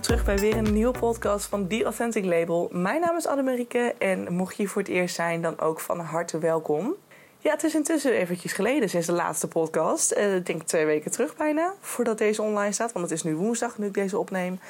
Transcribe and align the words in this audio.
terug 0.00 0.24
bij 0.24 0.38
weer 0.38 0.56
een 0.56 0.72
nieuwe 0.72 0.98
podcast 0.98 1.46
van 1.46 1.66
The 1.66 1.84
Authentic 1.84 2.24
Label. 2.24 2.68
Mijn 2.72 3.00
naam 3.00 3.16
is 3.16 3.26
Annemarieke 3.26 3.94
en 3.98 4.32
mocht 4.32 4.56
je 4.56 4.68
voor 4.68 4.82
het 4.82 4.90
eerst 4.90 5.14
zijn, 5.14 5.42
dan 5.42 5.60
ook 5.60 5.80
van 5.80 6.00
harte 6.00 6.38
welkom. 6.38 6.94
Ja, 7.38 7.50
het 7.50 7.64
is 7.64 7.74
intussen 7.74 8.12
eventjes 8.12 8.52
geleden 8.52 8.88
sinds 8.88 9.06
de 9.06 9.12
laatste 9.12 9.48
podcast. 9.48 10.12
Uh, 10.16 10.34
ik 10.34 10.46
denk 10.46 10.62
twee 10.62 10.86
weken 10.86 11.10
terug 11.10 11.36
bijna, 11.36 11.74
voordat 11.80 12.18
deze 12.18 12.42
online 12.42 12.72
staat. 12.72 12.92
Want 12.92 13.10
het 13.10 13.14
is 13.18 13.22
nu 13.22 13.34
woensdag 13.34 13.78
nu 13.78 13.86
ik 13.86 13.94
deze 13.94 14.18
opneem. 14.18 14.60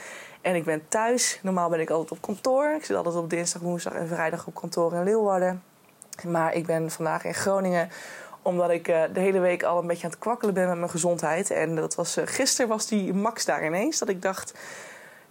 En 0.41 0.55
ik 0.55 0.65
ben 0.65 0.83
thuis. 0.89 1.41
Normaal 1.43 1.69
ben 1.69 1.81
ik 1.81 1.91
altijd 1.91 2.11
op 2.11 2.21
kantoor. 2.21 2.75
Ik 2.77 2.85
zit 2.85 2.97
altijd 2.97 3.15
op 3.15 3.31
dinsdag, 3.31 3.63
woensdag 3.63 3.93
en 3.93 4.09
vrijdag 4.09 4.47
op 4.47 4.55
kantoor 4.55 4.95
in 4.95 5.05
Leeuwarden. 5.05 5.63
Maar 6.27 6.55
ik 6.55 6.67
ben 6.67 6.91
vandaag 6.91 7.25
in 7.25 7.35
Groningen 7.35 7.91
omdat 8.43 8.71
ik 8.71 8.89
uh, 8.89 9.03
de 9.13 9.21
hele 9.21 9.39
week 9.39 9.63
al 9.63 9.79
een 9.79 9.87
beetje 9.87 10.05
aan 10.05 10.11
het 10.11 10.19
kwakkelen 10.19 10.55
ben 10.55 10.69
met 10.69 10.79
mijn 10.79 10.91
gezondheid. 10.91 11.51
En 11.51 11.77
dat 11.77 11.95
was, 11.95 12.19
uh, 12.19 12.27
gisteren 12.27 12.69
was 12.69 12.87
die 12.87 13.15
max 13.15 13.45
daar 13.45 13.67
ineens. 13.67 13.99
Dat 13.99 14.09
ik 14.09 14.23
dacht, 14.23 14.55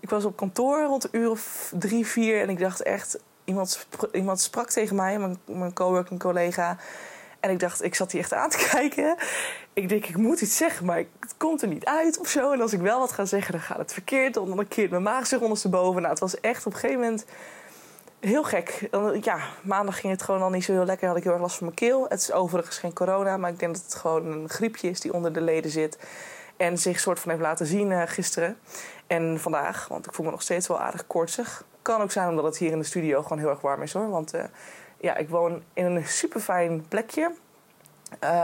ik 0.09 0.16
was 0.16 0.26
op 0.26 0.38
kantoor 0.38 0.84
rond 0.84 1.04
een 1.04 1.20
uur 1.20 1.30
of 1.30 1.73
drie, 1.80 2.08
vier. 2.08 2.41
En 2.41 2.50
ik 2.50 2.59
dacht 2.59 2.81
echt, 2.81 3.20
iemand, 3.44 3.88
iemand 4.12 4.41
sprak 4.41 4.70
tegen 4.70 4.95
mij, 4.95 5.20
mijn, 5.20 5.40
mijn 5.45 5.73
coworking 5.73 6.20
collega. 6.20 6.77
En 7.40 7.50
ik 7.50 7.59
dacht, 7.59 7.84
ik 7.84 7.95
zat 7.95 8.12
hier 8.12 8.22
echt 8.22 8.34
aan 8.34 8.50
te 8.50 8.67
kijken. 8.72 9.16
Ik 9.73 9.90
denk, 9.90 10.05
ik 10.05 10.17
moet 10.17 10.41
iets 10.41 10.58
zeggen, 10.58 10.86
maar 10.86 10.98
het 10.98 11.34
komt 11.38 11.62
er 11.62 11.67
niet 11.67 11.86
uit 11.86 12.20
of 12.20 12.27
zo. 12.27 12.52
En 12.52 12.62
als 12.62 12.73
ik 12.73 12.80
wel 12.80 13.00
wat 13.00 13.12
ga 13.12 13.26
zeggen, 13.26 13.52
dan 13.52 13.62
gaat 13.62 13.77
het 13.77 13.94
verkeerd. 13.94 14.34
Dan 14.34 14.67
keert 14.67 14.91
mijn 14.91 15.03
maag 15.03 15.27
zich 15.27 15.40
ondersteboven. 15.40 16.02
Nou, 16.02 16.14
het 16.14 16.20
was 16.20 16.39
echt 16.39 16.66
op 16.66 16.73
een 16.73 16.80
gegeven 16.80 17.02
moment 17.02 17.26
heel 18.20 18.44
gek. 18.44 18.89
Ja, 19.22 19.39
maandag 19.62 20.00
ging 20.00 20.14
het 20.14 20.22
gewoon 20.22 20.41
al 20.41 20.50
niet 20.50 20.64
zo 20.64 20.72
heel 20.72 20.86
lekker. 20.86 21.08
Had 21.08 21.17
ik 21.17 21.23
heel 21.23 21.31
erg 21.31 21.41
last 21.41 21.58
van 21.58 21.66
mijn 21.66 21.78
keel. 21.78 22.05
Het 22.09 22.22
is 22.22 22.31
overigens 22.31 22.78
geen 22.78 22.94
corona, 22.94 23.38
maar 23.38 23.52
ik 23.52 23.59
denk 23.59 23.73
dat 23.76 23.83
het 23.83 23.95
gewoon 23.95 24.26
een 24.26 24.50
griepje 24.50 24.89
is 24.89 25.00
die 25.00 25.14
onder 25.14 25.33
de 25.33 25.42
leden 25.42 25.72
zit. 25.72 25.98
En 26.59 26.77
zich 26.77 26.99
soort 26.99 27.19
van 27.19 27.29
heeft 27.29 27.43
laten 27.43 27.65
zien 27.65 27.91
uh, 27.91 28.02
gisteren 28.05 28.57
en 29.07 29.39
vandaag. 29.39 29.88
Want 29.88 30.05
ik 30.05 30.13
voel 30.13 30.25
me 30.25 30.31
nog 30.31 30.41
steeds 30.41 30.67
wel 30.67 30.79
aardig 30.79 31.07
koortsig. 31.07 31.63
Kan 31.81 32.02
ook 32.02 32.11
zijn 32.11 32.29
omdat 32.29 32.43
het 32.43 32.57
hier 32.57 32.71
in 32.71 32.79
de 32.79 32.85
studio 32.85 33.21
gewoon 33.21 33.38
heel 33.38 33.49
erg 33.49 33.61
warm 33.61 33.81
is 33.81 33.93
hoor. 33.93 34.09
Want 34.09 34.35
uh, 34.35 34.43
ja, 34.97 35.15
ik 35.15 35.30
woon 35.30 35.63
in 35.73 35.85
een 35.85 36.05
super 36.05 36.39
fijn 36.39 36.87
plekje. 36.87 37.31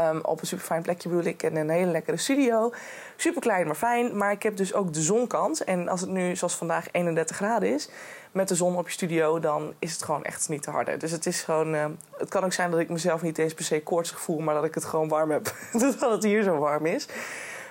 Um, 0.10 0.20
op 0.22 0.42
een 0.42 0.48
super 0.48 0.66
fijn 0.66 0.82
plekje 0.82 1.10
bedoel 1.10 1.26
ik. 1.26 1.44
En 1.44 1.56
een 1.56 1.70
hele 1.70 1.92
lekkere 1.92 2.18
studio. 2.18 2.74
Super 3.16 3.42
klein, 3.42 3.66
maar 3.66 3.76
fijn. 3.76 4.18
Maar 4.18 4.32
ik 4.32 4.44
heb 4.44 4.58
dus 4.58 4.74
ook 4.74 4.94
de 4.94 5.02
zonkant. 5.02 5.64
En 5.64 5.88
als 5.88 6.02
het 6.02 6.10
nu, 6.10 6.36
zoals 6.36 6.56
vandaag, 6.56 6.88
31 6.92 7.36
graden 7.36 7.74
is. 7.74 7.90
Met 8.32 8.48
de 8.48 8.56
zon 8.56 8.78
op 8.78 8.86
je 8.86 8.94
studio, 8.94 9.40
dan 9.40 9.74
is 9.80 9.92
het 9.92 10.04
gewoon 10.04 10.24
echt 10.24 10.50
niet 10.50 10.64
te 10.64 10.70
harde. 10.70 10.98
Dus 10.98 11.12
het 11.12 11.26
is 11.26 11.42
gewoon. 11.42 11.74
Uh, 11.76 11.86
het 12.18 12.30
kan 12.30 12.44
ook 12.44 12.54
zijn 12.54 12.72
dat 12.72 12.80
ik 12.80 12.90
mezelf 12.90 13.22
niet 13.22 13.38
eens 13.38 13.54
per 13.54 13.64
se 13.64 13.84
koortsig 13.84 14.20
voel. 14.20 14.40
Maar 14.40 14.56
dat 14.56 14.66
ik 14.66 14.76
het 14.76 14.86
gewoon 14.86 15.08
warm 15.08 15.32
heb. 15.32 15.56
dat 16.00 16.12
het 16.12 16.24
hier 16.24 16.44
zo 16.44 16.58
warm 16.58 16.86
is. 16.86 17.08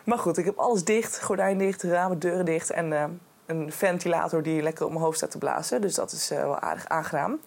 Maar 0.04 0.18
goed, 0.18 0.38
ik 0.38 0.44
heb 0.44 0.58
alles 0.58 0.84
dicht. 0.84 1.22
Gordijn 1.22 1.58
dicht, 1.58 1.82
ramen, 1.82 2.18
deuren 2.18 2.44
dicht. 2.44 2.70
En 2.70 2.90
uh, 2.90 3.04
een 3.46 3.72
ventilator 3.72 4.42
die 4.42 4.62
lekker 4.62 4.84
op 4.84 4.90
mijn 4.90 5.04
hoofd 5.04 5.16
staat 5.16 5.30
te 5.30 5.38
blazen. 5.38 5.80
Dus 5.80 5.94
dat 5.94 6.12
is 6.12 6.32
uh, 6.32 6.38
wel 6.38 6.58
aardig 6.58 6.88
aangenaam. 6.88 7.40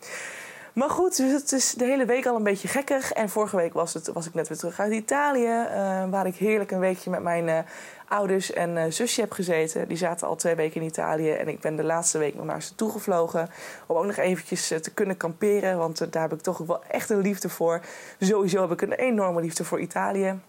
Maar 0.74 0.90
goed, 0.90 1.18
dus 1.18 1.32
het 1.32 1.52
is 1.52 1.74
de 1.74 1.86
hele 1.86 2.06
week 2.06 2.26
al 2.26 2.36
een 2.36 2.44
beetje 2.44 2.68
gekkig. 2.68 3.12
En 3.12 3.30
vorige 3.30 3.56
week 3.56 3.74
was, 3.74 3.94
het, 3.94 4.08
was 4.08 4.28
ik 4.28 4.34
net 4.34 4.48
weer 4.48 4.58
terug 4.58 4.80
uit 4.80 4.94
Italië. 4.94 5.46
Uh, 5.46 6.10
waar 6.10 6.26
ik 6.26 6.36
heerlijk 6.36 6.72
een 6.72 6.80
weekje 6.80 7.10
met 7.10 7.22
mijn 7.22 7.66
ouders 8.08 8.54
en 8.54 8.94
zusje 8.94 9.22
heb 9.22 9.32
gezeten. 9.32 9.88
Die 9.88 9.98
zaten 9.98 10.28
al 10.28 10.36
twee 10.36 10.56
weken 10.56 10.82
in 10.82 10.88
Italië. 10.88 11.32
En 11.32 11.48
ik 11.48 11.60
ben 11.60 11.76
de 11.76 11.84
laatste 11.84 12.18
week 12.18 12.36
nog 12.36 12.46
naar 12.46 12.62
ze 12.62 12.76
toegevlogen. 12.76 13.50
Om 13.86 13.96
ook 13.96 14.06
nog 14.06 14.18
eventjes 14.18 14.68
te 14.68 14.92
kunnen 14.94 15.18
kamperen. 15.18 15.78
Want 15.78 16.12
daar 16.12 16.22
heb 16.22 16.34
ik 16.34 16.42
toch 16.42 16.58
wel 16.58 16.84
echt 16.84 17.10
een 17.10 17.22
liefde 17.22 17.50
voor. 17.50 17.82
Sowieso 18.20 18.62
heb 18.62 18.72
ik 18.72 18.82
een 18.82 18.94
enorme 18.94 19.42
liefde 19.42 19.64
voor 19.64 19.80
Italië. 19.80 20.40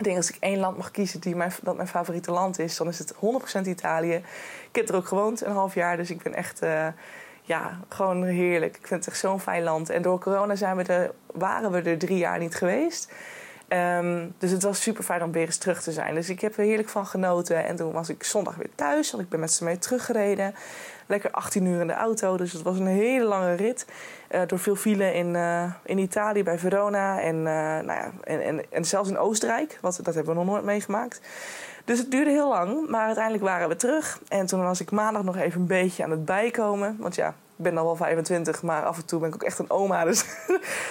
Ik 0.00 0.06
denk 0.06 0.16
als 0.18 0.30
ik 0.30 0.36
één 0.40 0.58
land 0.58 0.76
mag 0.76 0.90
kiezen 0.90 1.20
die 1.20 1.36
mijn, 1.36 1.52
dat 1.62 1.76
mijn 1.76 1.88
favoriete 1.88 2.30
land 2.30 2.58
is, 2.58 2.76
dan 2.76 2.88
is 2.88 2.98
het 2.98 3.14
100% 3.64 3.68
Italië. 3.68 4.14
Ik 4.68 4.76
heb 4.76 4.88
er 4.88 4.94
ook 4.94 5.08
gewoond 5.08 5.44
een 5.44 5.52
half 5.52 5.74
jaar, 5.74 5.96
dus 5.96 6.10
ik 6.10 6.22
ben 6.22 6.34
echt 6.34 6.60
ja, 7.42 7.80
gewoon 7.88 8.24
heerlijk. 8.24 8.76
Ik 8.76 8.86
vind 8.86 9.04
het 9.04 9.14
echt 9.14 9.22
zo'n 9.22 9.40
fijn 9.40 9.62
land. 9.62 9.90
En 9.90 10.02
door 10.02 10.18
corona 10.18 10.56
zijn 10.56 10.76
we 10.76 10.82
er, 10.82 11.10
waren 11.32 11.70
we 11.70 11.82
er 11.82 11.98
drie 11.98 12.18
jaar 12.18 12.38
niet 12.38 12.54
geweest. 12.54 13.12
Um, 13.72 14.34
dus 14.38 14.50
het 14.50 14.62
was 14.62 14.82
super 14.82 15.04
fijn 15.04 15.22
om 15.22 15.32
weer 15.32 15.46
eens 15.46 15.56
terug 15.56 15.82
te 15.82 15.92
zijn. 15.92 16.14
Dus 16.14 16.28
ik 16.28 16.40
heb 16.40 16.56
er 16.56 16.64
heerlijk 16.64 16.88
van 16.88 17.06
genoten. 17.06 17.64
En 17.64 17.76
toen 17.76 17.92
was 17.92 18.08
ik 18.08 18.24
zondag 18.24 18.54
weer 18.54 18.70
thuis, 18.74 19.10
want 19.10 19.22
ik 19.22 19.28
ben 19.28 19.40
met 19.40 19.52
ze 19.52 19.64
mee 19.64 19.78
teruggereden. 19.78 20.54
Lekker 21.06 21.30
18 21.30 21.64
uur 21.64 21.80
in 21.80 21.86
de 21.86 21.92
auto, 21.92 22.36
dus 22.36 22.52
het 22.52 22.62
was 22.62 22.78
een 22.78 22.86
hele 22.86 23.24
lange 23.24 23.54
rit. 23.54 23.86
Uh, 24.30 24.40
door 24.46 24.58
veel 24.58 24.76
file 24.76 25.14
in, 25.14 25.34
uh, 25.34 25.72
in 25.84 25.98
Italië, 25.98 26.42
bij 26.42 26.58
Verona 26.58 27.20
en, 27.20 27.36
uh, 27.36 27.42
nou 27.42 27.86
ja, 27.86 28.10
en, 28.24 28.42
en, 28.42 28.72
en, 28.72 28.84
zelfs 28.84 29.08
in 29.08 29.18
Oostenrijk. 29.18 29.78
Wat, 29.80 30.00
dat 30.02 30.14
hebben 30.14 30.34
we 30.34 30.40
nog 30.40 30.50
nooit 30.50 30.64
meegemaakt. 30.64 31.20
Dus 31.84 31.98
het 31.98 32.10
duurde 32.10 32.30
heel 32.30 32.48
lang, 32.48 32.88
maar 32.88 33.06
uiteindelijk 33.06 33.44
waren 33.44 33.68
we 33.68 33.76
terug. 33.76 34.20
En 34.28 34.46
toen 34.46 34.62
was 34.62 34.80
ik 34.80 34.90
maandag 34.90 35.22
nog 35.22 35.36
even 35.36 35.60
een 35.60 35.66
beetje 35.66 36.04
aan 36.04 36.10
het 36.10 36.24
bijkomen. 36.24 36.96
Want 36.98 37.14
ja, 37.14 37.34
ben 37.62 37.78
al 37.78 37.84
wel 37.84 37.96
25, 37.96 38.62
maar 38.62 38.84
af 38.84 38.96
en 38.96 39.04
toe 39.04 39.20
ben 39.20 39.28
ik 39.28 39.34
ook 39.34 39.42
echt 39.42 39.58
een 39.58 39.70
oma. 39.70 40.04
Dus 40.10 40.24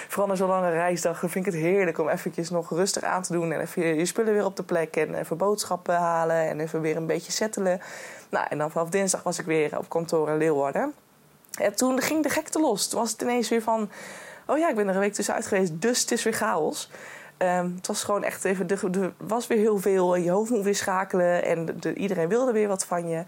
vooral 0.08 0.26
na 0.26 0.34
zo'n 0.34 0.48
lange 0.48 0.70
reisdag 0.70 1.18
vind 1.18 1.34
ik 1.34 1.44
het 1.44 1.54
heerlijk 1.54 1.98
om 1.98 2.08
eventjes 2.08 2.50
nog 2.50 2.70
rustig 2.70 3.02
aan 3.02 3.22
te 3.22 3.32
doen. 3.32 3.52
En 3.52 3.60
even 3.60 3.96
je 3.96 4.06
spullen 4.06 4.32
weer 4.32 4.44
op 4.44 4.56
de 4.56 4.62
plek 4.62 4.96
en 4.96 5.14
even 5.14 5.36
boodschappen 5.36 5.94
halen 5.94 6.48
en 6.48 6.60
even 6.60 6.80
weer 6.80 6.96
een 6.96 7.06
beetje 7.06 7.32
settelen. 7.32 7.80
Nou, 8.28 8.46
en 8.48 8.58
dan 8.58 8.70
vanaf 8.70 8.88
dinsdag 8.88 9.22
was 9.22 9.38
ik 9.38 9.46
weer 9.46 9.78
op 9.78 9.88
kantoor 9.88 10.28
in 10.28 10.36
Leeuwarden. 10.36 10.92
En 11.60 11.76
toen 11.76 12.00
ging 12.00 12.22
de 12.22 12.28
gekte 12.28 12.60
los. 12.60 12.88
Toen 12.88 13.00
was 13.00 13.12
het 13.12 13.22
ineens 13.22 13.48
weer 13.48 13.62
van, 13.62 13.90
oh 14.46 14.58
ja, 14.58 14.68
ik 14.68 14.74
ben 14.74 14.88
er 14.88 14.94
een 14.94 15.00
week 15.00 15.12
tussenuit 15.12 15.46
geweest, 15.46 15.80
dus 15.80 16.00
het 16.00 16.10
is 16.10 16.22
weer 16.22 16.32
chaos. 16.32 16.90
Um, 17.42 17.74
het 17.76 17.86
was 17.86 18.04
gewoon 18.04 18.24
echt 18.24 18.44
even, 18.44 18.68
er 18.68 19.12
was 19.16 19.46
weer 19.46 19.58
heel 19.58 19.78
veel. 19.78 20.16
Je 20.16 20.30
hoofd 20.30 20.50
moet 20.50 20.64
weer 20.64 20.74
schakelen 20.74 21.44
en 21.44 21.66
de, 21.80 21.94
iedereen 21.94 22.28
wilde 22.28 22.52
weer 22.52 22.68
wat 22.68 22.84
van 22.84 23.08
je. 23.08 23.24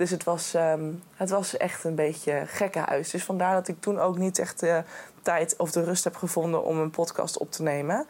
Dus 0.00 0.10
het 0.10 0.24
was, 0.24 0.54
um, 0.54 1.02
het 1.14 1.30
was 1.30 1.56
echt 1.56 1.84
een 1.84 1.94
beetje 1.94 2.46
huis. 2.86 3.10
Dus 3.10 3.24
vandaar 3.24 3.54
dat 3.54 3.68
ik 3.68 3.80
toen 3.80 3.98
ook 3.98 4.18
niet 4.18 4.38
echt 4.38 4.60
de 4.60 4.82
tijd 5.22 5.54
of 5.56 5.70
de 5.70 5.84
rust 5.84 6.04
heb 6.04 6.16
gevonden 6.16 6.64
om 6.64 6.78
een 6.78 6.90
podcast 6.90 7.38
op 7.38 7.52
te 7.52 7.62
nemen. 7.62 8.06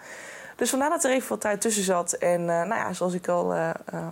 Dus 0.57 0.71
vandaar 0.71 0.91
dat 0.91 1.05
er 1.05 1.11
even 1.11 1.29
wat 1.29 1.41
tijd 1.41 1.61
tussen 1.61 1.83
zat. 1.83 2.13
En 2.13 2.41
uh, 2.41 2.47
nou 2.47 2.75
ja, 2.75 2.93
zoals 2.93 3.15
ik 3.15 3.29
al 3.29 3.55
uh, 3.55 3.71
uh, 3.95 4.07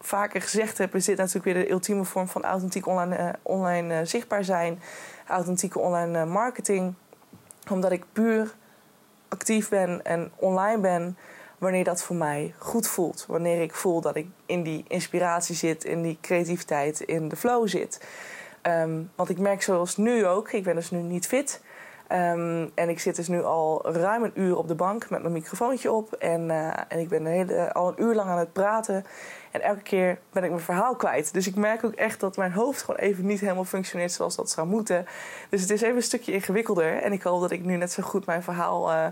vaker 0.00 0.42
gezegd 0.42 0.78
heb, 0.78 0.94
is 0.94 1.04
dit 1.04 1.16
natuurlijk 1.16 1.44
weer 1.44 1.54
de 1.54 1.70
ultieme 1.70 2.04
vorm 2.04 2.28
van 2.28 2.44
authentiek 2.44 2.86
online, 2.86 3.34
online 3.42 4.04
zichtbaar 4.04 4.44
zijn. 4.44 4.82
Authentieke 5.26 5.78
online 5.78 6.24
marketing. 6.24 6.94
Omdat 7.70 7.92
ik 7.92 8.04
puur 8.12 8.54
actief 9.28 9.68
ben 9.68 10.04
en 10.04 10.32
online 10.36 10.78
ben 10.78 11.16
wanneer 11.60 11.84
dat 11.84 12.02
voor 12.02 12.16
mij 12.16 12.54
goed 12.58 12.86
voelt. 12.86 13.24
Wanneer 13.28 13.62
ik 13.62 13.74
voel 13.74 14.00
dat 14.00 14.16
ik 14.16 14.26
in 14.46 14.62
die 14.62 14.84
inspiratie 14.88 15.54
zit, 15.54 15.84
in 15.84 16.02
die 16.02 16.18
creativiteit, 16.20 17.00
in 17.00 17.28
de 17.28 17.36
flow 17.36 17.68
zit. 17.68 18.00
Um, 18.62 19.10
want 19.14 19.28
ik 19.28 19.38
merk 19.38 19.62
zoals 19.62 19.96
nu 19.96 20.26
ook, 20.26 20.52
ik 20.52 20.64
ben 20.64 20.74
dus 20.74 20.90
nu 20.90 20.98
niet 20.98 21.26
fit. 21.26 21.62
Um, 22.12 22.70
en 22.74 22.88
ik 22.88 23.00
zit 23.00 23.16
dus 23.16 23.28
nu 23.28 23.42
al 23.42 23.92
ruim 23.92 24.22
een 24.22 24.40
uur 24.40 24.56
op 24.56 24.68
de 24.68 24.74
bank 24.74 25.10
met 25.10 25.20
mijn 25.20 25.32
microfoontje 25.32 25.92
op. 25.92 26.12
En, 26.12 26.48
uh, 26.48 26.66
en 26.88 26.98
ik 26.98 27.08
ben 27.08 27.26
hele, 27.26 27.72
al 27.72 27.88
een 27.88 28.02
uur 28.02 28.14
lang 28.14 28.30
aan 28.30 28.38
het 28.38 28.52
praten. 28.52 29.04
En 29.50 29.62
elke 29.62 29.82
keer 29.82 30.18
ben 30.32 30.44
ik 30.44 30.50
mijn 30.50 30.62
verhaal 30.62 30.96
kwijt. 30.96 31.32
Dus 31.32 31.46
ik 31.46 31.54
merk 31.54 31.84
ook 31.84 31.94
echt 31.94 32.20
dat 32.20 32.36
mijn 32.36 32.52
hoofd 32.52 32.82
gewoon 32.82 33.00
even 33.00 33.26
niet 33.26 33.40
helemaal 33.40 33.64
functioneert 33.64 34.12
zoals 34.12 34.36
dat 34.36 34.50
zou 34.50 34.66
moeten. 34.66 35.06
Dus 35.50 35.60
het 35.60 35.70
is 35.70 35.80
even 35.80 35.96
een 35.96 36.02
stukje 36.02 36.32
ingewikkelder. 36.32 37.02
En 37.02 37.12
ik 37.12 37.22
hoop 37.22 37.40
dat 37.40 37.50
ik 37.50 37.64
nu 37.64 37.76
net 37.76 37.92
zo 37.92 38.02
goed 38.02 38.26
mijn 38.26 38.42
verhaal 38.42 38.92
uh, 38.92 39.06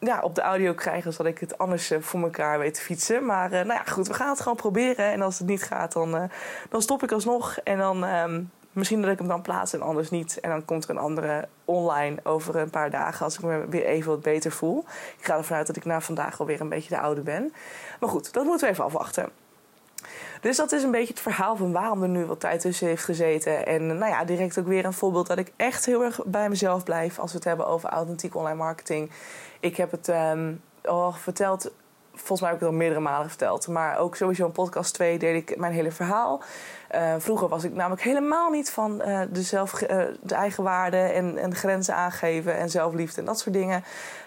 ja, 0.00 0.20
op 0.20 0.34
de 0.34 0.40
audio 0.40 0.74
krijg 0.74 1.06
als 1.06 1.16
dat 1.16 1.26
ik 1.26 1.38
het 1.38 1.58
anders 1.58 1.92
uh, 1.92 2.00
voor 2.00 2.22
elkaar 2.22 2.58
weet 2.58 2.74
te 2.74 2.80
fietsen. 2.80 3.24
Maar 3.24 3.50
nou 3.50 3.66
ja, 3.66 3.82
goed, 3.84 4.08
we 4.08 4.14
gaan 4.14 4.28
het 4.28 4.40
gewoon 4.40 4.56
proberen. 4.56 5.12
En 5.12 5.22
als 5.22 5.38
het 5.38 5.46
niet 5.46 5.62
gaat, 5.62 5.92
dan, 5.92 6.30
dan 6.68 6.82
stop 6.82 7.02
ik 7.02 7.12
alsnog. 7.12 7.58
En 7.64 7.78
dan. 7.78 8.04
Um, 8.04 8.50
Misschien 8.72 9.02
dat 9.02 9.10
ik 9.10 9.18
hem 9.18 9.28
dan 9.28 9.42
plaats 9.42 9.72
en 9.72 9.82
anders 9.82 10.10
niet. 10.10 10.40
En 10.40 10.50
dan 10.50 10.64
komt 10.64 10.84
er 10.84 10.90
een 10.90 10.98
andere 10.98 11.48
online 11.64 12.16
over 12.22 12.56
een 12.56 12.70
paar 12.70 12.90
dagen 12.90 13.24
als 13.24 13.34
ik 13.34 13.42
me 13.42 13.66
weer 13.68 13.84
even 13.84 14.10
wat 14.10 14.22
beter 14.22 14.52
voel. 14.52 14.84
Ik 15.18 15.24
ga 15.24 15.36
ervan 15.36 15.56
uit 15.56 15.66
dat 15.66 15.76
ik 15.76 15.84
na 15.84 16.00
vandaag 16.00 16.40
alweer 16.40 16.60
een 16.60 16.68
beetje 16.68 16.88
de 16.88 17.00
oude 17.00 17.20
ben. 17.20 17.52
Maar 18.00 18.08
goed, 18.08 18.32
dat 18.32 18.44
moeten 18.44 18.66
we 18.66 18.72
even 18.72 18.84
afwachten. 18.84 19.28
Dus 20.40 20.56
dat 20.56 20.72
is 20.72 20.82
een 20.82 20.90
beetje 20.90 21.12
het 21.12 21.22
verhaal 21.22 21.56
van 21.56 21.72
waarom 21.72 22.02
er 22.02 22.08
nu 22.08 22.24
wat 22.24 22.40
tijd 22.40 22.60
tussen 22.60 22.86
heeft 22.86 23.04
gezeten. 23.04 23.66
En 23.66 23.86
nou 23.86 24.10
ja, 24.10 24.24
direct 24.24 24.58
ook 24.58 24.66
weer 24.66 24.84
een 24.84 24.92
voorbeeld 24.92 25.26
dat 25.26 25.38
ik 25.38 25.52
echt 25.56 25.86
heel 25.86 26.04
erg 26.04 26.20
bij 26.24 26.48
mezelf 26.48 26.84
blijf 26.84 27.18
als 27.18 27.30
we 27.30 27.36
het 27.36 27.46
hebben 27.46 27.66
over 27.66 27.88
authentiek 27.88 28.34
online 28.34 28.56
marketing. 28.56 29.10
Ik 29.60 29.76
heb 29.76 29.90
het 29.90 30.08
um, 30.08 30.60
al 30.82 31.12
verteld 31.12 31.70
volgens 32.20 32.40
mij 32.40 32.48
heb 32.48 32.58
ik 32.58 32.64
het 32.64 32.70
al 32.70 32.80
meerdere 32.80 33.00
malen 33.00 33.28
verteld. 33.28 33.68
Maar 33.68 33.98
ook 33.98 34.16
sowieso 34.16 34.46
in 34.46 34.52
podcast 34.52 34.94
2 34.94 35.18
deed 35.18 35.48
ik 35.48 35.58
mijn 35.58 35.72
hele 35.72 35.90
verhaal. 35.90 36.42
Uh, 36.94 37.14
vroeger 37.18 37.48
was 37.48 37.64
ik 37.64 37.74
namelijk 37.74 38.02
helemaal 38.02 38.50
niet 38.50 38.70
van 38.70 39.02
uh, 39.06 39.20
de, 39.30 39.42
zelf, 39.42 39.82
uh, 39.82 39.88
de 40.20 40.34
eigen 40.34 40.64
waarde 40.64 40.96
en, 40.96 41.38
en 41.38 41.54
grenzen 41.54 41.94
aangeven 41.94 42.56
en 42.56 42.70
zelfliefde 42.70 43.20
en 43.20 43.26
dat 43.26 43.38
soort 43.38 43.54
dingen. 43.54 43.84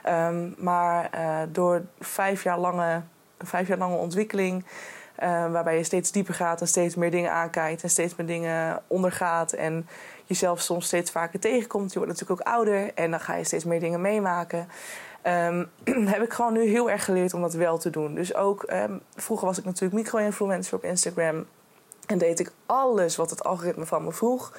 Um, 0.09 0.55
maar 0.57 1.09
door 1.51 1.81
vijf 1.99 2.43
jaar 2.43 2.59
lange, 2.59 3.01
vijf 3.39 3.67
jaar 3.67 3.77
lange 3.77 3.95
ontwikkeling. 3.95 4.65
Waarbij 5.15 5.77
je 5.77 5.83
steeds 5.83 6.11
dieper 6.11 6.33
gaat 6.33 6.61
en 6.61 6.67
steeds 6.67 6.95
meer 6.95 7.11
dingen 7.11 7.31
aankijkt 7.31 7.83
en 7.83 7.89
steeds 7.89 8.15
meer 8.15 8.27
dingen 8.27 8.81
ondergaat. 8.87 9.53
En 9.53 9.87
jezelf 10.25 10.61
soms 10.61 10.85
steeds 10.85 11.11
vaker 11.11 11.39
tegenkomt. 11.39 11.93
Je 11.93 11.99
wordt 11.99 12.13
natuurlijk 12.13 12.41
ook 12.41 12.53
ouder 12.53 12.93
en 12.93 13.11
dan 13.11 13.19
ga 13.19 13.35
je 13.35 13.43
steeds 13.43 13.63
meer 13.63 13.79
dingen 13.79 14.01
meemaken. 14.01 14.67
Um, 15.27 15.69
heb 16.15 16.21
ik 16.21 16.33
gewoon 16.33 16.53
nu 16.53 16.63
heel 16.67 16.89
erg 16.89 17.05
geleerd 17.05 17.33
om 17.33 17.41
dat 17.41 17.53
wel 17.53 17.77
te 17.77 17.89
doen. 17.89 18.15
Dus 18.15 18.35
ook, 18.35 18.71
um, 18.71 19.01
vroeger 19.15 19.47
was 19.47 19.57
ik 19.57 19.65
natuurlijk 19.65 19.93
micro-influencer 19.93 20.77
op 20.77 20.83
Instagram. 20.83 21.45
En 22.05 22.17
deed 22.17 22.39
ik 22.39 22.51
alles 22.65 23.15
wat 23.15 23.29
het 23.29 23.43
algoritme 23.43 23.85
van 23.85 24.03
me 24.03 24.11
vroeg. 24.11 24.53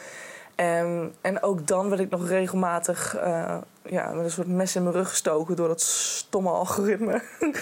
En, 0.55 1.15
en 1.21 1.43
ook 1.43 1.67
dan 1.67 1.89
werd 1.89 2.01
ik 2.01 2.11
nog 2.11 2.29
regelmatig 2.29 3.17
uh, 3.17 3.56
ja, 3.83 4.12
met 4.12 4.25
een 4.25 4.31
soort 4.31 4.49
mes 4.49 4.77
in 4.77 4.83
mijn 4.83 4.95
rug 4.95 5.09
gestoken 5.09 5.56
door 5.56 5.69
dat 5.69 5.81
stomme 5.81 6.51
algoritme. 6.51 7.23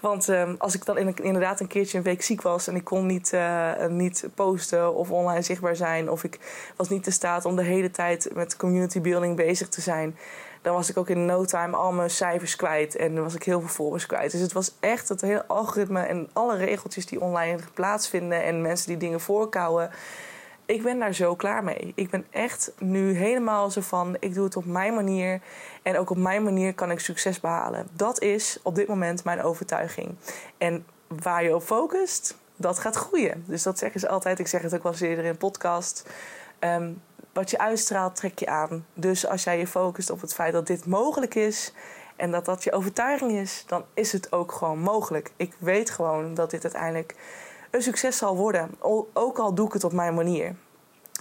Want 0.00 0.28
um, 0.28 0.54
als 0.58 0.74
ik 0.74 0.84
dan 0.84 0.98
inderdaad 0.98 1.60
een 1.60 1.66
keertje 1.66 1.98
een 1.98 2.04
week 2.04 2.22
ziek 2.22 2.42
was 2.42 2.66
en 2.66 2.74
ik 2.74 2.84
kon 2.84 3.06
niet, 3.06 3.32
uh, 3.32 3.86
niet 3.86 4.28
posten 4.34 4.94
of 4.94 5.10
online 5.10 5.42
zichtbaar 5.42 5.76
zijn, 5.76 6.10
of 6.10 6.24
ik 6.24 6.38
was 6.76 6.88
niet 6.88 7.06
in 7.06 7.12
staat 7.12 7.44
om 7.44 7.56
de 7.56 7.62
hele 7.62 7.90
tijd 7.90 8.30
met 8.34 8.56
community 8.56 9.00
building 9.00 9.36
bezig 9.36 9.68
te 9.68 9.80
zijn, 9.80 10.16
dan 10.62 10.74
was 10.74 10.90
ik 10.90 10.96
ook 10.96 11.08
in 11.08 11.24
no 11.24 11.44
time 11.44 11.76
al 11.76 11.92
mijn 11.92 12.10
cijfers 12.10 12.56
kwijt 12.56 12.96
en 12.96 13.22
was 13.22 13.34
ik 13.34 13.42
heel 13.42 13.60
veel 13.60 13.68
volgers 13.68 14.06
kwijt. 14.06 14.30
Dus 14.30 14.40
het 14.40 14.52
was 14.52 14.74
echt 14.80 15.08
het 15.08 15.20
hele 15.20 15.46
algoritme 15.46 16.00
en 16.00 16.28
alle 16.32 16.56
regeltjes 16.56 17.06
die 17.06 17.20
online 17.20 17.58
plaatsvinden 17.74 18.44
en 18.44 18.62
mensen 18.62 18.88
die 18.88 18.96
dingen 18.96 19.20
voorkouwen 19.20 19.90
ik 20.68 20.82
ben 20.82 20.98
daar 20.98 21.14
zo 21.14 21.34
klaar 21.34 21.64
mee. 21.64 21.92
Ik 21.94 22.10
ben 22.10 22.26
echt 22.30 22.72
nu 22.78 23.12
helemaal 23.12 23.70
zo 23.70 23.80
van: 23.80 24.16
ik 24.20 24.34
doe 24.34 24.44
het 24.44 24.56
op 24.56 24.64
mijn 24.64 24.94
manier. 24.94 25.40
En 25.82 25.98
ook 25.98 26.10
op 26.10 26.16
mijn 26.16 26.42
manier 26.42 26.74
kan 26.74 26.90
ik 26.90 27.00
succes 27.00 27.40
behalen. 27.40 27.88
Dat 27.92 28.20
is 28.20 28.58
op 28.62 28.74
dit 28.74 28.88
moment 28.88 29.24
mijn 29.24 29.42
overtuiging. 29.42 30.14
En 30.58 30.86
waar 31.06 31.44
je 31.44 31.54
op 31.54 31.62
focust, 31.62 32.36
dat 32.56 32.78
gaat 32.78 32.96
groeien. 32.96 33.44
Dus 33.46 33.62
dat 33.62 33.78
zeggen 33.78 34.00
ze 34.00 34.08
altijd. 34.08 34.38
Ik 34.38 34.46
zeg 34.46 34.62
het 34.62 34.74
ook 34.74 34.82
wel 34.82 34.92
eens 34.92 35.00
eerder 35.00 35.24
in 35.24 35.36
podcast. 35.36 36.08
Ehm, 36.58 36.92
wat 37.32 37.50
je 37.50 37.58
uitstraalt, 37.58 38.16
trek 38.16 38.38
je 38.38 38.46
aan. 38.46 38.86
Dus 38.94 39.26
als 39.26 39.44
jij 39.44 39.58
je 39.58 39.66
focust 39.66 40.10
op 40.10 40.20
het 40.20 40.34
feit 40.34 40.52
dat 40.52 40.66
dit 40.66 40.86
mogelijk 40.86 41.34
is. 41.34 41.72
En 42.16 42.30
dat 42.30 42.44
dat 42.44 42.64
je 42.64 42.72
overtuiging 42.72 43.32
is, 43.32 43.64
dan 43.66 43.84
is 43.94 44.12
het 44.12 44.32
ook 44.32 44.52
gewoon 44.52 44.78
mogelijk. 44.78 45.30
Ik 45.36 45.54
weet 45.58 45.90
gewoon 45.90 46.34
dat 46.34 46.50
dit 46.50 46.62
uiteindelijk 46.62 47.14
een 47.70 47.82
succes 47.82 48.16
zal 48.16 48.36
worden. 48.36 48.70
Ook 49.12 49.38
al 49.38 49.54
doe 49.54 49.66
ik 49.66 49.72
het 49.72 49.84
op 49.84 49.92
mijn 49.92 50.14
manier. 50.14 50.54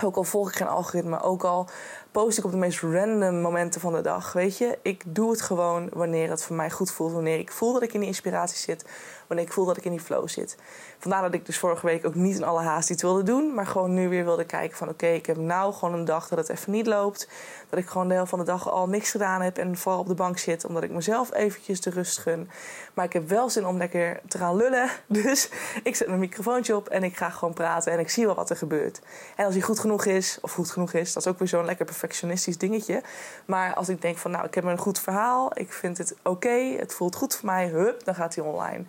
Ook 0.03 0.15
al 0.15 0.23
volg 0.23 0.49
ik 0.49 0.55
geen 0.55 0.67
algoritme, 0.67 1.21
ook 1.21 1.43
al 1.43 1.67
post 2.11 2.37
ik 2.37 2.45
op 2.45 2.51
de 2.51 2.57
meest 2.57 2.81
random 2.81 3.41
momenten 3.41 3.81
van 3.81 3.93
de 3.93 4.01
dag. 4.01 4.33
Weet 4.33 4.57
je, 4.57 4.79
ik 4.81 5.03
doe 5.07 5.31
het 5.31 5.41
gewoon 5.41 5.89
wanneer 5.93 6.29
het 6.29 6.43
voor 6.43 6.55
mij 6.55 6.71
goed 6.71 6.91
voelt. 6.91 7.11
Wanneer 7.11 7.39
ik 7.39 7.51
voel 7.51 7.73
dat 7.73 7.81
ik 7.81 7.93
in 7.93 7.99
die 7.99 8.09
inspiratie 8.09 8.57
zit. 8.57 8.85
Wanneer 9.27 9.45
ik 9.45 9.53
voel 9.53 9.65
dat 9.65 9.77
ik 9.77 9.85
in 9.85 9.91
die 9.91 9.99
flow 9.99 10.27
zit. 10.27 10.57
Vandaar 10.99 11.21
dat 11.21 11.33
ik 11.33 11.45
dus 11.45 11.57
vorige 11.57 11.85
week 11.85 12.05
ook 12.05 12.15
niet 12.15 12.35
in 12.35 12.43
alle 12.43 12.61
haast 12.61 12.89
iets 12.89 13.01
wilde 13.01 13.23
doen. 13.23 13.53
Maar 13.53 13.67
gewoon 13.67 13.93
nu 13.93 14.09
weer 14.09 14.23
wilde 14.23 14.45
kijken 14.45 14.77
van 14.77 14.89
oké, 14.89 15.07
ik 15.07 15.25
heb 15.25 15.37
nou 15.37 15.73
gewoon 15.73 15.93
een 15.93 16.05
dag 16.05 16.27
dat 16.27 16.37
het 16.37 16.49
even 16.49 16.71
niet 16.71 16.87
loopt. 16.87 17.29
Dat 17.69 17.79
ik 17.79 17.87
gewoon 17.87 18.07
de 18.07 18.13
helft 18.13 18.29
van 18.29 18.39
de 18.39 18.45
dag 18.45 18.69
al 18.69 18.87
niks 18.87 19.11
gedaan 19.11 19.41
heb 19.41 19.57
en 19.57 19.77
vooral 19.77 19.99
op 19.99 20.07
de 20.07 20.13
bank 20.13 20.37
zit. 20.37 20.65
Omdat 20.65 20.83
ik 20.83 20.91
mezelf 20.91 21.33
eventjes 21.33 21.81
de 21.81 21.89
rust 21.89 22.17
gun. 22.17 22.49
Maar 22.93 23.05
ik 23.05 23.13
heb 23.13 23.29
wel 23.29 23.49
zin 23.49 23.65
om 23.65 23.77
lekker 23.77 24.19
te 24.27 24.37
gaan 24.37 24.55
lullen. 24.55 24.89
Dus 25.07 25.49
ik 25.83 25.95
zet 25.95 26.07
mijn 26.07 26.19
microfoontje 26.19 26.75
op 26.75 26.87
en 26.87 27.03
ik 27.03 27.17
ga 27.17 27.29
gewoon 27.29 27.53
praten. 27.53 27.91
En 27.91 27.99
ik 27.99 28.09
zie 28.09 28.25
wel 28.25 28.35
wat 28.35 28.49
er 28.49 28.55
gebeurt. 28.55 29.01
En 29.35 29.45
als 29.45 29.53
hij 29.53 29.63
goed 29.63 29.79
genoeg 29.79 30.05
is, 30.05 30.37
of 30.41 30.51
goed 30.51 30.71
genoeg 30.71 30.93
is, 30.93 31.13
dat 31.13 31.25
is 31.25 31.31
ook 31.31 31.39
weer 31.39 31.47
zo'n 31.47 31.65
lekker 31.65 31.85
perfectionistisch 31.85 32.57
dingetje. 32.57 33.01
Maar 33.45 33.73
als 33.73 33.89
ik 33.89 34.01
denk 34.01 34.17
van 34.17 34.31
nou, 34.31 34.45
ik 34.45 34.53
heb 34.53 34.63
een 34.63 34.77
goed 34.77 34.99
verhaal. 34.99 35.51
Ik 35.59 35.73
vind 35.73 35.97
het 35.97 36.15
oké. 36.23 36.75
het 36.77 36.93
voelt 36.93 37.15
goed 37.15 37.35
voor 37.35 37.45
mij. 37.45 37.67
Hup, 37.67 38.03
dan 38.03 38.15
gaat 38.15 38.35
hij 38.35 38.43
online. 38.43 38.85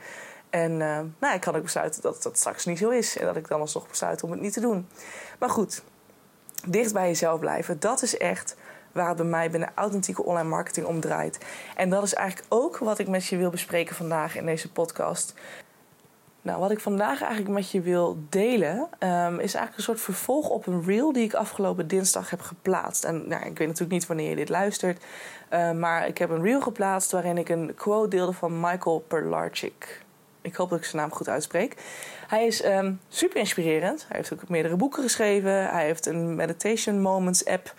En 0.51 0.73
uh, 0.73 0.99
nou, 1.19 1.35
ik 1.35 1.41
kan 1.41 1.57
ook 1.57 1.63
besluiten 1.63 2.03
dat 2.03 2.23
dat 2.23 2.39
straks 2.39 2.65
niet 2.65 2.79
zo 2.79 2.91
is. 2.91 3.19
En 3.19 3.27
dat 3.27 3.37
ik 3.37 3.49
dan 3.49 3.61
alsnog 3.61 3.89
besluit 3.89 4.23
om 4.23 4.31
het 4.31 4.41
niet 4.41 4.53
te 4.53 4.61
doen. 4.61 4.89
Maar 5.39 5.51
goed, 5.51 5.83
dicht 6.67 6.93
bij 6.93 7.07
jezelf 7.07 7.41
blijven. 7.41 7.81
Dat 7.81 8.03
is 8.03 8.17
echt 8.17 8.57
waar 8.93 9.09
het 9.09 9.17
bij 9.17 9.27
mij 9.27 9.51
binnen 9.51 9.73
authentieke 9.75 10.25
online 10.25 10.49
marketing 10.49 10.87
om 10.87 11.01
draait. 11.01 11.39
En 11.77 11.91
dat 11.91 12.03
is 12.03 12.15
eigenlijk 12.15 12.47
ook 12.53 12.79
wat 12.79 12.99
ik 12.99 13.09
met 13.09 13.27
je 13.27 13.37
wil 13.37 13.51
bespreken 13.51 13.97
vandaag 13.97 14.37
in 14.37 14.47
deze 14.47 14.73
podcast. 14.73 15.35
Nou, 16.43 16.61
wat 16.61 16.71
ik 16.71 16.81
vandaag 16.81 17.21
eigenlijk 17.23 17.55
met 17.55 17.71
je 17.71 17.81
wil 17.81 18.19
delen, 18.29 18.77
um, 18.77 19.39
is 19.39 19.55
eigenlijk 19.55 19.77
een 19.77 19.83
soort 19.83 20.01
vervolg 20.01 20.49
op 20.49 20.67
een 20.67 20.85
reel 20.85 21.13
die 21.13 21.25
ik 21.25 21.35
afgelopen 21.35 21.89
dinsdag 21.89 22.31
heb 22.31 22.41
geplaatst. 22.41 23.05
En 23.05 23.29
nou, 23.29 23.45
ik 23.45 23.59
weet 23.59 23.67
natuurlijk 23.67 23.91
niet 23.91 24.07
wanneer 24.07 24.29
je 24.29 24.37
dit 24.37 24.49
luistert, 24.49 25.05
uh, 25.53 25.73
maar 25.73 26.07
ik 26.07 26.19
heb 26.19 26.31
een 26.31 26.43
reel 26.43 26.61
geplaatst 26.61 27.11
waarin 27.11 27.39
ik 27.39 27.49
een 27.49 27.75
quote 27.75 28.09
deelde 28.09 28.33
van 28.33 28.61
Michael 28.61 29.05
Perlarchik. 29.09 30.07
Ik 30.49 30.57
hoop 30.57 30.71
dat 30.71 30.79
ik 30.79 30.85
zijn 30.85 31.03
naam 31.03 31.13
goed 31.13 31.29
uitspreek. 31.29 31.77
Hij 32.27 32.47
is 32.47 32.65
um, 32.65 33.01
super 33.09 33.37
inspirerend. 33.37 34.05
Hij 34.09 34.17
heeft 34.17 34.33
ook 34.33 34.49
meerdere 34.49 34.77
boeken 34.77 35.03
geschreven. 35.03 35.69
Hij 35.71 35.85
heeft 35.85 36.07
een 36.07 36.35
Meditation 36.35 37.01
Moments 37.01 37.45
app. 37.45 37.75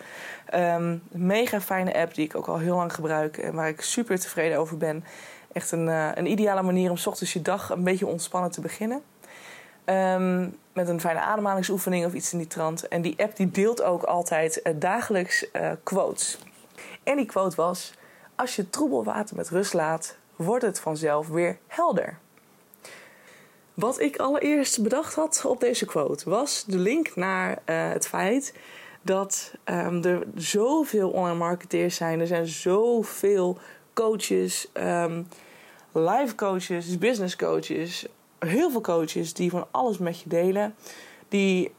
Um, 0.54 0.60
een 0.60 1.02
mega 1.12 1.60
fijne 1.60 1.94
app 1.94 2.14
die 2.14 2.24
ik 2.24 2.36
ook 2.36 2.46
al 2.46 2.58
heel 2.58 2.76
lang 2.76 2.94
gebruik 2.94 3.38
en 3.38 3.54
waar 3.54 3.68
ik 3.68 3.80
super 3.80 4.20
tevreden 4.20 4.58
over 4.58 4.76
ben. 4.76 5.04
Echt 5.52 5.72
een, 5.72 5.86
uh, 5.86 6.10
een 6.14 6.30
ideale 6.30 6.62
manier 6.62 6.90
om 6.90 6.96
s 6.96 7.06
ochtends 7.06 7.32
je 7.32 7.42
dag 7.42 7.70
een 7.70 7.84
beetje 7.84 8.06
ontspannen 8.06 8.50
te 8.50 8.60
beginnen. 8.60 9.02
Um, 9.84 10.56
met 10.72 10.88
een 10.88 11.00
fijne 11.00 11.20
ademhalingsoefening 11.20 12.04
of 12.04 12.12
iets 12.12 12.32
in 12.32 12.38
die 12.38 12.46
trant. 12.46 12.88
En 12.88 13.02
die 13.02 13.14
app 13.18 13.36
die 13.36 13.50
deelt 13.50 13.82
ook 13.82 14.02
altijd 14.02 14.60
uh, 14.62 14.74
dagelijks 14.76 15.46
uh, 15.52 15.70
quotes. 15.82 16.38
En 17.02 17.16
die 17.16 17.26
quote 17.26 17.56
was: 17.56 17.94
Als 18.34 18.56
je 18.56 18.70
troebel 18.70 19.04
water 19.04 19.36
met 19.36 19.48
rust 19.48 19.72
laat, 19.72 20.16
wordt 20.36 20.64
het 20.64 20.80
vanzelf 20.80 21.28
weer 21.28 21.58
helder. 21.66 22.18
Wat 23.80 24.00
ik 24.00 24.16
allereerst 24.16 24.82
bedacht 24.82 25.14
had 25.14 25.44
op 25.46 25.60
deze 25.60 25.84
quote 25.84 26.30
was 26.30 26.64
de 26.66 26.78
link 26.78 27.16
naar 27.16 27.50
uh, 27.50 27.56
het 27.66 28.06
feit 28.06 28.54
dat 29.02 29.54
um, 29.64 30.04
er 30.04 30.22
zoveel 30.34 31.10
online 31.10 31.38
marketeers 31.38 31.96
zijn. 31.96 32.20
Er 32.20 32.26
zijn 32.26 32.46
zoveel 32.46 33.58
coaches, 33.94 34.68
um, 34.74 35.28
life 35.92 36.34
coaches, 36.34 36.98
business 36.98 37.36
coaches, 37.36 38.06
heel 38.38 38.70
veel 38.70 38.80
coaches 38.80 39.32
die 39.32 39.50
van 39.50 39.66
alles 39.70 39.98
met 39.98 40.20
je 40.20 40.28
delen. 40.28 40.74
Die 41.28 41.72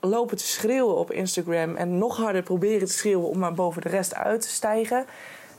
lopen 0.00 0.36
te 0.36 0.46
schreeuwen 0.46 0.96
op 0.96 1.12
Instagram 1.12 1.76
en 1.76 1.98
nog 1.98 2.16
harder 2.16 2.42
proberen 2.42 2.86
te 2.86 2.92
schreeuwen 2.92 3.28
om 3.28 3.38
maar 3.38 3.54
boven 3.54 3.82
de 3.82 3.88
rest 3.88 4.14
uit 4.14 4.40
te 4.40 4.48
stijgen. 4.48 5.06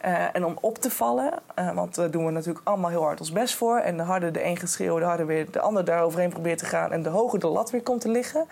Uh, 0.05 0.35
en 0.35 0.45
om 0.45 0.57
op 0.61 0.77
te 0.77 0.89
vallen, 0.91 1.33
uh, 1.59 1.71
want 1.71 1.95
daar 1.95 2.11
doen 2.11 2.25
we 2.25 2.31
natuurlijk 2.31 2.67
allemaal 2.67 2.89
heel 2.89 3.03
hard 3.03 3.19
ons 3.19 3.31
best 3.31 3.55
voor. 3.55 3.77
En 3.77 3.97
de 3.97 4.03
harder 4.03 4.31
de 4.31 4.45
een 4.45 4.57
gaat 4.57 4.69
schreeuwen, 4.69 5.01
de 5.01 5.07
harder 5.07 5.25
weer 5.25 5.51
de 5.51 5.59
ander 5.59 5.85
daaroverheen 5.85 6.29
probeert 6.29 6.57
te 6.57 6.65
gaan. 6.65 6.91
En 6.91 7.03
de 7.03 7.09
hoger 7.09 7.39
de 7.39 7.47
lat 7.47 7.69
weer 7.69 7.81
komt 7.81 8.01
te 8.01 8.09
liggen. 8.09 8.47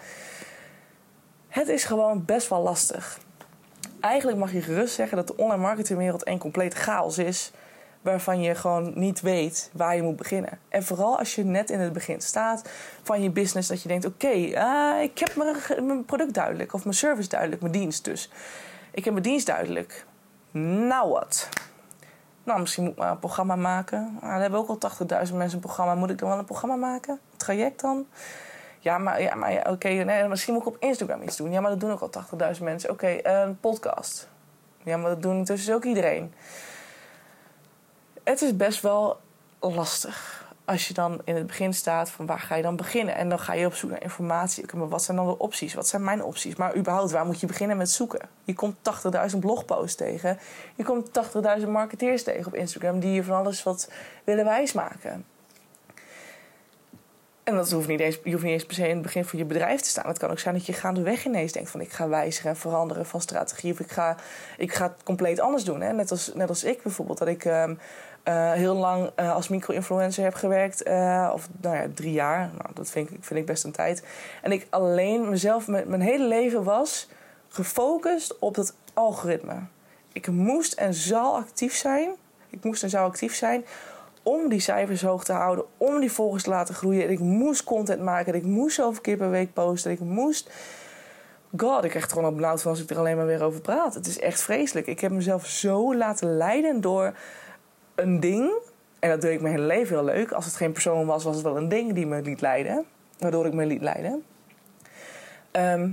Het 1.48 1.68
is 1.68 1.84
gewoon 1.84 2.26
best 2.26 2.50
wel 2.50 2.62
lastig. 2.62 3.20
Eigenlijk 4.00 4.38
mag 4.38 4.52
je 4.52 4.62
gerust 4.62 4.94
zeggen 4.94 5.18
dat 5.18 5.28
de 5.28 5.38
online 5.38 5.62
marketingwereld 5.62 6.28
een 6.28 6.38
complete 6.38 6.76
chaos 6.76 7.18
is. 7.18 7.52
Waarvan 8.02 8.42
je 8.42 8.56
gewoon 8.56 8.92
niet 8.96 9.22
weet 9.22 9.70
waar 9.74 9.96
je 9.96 10.02
moet 10.02 10.16
beginnen. 10.16 10.60
En 10.70 10.84
vooral 10.84 11.18
als 11.18 11.36
je 11.36 11.44
net 11.44 11.70
in 11.70 11.80
het 11.80 11.94
begin 11.94 12.22
staat 12.22 12.70
van 13.04 13.22
je 13.22 13.30
business. 13.30 13.68
Dat 13.68 13.82
je 13.82 13.88
denkt, 13.88 14.06
oké, 14.06 14.34
uh, 14.34 15.02
ik 15.02 15.20
heb 15.20 15.36
mijn 15.82 16.06
product 16.06 16.34
duidelijk. 16.34 16.74
Of 16.74 16.84
mijn 16.84 16.96
service 16.96 17.30
duidelijk, 17.30 17.62
mijn 17.62 17.74
dienst 17.74 18.06
dus. 18.06 18.32
Ik 18.92 19.04
heb 19.04 19.14
mijn 19.14 19.26
dienst 19.26 19.46
duidelijk 19.46 20.06
nou 20.88 21.10
wat? 21.10 21.50
Nou, 22.44 22.60
misschien 22.60 22.84
moet 22.84 22.92
ik 22.92 22.98
maar 22.98 23.12
een 23.12 23.20
programma 23.20 23.56
maken. 23.56 24.18
Nou, 24.22 24.42
hebben 24.42 24.60
ook 24.60 24.70
al 24.70 24.90
80.000 24.90 25.08
mensen 25.08 25.54
een 25.54 25.60
programma. 25.60 25.96
Moet 25.96 26.10
ik 26.10 26.18
dan 26.18 26.30
wel 26.30 26.38
een 26.38 26.46
programma 26.46 26.76
maken? 26.76 27.20
traject 27.38 27.82
dan? 27.82 28.06
Ja, 28.80 28.98
maar, 28.98 29.22
ja, 29.22 29.36
maar 29.36 29.70
oké, 29.70 29.88
nee, 29.88 30.28
misschien 30.28 30.54
moet 30.54 30.62
ik 30.62 30.68
op 30.68 30.78
Instagram 30.80 31.22
iets 31.22 31.38
doen. 31.38 31.52
Ja, 31.52 31.62
maar 31.62 31.70
dat 31.70 31.80
doen 31.80 31.92
ook 31.92 32.02
al 32.02 32.10
80.000 32.56 32.64
mensen. 32.64 32.90
Oké, 32.90 33.20
okay, 33.20 33.42
een 33.42 33.60
podcast. 33.60 34.28
Ja, 34.84 34.98
maar 34.98 35.10
dat 35.10 35.22
doen 35.22 35.36
intussen 35.36 35.76
ook 35.76 35.84
iedereen. 35.84 36.34
Het 38.24 38.42
is 38.42 38.56
best 38.56 38.82
wel 38.82 39.20
lastig 39.60 40.37
als 40.68 40.88
je 40.88 40.94
dan 40.94 41.22
in 41.24 41.36
het 41.36 41.48
begin 41.48 41.74
staat 41.74 42.10
van 42.10 42.26
waar 42.26 42.40
ga 42.40 42.56
je 42.56 42.62
dan 42.62 42.76
beginnen? 42.76 43.16
En 43.16 43.30
dan 43.30 43.40
ga 43.40 43.54
je 43.54 43.66
op 43.66 43.74
zoek 43.74 43.90
naar 43.90 44.04
informatie. 44.04 44.66
Maar 44.76 44.90
wat 44.90 45.04
zijn 45.04 45.18
dan 45.18 45.26
de 45.26 45.38
opties? 45.38 45.74
Wat 45.74 45.88
zijn 45.88 46.04
mijn 46.04 46.24
opties? 46.24 46.56
Maar 46.56 46.76
überhaupt, 46.76 47.12
waar 47.12 47.26
moet 47.26 47.40
je 47.40 47.48
beginnen 47.48 47.78
met 47.78 47.90
zoeken? 47.90 48.30
Je 48.44 48.54
komt 48.54 48.76
80.000 49.34 49.40
blogposts 49.40 49.96
tegen. 49.96 50.40
Je 50.76 50.84
komt 50.84 51.10
80.000 51.60 51.68
marketeers 51.68 52.24
tegen 52.24 52.48
op 52.48 52.56
Instagram 52.56 53.00
die 53.00 53.12
je 53.12 53.24
van 53.24 53.36
alles 53.36 53.64
wat 53.64 53.92
willen 54.24 54.46
wijsmaken. 54.46 55.26
En 57.48 57.56
dat 57.56 57.72
hoeft 57.72 57.88
niet 57.88 58.00
eens, 58.00 58.20
je 58.24 58.32
hoeft 58.32 58.44
niet 58.44 58.54
eens 58.54 58.66
per 58.66 58.76
se 58.76 58.88
in 58.88 58.94
het 58.94 59.02
begin 59.02 59.26
van 59.26 59.40
je 59.40 59.46
bedrijf 59.46 59.82
te 59.82 59.90
staan. 59.90 60.08
Het 60.08 60.18
kan 60.18 60.30
ook 60.30 60.40
zijn 60.40 60.54
dat 60.54 60.66
je 60.66 60.74
gaandeweg 60.74 61.26
ineens 61.26 61.52
denkt 61.52 61.70
van 61.70 61.82
ik 61.82 61.92
ga 61.92 62.08
wijzigen 62.08 62.50
en 62.50 62.56
veranderen 62.56 63.06
van 63.06 63.22
strategie. 63.22 63.72
Of 63.72 63.80
ik 63.80 63.92
ga, 63.92 64.16
ik 64.58 64.74
ga 64.74 64.84
het 64.84 65.04
compleet 65.04 65.40
anders 65.40 65.64
doen. 65.64 65.82
Hè? 65.82 65.94
Net, 65.94 66.12
als, 66.12 66.32
net 66.34 66.50
als 66.50 66.64
ik 66.64 66.84
bijvoorbeeld. 66.84 67.18
Dat 67.18 67.28
ik 67.28 67.46
um, 67.46 67.80
uh, 68.24 68.52
heel 68.52 68.76
lang 68.76 69.12
uh, 69.20 69.36
als 69.36 69.48
micro-influencer 69.48 70.24
heb 70.24 70.34
gewerkt. 70.34 70.88
Uh, 70.88 71.32
of 71.34 71.48
nou 71.62 71.76
ja, 71.76 71.88
drie 71.94 72.12
jaar. 72.12 72.40
Nou, 72.40 72.70
dat 72.74 72.90
vind 72.90 73.10
ik, 73.10 73.18
vind 73.22 73.40
ik 73.40 73.46
best 73.46 73.64
een 73.64 73.72
tijd. 73.72 74.04
En 74.42 74.52
ik 74.52 74.68
alleen 74.70 75.30
mezelf, 75.30 75.68
mijn, 75.68 75.90
mijn 75.90 76.02
hele 76.02 76.28
leven 76.28 76.64
was 76.64 77.10
gefocust 77.48 78.40
op 78.40 78.56
dat 78.56 78.74
algoritme. 78.94 79.56
Ik 80.14 80.28
moest 80.28 80.74
en 80.74 80.94
zal 80.94 81.36
actief 81.36 81.76
zijn. 81.76 82.10
Ik 82.50 82.64
moest 82.64 82.84
en 82.84 82.90
zou 82.90 83.08
actief 83.08 83.36
zijn 83.36 83.66
om 84.28 84.50
die 84.50 84.60
cijfers 84.60 85.02
hoog 85.02 85.24
te 85.24 85.34
houden, 85.34 85.66
om 85.78 86.00
die 86.00 86.12
volgers 86.12 86.44
te 86.44 86.50
laten 86.50 86.76
groeien. 86.76 87.04
En 87.04 87.10
ik 87.10 87.20
moest 87.20 87.64
content 87.64 88.02
maken, 88.02 88.36
ik 88.36 88.44
moest 88.44 88.76
zoveel 88.76 89.02
keer 89.02 89.18
per 89.18 89.30
week 89.30 89.54
posten, 89.54 89.92
ik 89.92 90.00
moest. 90.00 90.50
God, 91.58 91.84
ik 91.84 91.90
krijg 91.90 92.06
er 92.06 92.12
gewoon 92.12 92.30
op 92.30 92.36
benauwd 92.36 92.62
van 92.62 92.72
als 92.72 92.82
ik 92.82 92.90
er 92.90 92.98
alleen 92.98 93.16
maar 93.16 93.26
weer 93.26 93.44
over 93.44 93.62
praat. 93.62 93.94
Het 93.94 94.08
is 94.08 94.20
echt 94.20 94.42
vreselijk. 94.42 94.88
Ik 94.88 95.00
heb 95.00 95.12
mezelf 95.12 95.46
zo 95.46 95.96
laten 95.96 96.38
leiden 96.38 96.82
door 96.82 97.14
een 97.96 98.20
ding. 98.20 98.52
En 99.00 99.10
dat 99.10 99.22
deed 99.22 99.34
ik 99.34 99.42
mijn 99.42 99.54
hele 99.54 99.66
leven 99.66 99.96
heel 99.96 100.06
leuk. 100.06 100.32
Als 100.32 100.46
het 100.46 100.56
geen 100.56 100.72
persoon 100.72 101.06
was, 101.06 101.24
was 101.24 101.36
het 101.36 101.44
wel 101.44 101.58
een 101.58 101.70
ding 101.70 101.94
die 101.94 102.08
me 102.08 102.22
liet 102.22 102.42
leiden. 102.42 102.86
Waardoor 103.18 103.46
ik 103.46 103.54
me 103.54 103.66
liet 103.66 103.82
leiden. 103.82 104.24
ehm, 105.52 105.90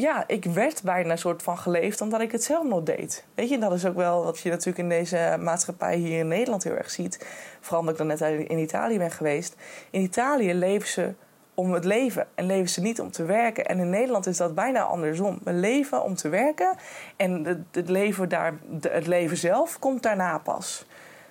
ja, 0.00 0.24
ik 0.26 0.44
werd 0.44 0.82
bijna 0.82 1.10
een 1.10 1.18
soort 1.18 1.42
van 1.42 1.58
geleefd 1.58 2.00
omdat 2.00 2.20
ik 2.20 2.32
het 2.32 2.44
zelf 2.44 2.64
nog 2.64 2.82
deed. 2.82 3.24
Weet 3.34 3.48
je, 3.48 3.58
dat 3.58 3.72
is 3.72 3.86
ook 3.86 3.96
wel 3.96 4.24
wat 4.24 4.38
je 4.38 4.50
natuurlijk 4.50 4.78
in 4.78 4.88
deze 4.88 5.36
maatschappij 5.40 5.96
hier 5.96 6.18
in 6.18 6.28
Nederland 6.28 6.64
heel 6.64 6.76
erg 6.76 6.90
ziet. 6.90 7.26
Vooral 7.60 7.80
omdat 7.80 8.00
ik 8.00 8.08
dan 8.08 8.18
net 8.18 8.48
in 8.48 8.58
Italië 8.58 8.98
ben 8.98 9.10
geweest. 9.10 9.56
In 9.90 10.00
Italië 10.00 10.54
leven 10.54 10.88
ze 10.88 11.12
om 11.54 11.72
het 11.72 11.84
leven 11.84 12.26
en 12.34 12.46
leven 12.46 12.68
ze 12.68 12.80
niet 12.80 13.00
om 13.00 13.10
te 13.10 13.24
werken. 13.24 13.66
En 13.66 13.78
in 13.78 13.90
Nederland 13.90 14.26
is 14.26 14.36
dat 14.36 14.54
bijna 14.54 14.82
andersom. 14.82 15.38
We 15.44 15.52
leven 15.52 16.02
om 16.02 16.14
te 16.14 16.28
werken 16.28 16.76
en 17.16 17.44
het, 17.44 17.58
het 17.72 17.88
leven, 17.88 18.28
daar, 18.28 18.54
het 18.80 19.06
leven 19.06 19.36
zelf 19.36 19.78
komt 19.78 20.02
daarna 20.02 20.38
pas. 20.38 20.86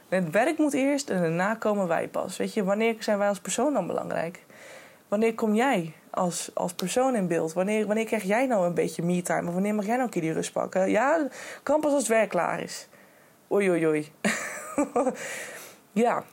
Het 0.10 0.30
werk 0.30 0.58
moet 0.58 0.74
eerst 0.74 1.10
en 1.10 1.22
daarna 1.22 1.56
komen 1.56 1.88
wij 1.88 2.08
pas. 2.08 2.38
Weet 2.38 2.54
je, 2.54 2.64
wanneer 2.64 2.96
zijn 3.00 3.18
wij 3.18 3.28
als 3.28 3.40
persoon 3.40 3.74
dan 3.74 3.88
belangrijk? 3.88 4.46
Wanneer 5.10 5.36
kom 5.36 5.56
jij 5.56 5.94
als, 6.10 6.52
als 6.54 6.74
persoon 6.74 7.16
in 7.16 7.28
beeld? 7.28 7.54
Wanneer, 7.54 7.86
wanneer 7.86 8.06
krijg 8.06 8.24
jij 8.24 8.46
nou 8.46 8.66
een 8.66 8.74
beetje 8.74 9.04
me-time? 9.04 9.48
Of 9.48 9.54
wanneer 9.54 9.76
mag 9.76 9.86
jij 9.86 9.94
nou 9.94 10.06
een 10.06 10.12
keer 10.12 10.22
die 10.22 10.34
rust 10.34 10.52
pakken? 10.52 10.90
Ja, 10.90 11.28
kan 11.64 11.80
pas 11.80 11.92
als 11.92 12.02
het 12.02 12.12
werk 12.12 12.30
klaar 12.30 12.62
is. 12.62 12.88
Oei, 13.52 13.70
oei, 13.70 13.88
oei. 13.88 14.12
ja. 15.92 16.24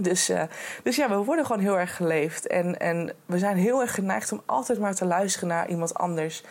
Dus, 0.00 0.30
uh, 0.30 0.42
dus 0.82 0.96
ja, 0.96 1.08
we 1.08 1.16
worden 1.16 1.46
gewoon 1.46 1.62
heel 1.62 1.78
erg 1.78 1.96
geleefd. 1.96 2.46
En, 2.46 2.78
en 2.80 3.12
we 3.26 3.38
zijn 3.38 3.56
heel 3.56 3.80
erg 3.80 3.94
geneigd 3.94 4.32
om 4.32 4.42
altijd 4.46 4.78
maar 4.78 4.94
te 4.94 5.04
luisteren 5.04 5.48
naar 5.48 5.68
iemand 5.68 5.94
anders. 5.94 6.42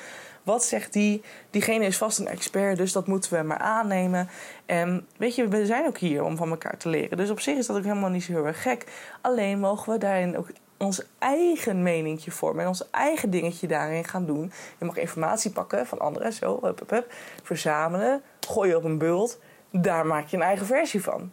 Wat 0.43 0.63
zegt 0.63 0.93
die? 0.93 1.23
Diegene 1.49 1.85
is 1.85 1.97
vast 1.97 2.19
een 2.19 2.27
expert, 2.27 2.77
dus 2.77 2.91
dat 2.91 3.07
moeten 3.07 3.33
we 3.33 3.43
maar 3.43 3.57
aannemen. 3.57 4.29
En 4.65 5.07
weet 5.17 5.35
je, 5.35 5.47
we 5.47 5.65
zijn 5.65 5.85
ook 5.85 5.97
hier 5.97 6.23
om 6.23 6.37
van 6.37 6.49
elkaar 6.49 6.77
te 6.77 6.89
leren. 6.89 7.17
Dus 7.17 7.29
op 7.29 7.39
zich 7.39 7.57
is 7.57 7.65
dat 7.65 7.77
ook 7.77 7.83
helemaal 7.83 8.09
niet 8.09 8.23
zo 8.23 8.31
heel 8.31 8.47
erg 8.47 8.61
gek. 8.61 8.85
Alleen 9.21 9.59
mogen 9.59 9.93
we 9.93 9.99
daarin 9.99 10.37
ook 10.37 10.49
ons 10.77 11.01
eigen 11.19 11.83
meningje 11.83 12.31
vormen 12.31 12.61
en 12.61 12.67
ons 12.67 12.89
eigen 12.89 13.29
dingetje 13.29 13.67
daarin 13.67 14.03
gaan 14.03 14.25
doen. 14.25 14.51
Je 14.79 14.85
mag 14.85 14.97
informatie 14.97 15.51
pakken 15.51 15.87
van 15.87 15.99
anderen, 15.99 16.33
zo, 16.33 16.59
hup, 16.61 16.79
hup, 16.79 16.89
hup, 16.89 17.13
verzamelen, 17.43 18.21
gooien 18.39 18.77
op 18.77 18.83
een 18.83 18.97
bult. 18.97 19.39
Daar 19.71 20.05
maak 20.05 20.27
je 20.27 20.37
een 20.37 20.43
eigen 20.43 20.65
versie 20.65 21.03
van. 21.03 21.31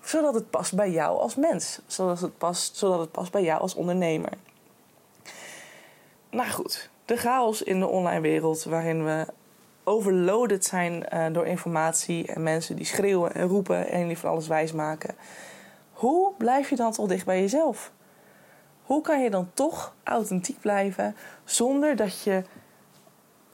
Zodat 0.00 0.34
het 0.34 0.50
past 0.50 0.74
bij 0.74 0.90
jou 0.90 1.18
als 1.18 1.34
mens. 1.34 1.80
Zodat 1.86 2.20
het 2.20 2.38
past, 2.38 2.76
zodat 2.76 2.98
het 2.98 3.12
past 3.12 3.32
bij 3.32 3.42
jou 3.42 3.60
als 3.60 3.74
ondernemer. 3.74 4.32
Nou 6.30 6.50
goed, 6.50 6.90
de 7.04 7.16
chaos 7.16 7.62
in 7.62 7.80
de 7.80 7.86
online 7.86 8.20
wereld 8.20 8.64
waarin 8.64 9.04
we 9.04 9.26
overloaded 9.84 10.64
zijn 10.64 11.04
uh, 11.12 11.26
door 11.32 11.46
informatie 11.46 12.26
en 12.26 12.42
mensen 12.42 12.76
die 12.76 12.84
schreeuwen 12.84 13.34
en 13.34 13.48
roepen 13.48 13.88
en 13.88 14.06
die 14.06 14.18
van 14.18 14.30
alles 14.30 14.46
wijs 14.46 14.72
maken. 14.72 15.14
Hoe 15.92 16.32
blijf 16.38 16.70
je 16.70 16.76
dan 16.76 16.92
toch 16.92 17.06
dicht 17.06 17.24
bij 17.24 17.40
jezelf? 17.40 17.92
Hoe 18.88 19.02
kan 19.02 19.22
je 19.22 19.30
dan 19.30 19.50
toch 19.54 19.94
authentiek 20.02 20.60
blijven 20.60 21.16
zonder 21.44 21.96
dat 21.96 22.22
je 22.22 22.42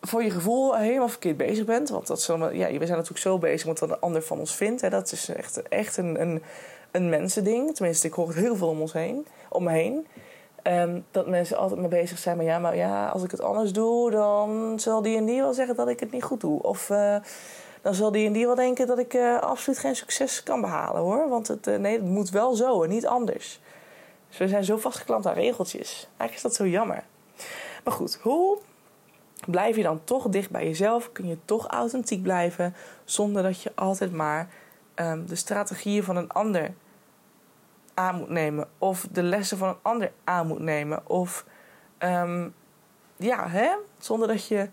voor 0.01 0.23
je 0.23 0.31
gevoel 0.31 0.77
helemaal 0.77 1.09
verkeerd 1.09 1.37
bezig 1.37 1.65
bent? 1.65 1.89
Want 1.89 2.07
dat 2.07 2.19
is 2.19 2.27
ja, 2.27 2.49
we 2.51 2.53
zijn 2.69 2.79
natuurlijk 2.79 3.19
zo 3.19 3.39
bezig 3.39 3.67
met 3.67 3.81
wat 3.81 3.91
een 3.91 4.01
ander 4.01 4.23
van 4.23 4.39
ons 4.39 4.55
vindt. 4.55 4.81
Hè. 4.81 4.91
Dat 4.91 5.13
is 5.13 5.29
echt, 5.29 5.63
echt 5.63 5.97
een, 5.97 6.21
een, 6.21 6.43
een 6.91 7.09
mensending. 7.09 7.75
Tenminste, 7.75 8.07
ik 8.07 8.13
hoor 8.13 8.27
het 8.27 8.37
heel 8.37 8.57
veel 8.57 8.69
om 8.69 8.81
ons 8.81 8.93
heen, 8.93 9.27
om 9.49 9.65
me 9.65 9.71
heen. 9.71 10.07
Um, 10.63 11.05
dat 11.11 11.27
mensen 11.27 11.57
altijd 11.57 11.81
maar 11.81 11.89
bezig 11.89 12.19
zijn 12.19 12.37
met 12.37 12.47
ja, 12.47 12.59
maar 12.59 12.77
ja, 12.77 13.09
als 13.09 13.23
ik 13.23 13.31
het 13.31 13.41
anders 13.41 13.73
doe, 13.73 14.11
dan 14.11 14.81
zal 14.81 15.03
die 15.03 15.17
en 15.17 15.25
die 15.25 15.41
wel 15.41 15.53
zeggen 15.53 15.77
dat 15.77 15.89
ik 15.89 16.01
het 16.01 16.11
niet 16.11 16.23
goed 16.23 16.41
doe. 16.41 16.63
Of 16.63 16.91
uh, 16.91 17.17
dan 17.83 17.95
zal 17.95 18.13
die 18.13 18.27
en 18.27 18.33
die 18.33 18.47
wel 18.47 18.55
denken 18.55 18.87
dat 18.87 18.99
ik 18.99 19.15
uh, 19.15 19.41
absoluut 19.41 19.79
geen 19.79 19.97
succes 19.97 20.43
kan 20.43 20.61
behalen 20.61 21.03
hoor. 21.03 21.29
Want 21.29 21.49
het, 21.49 21.67
uh, 21.67 21.77
nee, 21.77 21.93
het 21.93 22.05
moet 22.05 22.31
wel 22.31 22.55
zo 22.55 22.83
en 22.83 22.89
niet 22.89 23.07
anders. 23.07 23.61
Dus 24.35 24.43
we 24.43 24.49
zijn 24.49 24.65
zo 24.65 24.77
vastgeklampt 24.77 25.27
aan 25.27 25.35
regeltjes. 25.35 26.09
Eigenlijk 26.17 26.35
is 26.35 26.43
dat 26.43 26.55
zo 26.55 26.67
jammer. 26.67 27.05
Maar 27.85 27.95
goed, 27.95 28.19
hoe 28.23 28.59
blijf 29.47 29.77
je 29.77 29.83
dan 29.83 30.05
toch 30.05 30.29
dicht 30.29 30.51
bij 30.51 30.65
jezelf? 30.65 31.13
Kun 31.13 31.29
je 31.29 31.39
toch 31.45 31.67
authentiek 31.67 32.23
blijven 32.23 32.75
zonder 33.05 33.43
dat 33.43 33.63
je 33.63 33.73
altijd 33.75 34.13
maar 34.13 34.49
um, 34.95 35.27
de 35.27 35.35
strategieën 35.35 36.03
van 36.03 36.17
een 36.17 36.29
ander 36.29 36.75
aan 37.95 38.17
moet 38.17 38.29
nemen. 38.29 38.69
Of 38.79 39.07
de 39.11 39.23
lessen 39.23 39.59
van 39.59 39.69
een 39.69 39.83
ander 39.83 40.13
aan 40.25 40.47
moet 40.47 40.61
nemen. 40.61 41.09
Of 41.09 41.45
um, 41.99 42.55
ja, 43.17 43.49
hè? 43.49 43.71
zonder 43.99 44.29
dat 44.29 44.47
je 44.47 44.69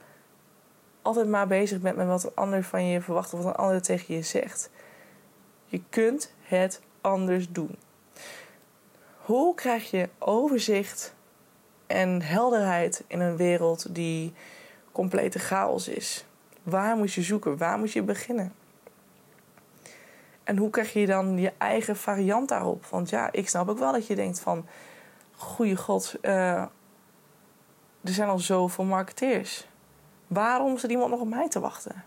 altijd 1.02 1.28
maar 1.28 1.48
bezig 1.48 1.80
bent 1.80 1.96
met 1.96 2.08
wat 2.08 2.24
een 2.24 2.36
ander 2.36 2.64
van 2.64 2.86
je 2.86 3.02
verwacht 3.02 3.34
of 3.34 3.44
wat 3.44 3.54
een 3.54 3.66
ander 3.66 3.82
tegen 3.82 4.16
je 4.16 4.22
zegt. 4.22 4.70
Je 5.66 5.82
kunt 5.90 6.34
het 6.42 6.82
anders 7.02 7.52
doen. 7.52 7.76
Hoe 9.22 9.56
krijg 9.56 9.90
je 9.92 10.10
overzicht 10.20 11.14
en 11.88 12.22
helderheid 12.22 13.04
in 13.08 13.20
een 13.20 13.36
wereld 13.36 13.96
die 13.96 14.34
complete 14.92 15.40
chaos 15.40 15.88
is? 15.88 16.26
Waar 16.64 16.96
moet 16.96 17.14
je 17.14 17.22
zoeken? 17.22 17.58
Waar 17.58 17.78
moet 17.78 17.92
je 17.92 18.04
beginnen? 18.04 18.54
En 20.44 20.58
hoe 20.58 20.70
krijg 20.70 20.94
je 20.94 21.06
dan 21.06 21.38
je 21.38 21.54
eigen 21.58 21.96
variant 21.96 22.50
daarop? 22.50 22.86
Want 22.86 23.10
ja, 23.10 23.32
ik 23.32 23.50
snap 23.50 23.70
ook 23.70 23.80
wel 23.80 23.92
dat 23.92 24.08
je 24.08 24.16
denkt 24.16 24.40
van... 24.40 24.66
Goeie 25.36 25.76
god, 25.76 26.16
uh, 26.22 26.32
er 26.62 26.70
zijn 28.02 28.30
al 28.30 28.40
zoveel 28.40 28.84
marketeers. 28.84 29.68
Waarom 30.28 30.78
zit 30.78 30.92
iemand 30.92 31.12
nog 31.12 31.20
op 31.20 31.28
mij 31.28 31.50
te 31.50 31.60
wachten? 31.60 32.04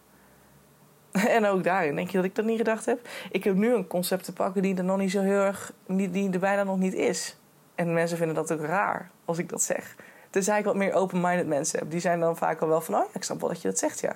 en 1.37 1.47
ook 1.47 1.65
daarin 1.65 1.97
denk 1.97 2.11
je 2.11 2.17
dat 2.17 2.27
ik 2.27 2.35
dat 2.35 2.45
niet 2.45 2.57
gedacht 2.57 2.87
heb. 2.87 3.09
Ik 3.31 3.45
heb 3.45 3.55
nu 3.55 3.75
een 3.75 3.87
concept 3.87 4.25
te 4.25 4.33
pakken 4.33 4.63
die 4.63 4.77
er 4.77 4.85
nog 4.85 4.99
niet 4.99 5.11
zo 5.11 5.21
heel 5.21 5.41
erg... 5.41 5.73
Die, 5.87 6.11
die 6.11 6.31
er 6.31 6.39
bijna 6.39 6.65
nog 6.65 6.79
niet 6.79 6.95
is. 6.95 7.37
En 7.75 7.93
mensen 7.93 8.17
vinden 8.17 8.35
dat 8.35 8.53
ook 8.53 8.61
raar 8.61 9.11
als 9.25 9.39
ik 9.39 9.49
dat 9.49 9.63
zeg. 9.63 9.97
Dus 10.31 10.49
ik 10.49 10.65
wat 10.65 10.77
meer 10.77 10.93
open-minded 10.93 11.47
mensen 11.47 11.79
heb. 11.79 11.91
Die 11.91 12.01
zijn 12.01 12.21
dan 12.21 12.37
vaak 12.37 12.61
al 12.61 12.69
wel 12.69 12.81
van... 12.81 12.95
Oh 12.95 13.01
ja, 13.01 13.07
ik 13.13 13.23
snap 13.23 13.41
wel 13.41 13.49
dat 13.49 13.63
je 13.63 13.69
dat 13.69 13.79
zegt, 13.79 14.01
ja. 14.01 14.09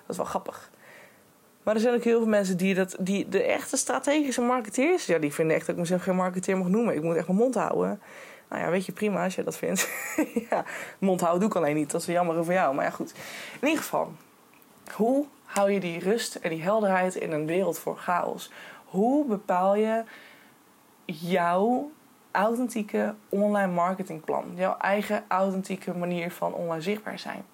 Dat 0.00 0.08
is 0.08 0.16
wel 0.16 0.26
grappig. 0.26 0.70
Maar 1.62 1.74
er 1.74 1.80
zijn 1.80 1.94
ook 1.94 2.04
heel 2.04 2.18
veel 2.18 2.28
mensen 2.28 2.56
die, 2.56 2.74
dat, 2.74 2.96
die 2.98 3.28
de 3.28 3.42
echte 3.42 3.76
strategische 3.76 4.40
marketeers... 4.40 5.06
Ja, 5.06 5.18
die 5.18 5.32
vinden 5.32 5.56
echt 5.56 5.66
dat 5.66 5.74
ik 5.74 5.80
mezelf 5.80 6.02
geen 6.02 6.16
marketeer 6.16 6.58
mag 6.58 6.68
noemen. 6.68 6.94
Ik 6.94 7.02
moet 7.02 7.16
echt 7.16 7.26
mijn 7.26 7.38
mond 7.38 7.54
houden. 7.54 8.00
Nou 8.48 8.62
ja, 8.62 8.70
weet 8.70 8.86
je, 8.86 8.92
prima 8.92 9.24
als 9.24 9.34
je 9.34 9.44
dat 9.44 9.56
vindt. 9.56 9.88
ja, 10.50 10.64
mond 10.98 11.20
houden 11.20 11.40
doe 11.40 11.50
ik 11.50 11.56
alleen 11.56 11.76
niet. 11.76 11.90
Dat 11.90 12.00
is 12.00 12.06
jammer 12.06 12.44
voor 12.44 12.52
jou. 12.52 12.74
Maar 12.74 12.84
ja, 12.84 12.90
goed. 12.90 13.12
In 13.60 13.68
ieder 13.68 13.82
geval, 13.82 14.12
hoe 14.92 15.26
hou 15.44 15.70
je 15.70 15.80
die 15.80 15.98
rust 15.98 16.34
en 16.34 16.50
die 16.50 16.62
helderheid 16.62 17.14
in 17.14 17.32
een 17.32 17.46
wereld 17.46 17.78
voor 17.78 17.96
chaos? 17.96 18.50
Hoe 18.84 19.24
bepaal 19.24 19.74
je 19.74 20.04
jouw 21.04 21.90
authentieke 22.30 23.14
online 23.28 23.72
marketingplan? 23.72 24.52
Jouw 24.54 24.76
eigen 24.76 25.24
authentieke 25.28 25.94
manier 25.94 26.30
van 26.30 26.54
online 26.54 26.82
zichtbaar 26.82 27.18
zijn? 27.18 27.44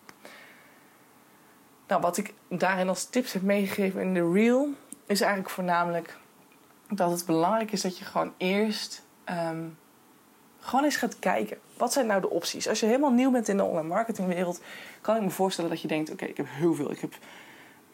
Nou, 1.87 2.01
wat 2.01 2.17
ik 2.17 2.35
daarin 2.49 2.89
als 2.89 3.05
tips 3.05 3.33
heb 3.33 3.43
meegegeven 3.43 4.01
in 4.01 4.15
de 4.15 4.33
reel 4.33 4.69
is 5.07 5.21
eigenlijk 5.21 5.51
voornamelijk 5.51 6.19
dat 6.89 7.11
het 7.11 7.27
belangrijk 7.27 7.73
is 7.73 7.81
dat 7.81 7.99
je 7.99 8.05
gewoon 8.05 8.33
eerst 8.37 9.05
um, 9.31 9.79
gewoon 10.61 10.85
eens 10.85 10.97
gaat 10.97 11.19
kijken. 11.19 11.59
Wat 11.77 11.93
zijn 11.93 12.07
nou 12.07 12.21
de 12.21 12.31
opties? 12.31 12.69
Als 12.69 12.81
je 12.81 12.87
helemaal 12.87 13.13
nieuw 13.13 13.31
bent 13.31 13.49
in 13.49 13.57
de 13.57 13.65
online 13.65 13.89
marketingwereld, 13.89 14.61
kan 15.01 15.17
ik 15.17 15.23
me 15.23 15.31
voorstellen 15.31 15.71
dat 15.71 15.81
je 15.81 15.89
denkt: 15.89 16.13
oké, 16.13 16.25
ik 16.25 16.37
heb 16.37 16.47
heel 16.49 16.75
veel. 16.75 16.91
Ik 16.91 17.01
heb 17.01 17.15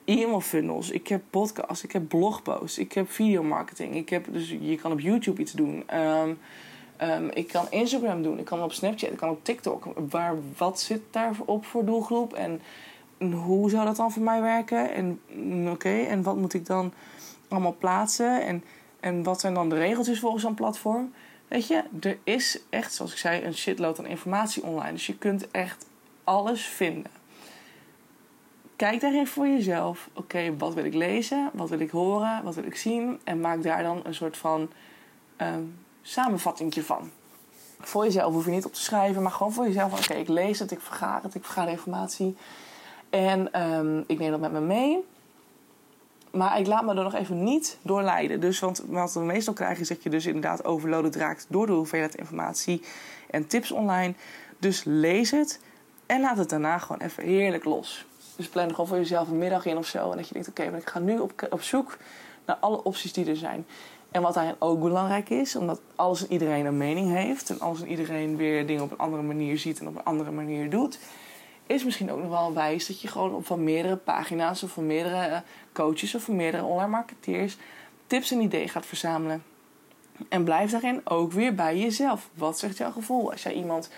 e-mail 0.06 0.40
funnels, 0.40 0.90
ik 0.90 1.08
heb 1.08 1.22
podcasts, 1.30 1.84
ik 1.84 1.92
heb 1.92 2.08
blogposts, 2.08 2.78
ik 2.78 2.92
heb 2.92 3.10
videomarketing. 3.10 3.94
Ik 3.94 4.08
heb 4.08 4.26
dus 4.32 4.56
je 4.60 4.76
kan 4.76 4.92
op 4.92 5.00
YouTube 5.00 5.40
iets 5.40 5.52
doen. 5.52 5.84
Um, 5.94 6.38
um, 7.02 7.30
ik 7.30 7.48
kan 7.48 7.66
Instagram 7.70 8.22
doen, 8.22 8.38
ik 8.38 8.44
kan 8.44 8.62
op 8.62 8.72
Snapchat, 8.72 9.10
ik 9.10 9.16
kan 9.16 9.30
op 9.30 9.44
TikTok. 9.44 9.84
Waar, 10.10 10.34
wat 10.56 10.80
zit 10.80 11.02
daar 11.10 11.34
op 11.44 11.64
voor 11.64 11.84
doelgroep? 11.84 12.32
En 12.32 12.60
hoe 13.32 13.70
zou 13.70 13.84
dat 13.84 13.96
dan 13.96 14.12
voor 14.12 14.22
mij 14.22 14.40
werken? 14.40 14.92
En 14.92 15.20
mm, 15.32 15.68
oké, 15.68 15.98
en 15.98 16.22
wat 16.22 16.36
moet 16.36 16.54
ik 16.54 16.66
dan 16.66 16.92
allemaal 17.48 17.76
plaatsen? 17.78 18.46
En, 18.46 18.64
en 19.00 19.22
wat 19.22 19.40
zijn 19.40 19.54
dan 19.54 19.68
de 19.68 19.78
regeltjes 19.78 20.20
volgens 20.20 20.42
zo'n 20.42 20.54
platform? 20.54 21.12
Weet 21.48 21.66
je, 21.66 21.82
er 22.00 22.18
is 22.24 22.60
echt, 22.70 22.94
zoals 22.94 23.12
ik 23.12 23.18
zei, 23.18 23.44
een 23.44 23.54
shitload 23.54 23.98
aan 23.98 24.06
informatie 24.06 24.62
online. 24.62 24.92
Dus 24.92 25.06
je 25.06 25.18
kunt 25.18 25.50
echt 25.50 25.86
alles 26.24 26.66
vinden. 26.66 27.10
Kijk 28.76 29.00
daarin 29.00 29.26
voor 29.26 29.46
jezelf. 29.46 30.08
Oké, 30.12 30.56
wat 30.56 30.74
wil 30.74 30.84
ik 30.84 30.94
lezen? 30.94 31.50
Wat 31.52 31.68
wil 31.68 31.80
ik 31.80 31.90
horen? 31.90 32.42
Wat 32.44 32.54
wil 32.54 32.64
ik 32.64 32.76
zien? 32.76 33.20
En 33.24 33.40
maak 33.40 33.62
daar 33.62 33.82
dan 33.82 34.00
een 34.04 34.14
soort 34.14 34.36
van 34.36 34.70
um, 35.38 35.78
van. 36.72 37.10
Voor 37.80 38.04
jezelf 38.04 38.32
hoef 38.32 38.44
je 38.44 38.50
niet 38.50 38.64
op 38.64 38.72
te 38.72 38.80
schrijven, 38.80 39.22
maar 39.22 39.32
gewoon 39.32 39.52
voor 39.52 39.66
jezelf. 39.66 39.92
Oké, 39.92 40.14
ik 40.14 40.28
lees 40.28 40.58
het, 40.58 40.70
ik 40.70 40.80
vergaar 40.80 41.22
het, 41.22 41.34
ik 41.34 41.44
vergaar 41.44 41.68
informatie. 41.68 42.36
En 43.10 43.62
um, 43.62 44.04
ik 44.06 44.18
neem 44.18 44.30
dat 44.30 44.40
met 44.40 44.52
me 44.52 44.60
mee. 44.60 45.04
Maar 46.30 46.58
ik 46.58 46.66
laat 46.66 46.84
me 46.84 46.94
er 46.94 47.02
nog 47.02 47.14
even 47.14 47.44
niet 47.44 47.78
door 47.82 48.02
leiden. 48.02 48.40
Dus, 48.40 48.60
want 48.60 48.82
wat 48.86 49.12
we 49.12 49.20
meestal 49.20 49.54
krijgen 49.54 49.80
is 49.80 49.88
dat 49.88 50.02
je 50.02 50.10
dus 50.10 50.26
inderdaad 50.26 50.64
overloaded 50.64 51.16
raakt 51.16 51.46
door 51.48 51.66
de 51.66 51.72
hoeveelheid 51.72 52.14
informatie 52.14 52.82
en 53.30 53.46
tips 53.46 53.72
online. 53.72 54.14
Dus 54.58 54.82
lees 54.84 55.30
het 55.30 55.60
en 56.06 56.20
laat 56.20 56.36
het 56.36 56.48
daarna 56.48 56.78
gewoon 56.78 57.00
even 57.00 57.22
heerlijk 57.22 57.64
los. 57.64 58.06
Dus 58.36 58.48
plan 58.48 58.70
gewoon 58.70 58.86
voor 58.86 58.96
jezelf 58.96 59.28
een 59.28 59.38
middag 59.38 59.66
in 59.66 59.76
of 59.76 59.86
zo. 59.86 60.10
En 60.10 60.16
dat 60.16 60.28
je 60.28 60.32
denkt, 60.32 60.48
oké, 60.48 60.62
okay, 60.62 60.78
ik 60.78 60.88
ga 60.88 60.98
nu 60.98 61.18
op, 61.18 61.46
op 61.50 61.62
zoek 61.62 61.96
naar 62.46 62.56
alle 62.60 62.82
opties 62.82 63.12
die 63.12 63.26
er 63.26 63.36
zijn. 63.36 63.66
En 64.10 64.22
wat 64.22 64.34
daarin 64.34 64.54
ook 64.58 64.80
belangrijk 64.80 65.30
is, 65.30 65.56
omdat 65.56 65.80
alles 65.96 66.22
en 66.22 66.32
iedereen 66.32 66.66
een 66.66 66.76
mening 66.76 67.10
heeft 67.10 67.50
en 67.50 67.60
alles 67.60 67.82
en 67.82 67.88
iedereen 67.88 68.36
weer 68.36 68.66
dingen 68.66 68.82
op 68.82 68.90
een 68.90 68.98
andere 68.98 69.22
manier 69.22 69.58
ziet 69.58 69.80
en 69.80 69.88
op 69.88 69.96
een 69.96 70.04
andere 70.04 70.30
manier 70.30 70.70
doet, 70.70 70.98
is 71.66 71.84
misschien 71.84 72.12
ook 72.12 72.20
nog 72.20 72.28
wel 72.28 72.54
wijs 72.54 72.86
dat 72.86 73.00
je 73.00 73.08
gewoon 73.08 73.34
op 73.34 73.46
van 73.46 73.64
meerdere 73.64 73.96
pagina's 73.96 74.62
of 74.62 74.70
van 74.70 74.86
meerdere 74.86 75.16
eh, 75.16 75.38
coaches 75.76 76.14
of 76.14 76.28
meerdere 76.28 76.64
online 76.64 76.90
marketeers 76.90 77.56
tips 78.06 78.30
en 78.30 78.40
ideeën 78.40 78.68
gaat 78.68 78.86
verzamelen. 78.86 79.42
En 80.28 80.44
blijf 80.44 80.70
daarin 80.70 81.00
ook 81.04 81.32
weer 81.32 81.54
bij 81.54 81.78
jezelf. 81.78 82.28
Wat 82.34 82.58
zegt 82.58 82.76
jouw 82.76 82.90
gevoel? 82.90 83.30
Als 83.30 83.42
jij 83.42 83.52
iemand, 83.52 83.90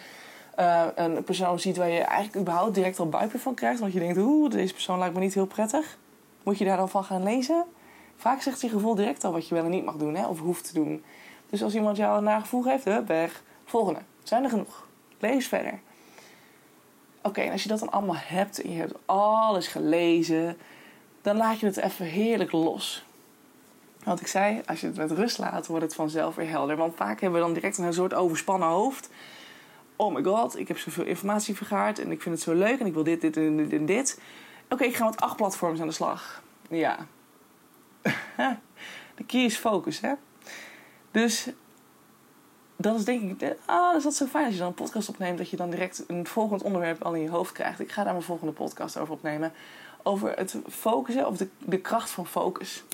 uh, 0.59 0.85
een 0.95 1.25
persoon 1.25 1.61
ziet 1.61 1.77
waar 1.77 1.89
je 1.89 2.01
eigenlijk 2.01 2.37
überhaupt 2.37 2.75
direct 2.75 2.99
al 2.99 3.09
buikpijn 3.09 3.43
van 3.43 3.55
krijgt, 3.55 3.81
want 3.81 3.93
je 3.93 3.99
denkt, 3.99 4.19
oeh, 4.19 4.51
deze 4.51 4.73
persoon 4.73 4.99
lijkt 4.99 5.15
me 5.15 5.21
niet 5.21 5.35
heel 5.35 5.47
prettig, 5.47 5.99
moet 6.43 6.59
je 6.59 6.65
daar 6.65 6.77
dan 6.77 6.89
van 6.89 7.05
gaan 7.05 7.23
lezen? 7.23 7.65
Vaak 8.17 8.43
zegt 8.43 8.61
je 8.61 8.69
gevoel 8.69 8.95
direct 8.95 9.25
al 9.25 9.33
wat 9.33 9.49
je 9.49 9.55
wel 9.55 9.65
en 9.65 9.71
niet 9.71 9.85
mag 9.85 9.97
doen, 9.97 10.15
hè, 10.15 10.27
of 10.27 10.39
hoeft 10.39 10.67
te 10.67 10.75
doen. 10.75 11.05
Dus 11.51 11.63
als 11.63 11.75
iemand 11.75 11.97
jou 11.97 12.19
een 12.19 12.25
nagevoel 12.25 12.63
geeft, 12.63 12.85
hup, 12.85 13.07
weg. 13.07 13.43
Volgende. 13.65 14.01
Zijn 14.23 14.45
er 14.45 14.51
genoeg. 14.51 14.87
Lees 15.19 15.49
verder. 15.49 15.81
Oké, 17.23 17.41
en 17.41 17.53
als 17.53 17.63
je 17.63 17.69
dat 17.69 17.79
dan 17.79 17.91
allemaal 17.91 18.17
hebt 18.19 18.63
en 18.63 18.73
je 18.73 18.79
hebt 18.79 18.95
alles 19.07 19.67
gelezen, 19.67 20.57
dan 21.29 21.37
laat 21.37 21.61
je 21.61 21.67
het 21.67 21.77
even 21.77 22.07
heerlijk 22.07 22.53
los. 22.53 23.05
Want 24.05 24.21
ik 24.21 24.27
zei, 24.27 24.63
als 24.67 24.81
je 24.81 24.87
het 24.87 24.97
met 24.97 25.11
rust 25.11 25.39
laat, 25.39 25.67
wordt 25.67 25.85
het 25.85 25.95
vanzelf 25.95 26.35
weer 26.35 26.49
helder. 26.49 26.77
Want 26.77 26.97
vaak 26.97 27.21
hebben 27.21 27.41
we 27.41 27.45
dan 27.47 27.55
direct 27.55 27.79
een 27.79 27.93
soort 27.93 28.15
overspannen 28.15 28.69
hoofd. 28.69 29.11
Oh 29.97 30.15
my 30.15 30.23
god, 30.23 30.59
ik 30.59 30.69
heb 30.69 30.79
zoveel 30.79 31.05
informatie 31.05 31.57
vergaard 31.57 31.99
en 31.99 32.11
ik 32.11 32.23
vind 32.23 32.35
het 32.35 32.45
zo 32.45 32.55
leuk 32.55 32.81
en 32.81 32.87
ik 32.87 32.95
wil 32.95 33.03
dit, 33.03 33.21
dit 33.21 33.37
en 33.37 33.57
dit 33.57 33.73
en 33.73 33.87
dit. 33.87 34.21
Oké, 34.69 34.85
ik 34.85 34.97
ga 34.97 35.05
met 35.05 35.21
acht 35.21 35.37
platforms 35.37 35.81
aan 35.81 35.87
de 35.87 35.93
slag. 35.93 36.43
Ja. 36.69 37.07
de 39.17 39.25
key 39.27 39.45
is 39.45 39.57
focus, 39.57 40.01
hè. 40.01 40.13
Dus 41.11 41.49
dat 42.77 42.99
is 42.99 43.05
denk 43.05 43.43
ik, 43.43 43.57
ah, 43.65 44.05
is 44.05 44.17
zo 44.17 44.27
fijn 44.27 44.45
als 44.45 44.55
je 44.55 44.61
dan 44.61 44.69
een 44.69 44.75
podcast 44.75 45.09
opneemt, 45.09 45.39
dat 45.39 45.51
je 45.51 45.57
dan 45.57 45.71
direct 45.71 46.05
een 46.07 46.27
volgend 46.27 46.63
onderwerp 46.63 47.03
al 47.03 47.15
in 47.15 47.23
je 47.23 47.31
hoofd 47.31 47.53
krijgt. 47.53 47.81
Ik 47.81 47.93
ga 47.93 48.03
daar 48.03 48.13
mijn 48.13 48.25
volgende 48.25 48.53
podcast 48.53 48.99
over 48.99 49.15
opnemen. 49.15 49.53
Over 50.09 50.33
het 50.37 50.57
focussen, 50.71 51.27
of 51.27 51.37
de, 51.37 51.49
de 51.59 51.79
kracht 51.79 52.11
van 52.11 52.27
focus. 52.27 52.85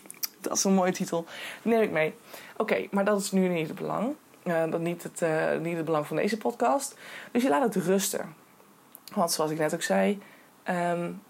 Dat 0.40 0.56
is 0.56 0.64
een 0.64 0.74
mooie 0.74 0.92
titel. 0.92 1.26
neem 1.62 1.82
ik 1.82 1.90
mee. 1.90 2.14
Oké, 2.56 2.86
maar 2.90 3.04
dat 3.04 3.20
is 3.20 3.32
nu 3.32 3.48
niet 3.48 3.68
het 3.68 3.76
belang. 3.76 4.14
Uh, 4.44 4.70
dat 4.70 4.80
niet 4.80 5.02
het, 5.02 5.22
uh, 5.22 5.58
niet 5.60 5.76
het 5.76 5.84
belang 5.84 6.06
van 6.06 6.16
deze 6.16 6.36
podcast. 6.36 6.96
Dus 7.32 7.42
je 7.42 7.48
laat 7.48 7.74
het 7.74 7.84
rusten. 7.84 8.34
Want 9.14 9.32
zoals 9.32 9.50
ik 9.50 9.58
net 9.58 9.74
ook 9.74 9.82
zei, 9.82 10.18
um, 10.68 11.22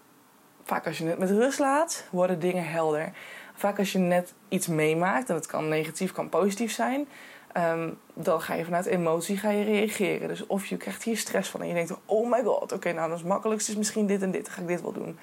vaak 0.63 0.87
als 0.87 0.97
je 0.97 1.05
het 1.05 1.19
met 1.19 1.29
rust 1.29 1.59
laat, 1.59 2.07
worden 2.11 2.39
dingen 2.39 2.69
helder. 2.69 3.11
Vaak 3.53 3.79
als 3.79 3.91
je 3.91 3.99
net 3.99 4.33
iets 4.49 4.67
meemaakt, 4.67 5.29
en 5.29 5.35
het 5.35 5.45
kan 5.45 5.67
negatief, 5.67 6.11
kan 6.11 6.29
positief 6.29 6.71
zijn, 6.71 7.07
um, 7.57 7.97
dan 8.13 8.41
ga 8.41 8.53
je 8.53 8.63
vanuit 8.63 8.85
emotie 8.85 9.37
ga 9.37 9.49
je 9.49 9.63
reageren. 9.63 10.27
Dus 10.27 10.47
of 10.47 10.65
je 10.65 10.77
krijgt 10.77 11.03
hier 11.03 11.17
stress 11.17 11.49
van 11.49 11.61
en 11.61 11.67
je 11.67 11.73
denkt, 11.73 11.93
oh 12.05 12.31
my 12.31 12.43
god, 12.43 12.71
oké, 12.71 12.91
nou 12.91 13.09
dat 13.09 13.17
is 13.17 13.23
makkelijkst 13.23 13.69
is 13.69 13.75
misschien 13.75 14.07
dit 14.07 14.21
en 14.21 14.31
dit, 14.31 14.45
dan 14.45 14.53
ga 14.53 14.61
ik 14.61 14.67
dit 14.67 14.81
wel 14.81 14.91
doen. 14.91 15.17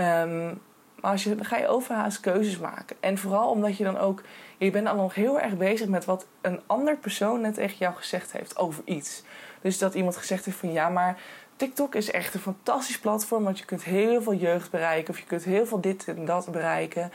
Um, 0.00 0.60
maar 1.00 1.10
als 1.10 1.24
je, 1.24 1.34
dan 1.34 1.44
ga 1.44 1.56
je 1.56 1.68
overhaast 1.68 2.20
keuzes 2.20 2.58
maken. 2.58 2.96
En 3.00 3.18
vooral 3.18 3.50
omdat 3.50 3.76
je 3.76 3.84
dan 3.84 3.98
ook, 3.98 4.22
je 4.58 4.70
bent 4.70 4.86
dan 4.86 4.96
nog 4.96 5.14
heel 5.14 5.40
erg 5.40 5.56
bezig 5.56 5.88
met 5.88 6.04
wat 6.04 6.26
een 6.40 6.60
ander 6.66 6.96
persoon 6.96 7.40
net 7.40 7.54
tegen 7.54 7.76
jou 7.78 7.94
gezegd 7.94 8.32
heeft 8.32 8.56
over 8.56 8.82
iets. 8.84 9.22
Dus 9.62 9.78
dat 9.78 9.94
iemand 9.94 10.16
gezegd 10.16 10.44
heeft 10.44 10.56
van 10.56 10.72
ja, 10.72 10.88
maar 10.88 11.18
TikTok 11.56 11.94
is 11.94 12.10
echt 12.10 12.34
een 12.34 12.40
fantastisch 12.40 12.98
platform, 12.98 13.44
want 13.44 13.58
je 13.58 13.64
kunt 13.64 13.84
heel 13.84 14.22
veel 14.22 14.34
jeugd 14.34 14.70
bereiken 14.70 15.14
of 15.14 15.18
je 15.18 15.26
kunt 15.26 15.44
heel 15.44 15.66
veel 15.66 15.80
dit 15.80 16.08
en 16.08 16.24
dat 16.24 16.50
bereiken. 16.50 17.12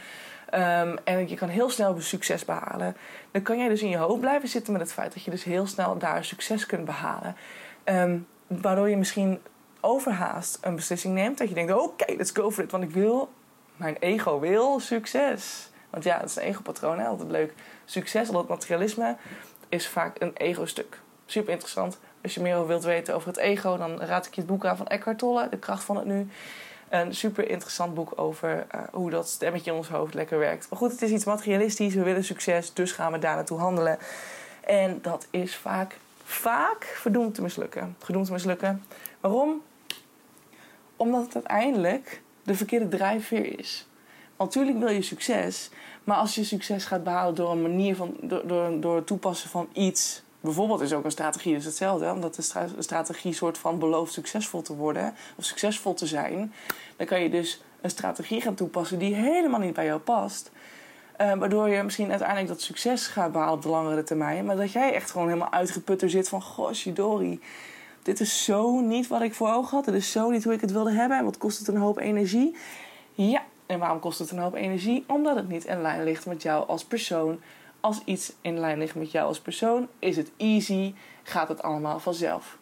Um, 0.54 0.98
en 1.04 1.30
je 1.30 1.36
kan 1.36 1.50
heel 1.50 1.70
snel 1.70 2.02
succes 2.02 2.46
behalen. 2.46 2.96
Dan 3.32 3.42
kan 3.42 3.58
jij 3.58 3.68
dus 3.68 3.82
in 3.82 3.90
je 3.90 3.98
hoofd 3.98 4.20
blijven 4.20 4.50
zitten 4.50 4.74
met 4.74 4.82
het 4.82 4.94
feit 4.94 5.14
dat 5.14 5.24
je 5.24 5.32
dus 5.32 5.44
heel 5.44 5.68
snel 5.68 5.98
daar 5.98 6.26
succes 6.26 6.66
kunt 6.66 6.86
behalen. 6.86 7.36
Um, 7.86 8.28
waardoor 8.48 8.90
je 8.90 8.98
misschien 8.98 9.40
overhaast 9.86 10.58
een 10.62 10.76
beslissing 10.76 11.14
neemt. 11.14 11.38
Dat 11.38 11.50
je 11.50 11.54
denkt, 11.54 11.74
oké, 11.74 12.14
let's 12.18 12.32
go 12.32 12.52
for 12.52 12.64
it. 12.64 12.72
Want 12.72 12.84
ik 12.84 12.92
wil, 12.92 13.30
mijn 13.76 13.96
ego 14.00 14.40
wil 14.40 14.80
succes. 14.80 15.70
Want 15.90 16.04
ja, 16.04 16.20
dat 16.20 16.30
is 16.30 16.36
een 16.36 16.42
ego-patroon, 16.42 17.06
altijd 17.06 17.32
leuk. 17.32 17.54
Succes, 17.86 18.28
al 18.28 18.34
dat 18.34 18.48
materialisme, 18.48 19.16
is 19.70 19.88
vaak 19.88 20.22
een 20.22 20.34
ego-stuk. 20.34 21.00
Super 21.26 21.52
interessant. 21.52 21.98
Als 22.24 22.34
je 22.34 22.42
meer 22.42 22.68
wilt 22.68 22.84
weten 22.84 23.16
over 23.16 23.28
het 23.28 23.38
ego, 23.38 23.78
dan 23.78 24.02
raad 24.02 24.26
ik 24.26 24.34
je 24.34 24.42
het 24.42 24.50
boek 24.50 24.66
aan 24.66 24.78
van 24.78 24.88
Eckhart 24.88 25.18
Tolle, 25.18 25.50
De 25.50 25.58
kracht 25.58 25.84
van 25.84 25.96
het 25.96 26.06
nu. 26.06 26.28
Een 26.90 27.16
super 27.16 27.50
interessant 27.50 27.94
boek 27.94 28.12
over 28.16 28.68
uh, 28.76 28.82
hoe 28.92 29.10
dat 29.10 29.30
stemmetje 29.30 29.72
in 29.72 29.78
ons 29.78 29.90
hoofd 29.90 30.14
lekker 30.14 30.40
werkt. 30.40 30.70
Maar 30.70 30.80
goed, 30.80 30.92
het 30.92 31.02
is 31.02 31.12
iets 31.12 31.26
materialistisch. 31.26 31.94
We 31.94 32.04
willen 32.04 32.24
succes, 32.24 32.74
dus 32.74 32.92
gaan 32.92 33.12
we 33.12 33.20
daar 33.20 33.36
naartoe 33.36 33.60
handelen. 33.60 33.98
En 34.62 35.00
dat 35.02 35.28
is 35.30 35.56
vaak, 35.56 35.98
vaak 36.24 36.84
verdoemd 36.84 37.36
te 37.36 37.42
mislukken. 37.42 37.96
Gedoemd 38.00 38.26
te 38.26 38.32
mislukken. 38.32 38.84
Waarom? 39.20 39.62
Omdat 40.96 41.24
het 41.24 41.36
uiteindelijk 41.36 42.22
de 42.44 42.56
verkeerde 42.56 42.88
drijfveer 42.88 43.60
is. 43.60 43.88
Natuurlijk 44.38 44.78
wil 44.80 44.90
je 44.90 45.02
succes, 45.02 45.70
maar 46.04 46.18
als 46.18 46.36
je 46.36 46.44
succes 46.44 46.86
gaat 46.86 47.04
behalen 47.04 47.36
door 47.36 47.52
een 47.52 47.62
manier 47.62 47.96
van, 47.96 48.16
door, 48.22 48.48
door, 48.48 48.80
door 48.80 48.96
het 48.96 49.08
toepassen 49.08 49.50
van 49.50 49.68
iets 49.74 50.24
bijvoorbeeld 50.46 50.82
is 50.82 50.94
ook 50.94 51.04
een 51.06 51.12
strategie 51.12 51.56
hetzelfde. 51.56 52.12
Omdat 52.12 52.36
de 52.36 52.74
strategie 52.80 53.34
soort 53.34 53.58
van 53.58 53.80
belooft 53.80 54.14
succesvol 54.14 54.62
te 54.62 54.76
worden 54.76 55.14
of 55.36 55.46
succesvol 55.46 55.94
te 55.94 56.06
zijn. 56.06 56.54
Dan 56.96 57.06
kan 57.06 57.22
je 57.22 57.30
dus 57.30 57.62
een 57.82 57.90
strategie 57.90 58.42
gaan 58.42 58.56
toepassen 58.56 59.00
die 59.00 59.16
helemaal 59.16 59.60
niet 59.60 59.74
bij 59.74 59.86
jou 59.86 60.00
past. 60.00 60.52
Uh, 61.22 61.34
waardoor 61.34 61.70
je 61.70 61.84
misschien 61.84 62.10
uiteindelijk 62.10 62.48
dat 62.48 62.62
succes 62.62 63.08
gaat 63.08 63.32
behalen 63.32 63.54
op 63.54 63.62
de 63.62 63.70
langere 63.70 64.04
termijn. 64.04 64.46
Maar 64.46 64.56
dat 64.56 64.72
jij 64.72 64.94
echt 64.94 65.12
gewoon 65.12 65.28
helemaal 65.28 65.52
uitgeputter 65.52 66.10
zit 66.10 66.30
van... 66.30 66.42
Goh, 66.42 66.74
dit 68.06 68.20
is 68.20 68.44
zo 68.44 68.80
niet 68.80 69.08
wat 69.08 69.22
ik 69.22 69.34
voor 69.34 69.54
ogen 69.54 69.76
had. 69.76 69.86
Dit 69.86 69.94
is 69.94 70.12
zo 70.12 70.30
niet 70.30 70.44
hoe 70.44 70.54
ik 70.54 70.62
het 70.62 70.72
wilde 70.72 70.92
hebben. 70.92 71.18
En 71.18 71.24
wat 71.24 71.38
kost 71.38 71.60
het 71.60 71.68
een 71.68 71.78
hoop 71.78 71.98
energie? 71.98 72.56
Ja, 73.14 73.44
en 73.66 73.80
waarom 73.80 74.00
kost 74.00 74.20
het 74.20 74.32
een 74.32 74.40
hoop 74.40 74.54
energie? 74.54 75.04
Omdat 75.08 75.36
het 75.36 75.50
niet 75.50 75.66
in 75.66 75.82
lijn 75.82 76.04
ligt 76.04 76.26
met 76.26 76.42
jou 76.42 76.68
als 76.68 76.86
persoon 76.86 77.40
als 77.86 78.02
iets 78.06 78.34
in 78.42 78.60
lijn 78.60 78.78
ligt 78.78 78.96
met 78.96 79.12
jou 79.12 79.28
als 79.28 79.40
persoon, 79.40 79.88
is 80.00 80.18
het 80.18 80.32
easy, 80.38 80.94
gaat 81.24 81.48
het 81.48 81.62
allemaal 81.62 82.00
vanzelf. 82.00 82.58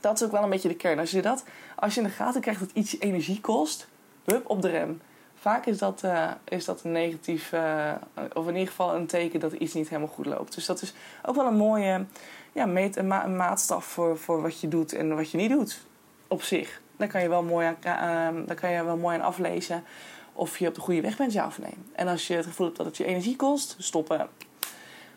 Dat 0.00 0.20
is 0.20 0.26
ook 0.26 0.32
wel 0.32 0.42
een 0.42 0.50
beetje 0.50 0.68
de 0.68 0.76
kern. 0.76 0.98
Als 0.98 1.10
je, 1.10 1.22
dat, 1.22 1.44
als 1.76 1.94
je 1.94 2.00
in 2.00 2.06
de 2.06 2.12
gaten 2.12 2.40
krijgt 2.40 2.60
dat 2.60 2.70
iets 2.72 2.98
energie 2.98 3.40
kost, 3.40 3.88
hup, 4.24 4.50
op 4.50 4.62
de 4.62 4.68
rem. 4.68 5.00
Vaak 5.34 5.66
is 5.66 5.78
dat, 5.78 6.02
uh, 6.04 6.30
is 6.44 6.64
dat 6.64 6.84
een 6.84 6.92
negatief, 6.92 7.52
uh, 7.52 7.92
of 8.34 8.46
in 8.46 8.52
ieder 8.52 8.68
geval 8.68 8.94
een 8.94 9.06
teken 9.06 9.40
dat 9.40 9.52
iets 9.52 9.74
niet 9.74 9.88
helemaal 9.88 10.14
goed 10.14 10.26
loopt. 10.26 10.54
Dus 10.54 10.66
dat 10.66 10.82
is 10.82 10.94
ook 11.22 11.34
wel 11.34 11.46
een 11.46 11.56
mooie 11.56 12.04
ja, 12.52 12.66
meet, 12.66 12.96
een, 12.96 13.06
ma 13.06 13.24
een 13.24 13.36
maatstaf 13.36 13.84
voor, 13.84 14.18
voor 14.18 14.42
wat 14.42 14.60
je 14.60 14.68
doet 14.68 14.92
en 14.92 15.16
wat 15.16 15.30
je 15.30 15.36
niet 15.36 15.50
doet 15.50 15.86
op 16.28 16.42
zich. 16.42 16.80
Daar 16.96 17.08
kan 17.08 17.22
je 17.22 17.28
wel 17.28 17.42
mooi 17.42 17.76
aan, 17.82 18.44
daar 18.46 18.56
kan 18.56 18.70
je 18.70 18.84
wel 18.84 18.96
mooi 18.96 19.16
aan 19.16 19.24
aflezen 19.24 19.84
of 20.32 20.58
je 20.58 20.68
op 20.68 20.74
de 20.74 20.80
goede 20.80 21.00
weg 21.00 21.16
bent, 21.16 21.32
ja 21.32 21.46
of 21.46 21.58
nee. 21.58 21.74
En 21.92 22.08
als 22.08 22.26
je 22.26 22.34
het 22.34 22.46
gevoel 22.46 22.66
hebt 22.66 22.78
dat 22.78 22.86
het 22.86 22.96
je 22.96 23.04
energie 23.04 23.36
kost, 23.36 23.76
stoppen. 23.78 24.28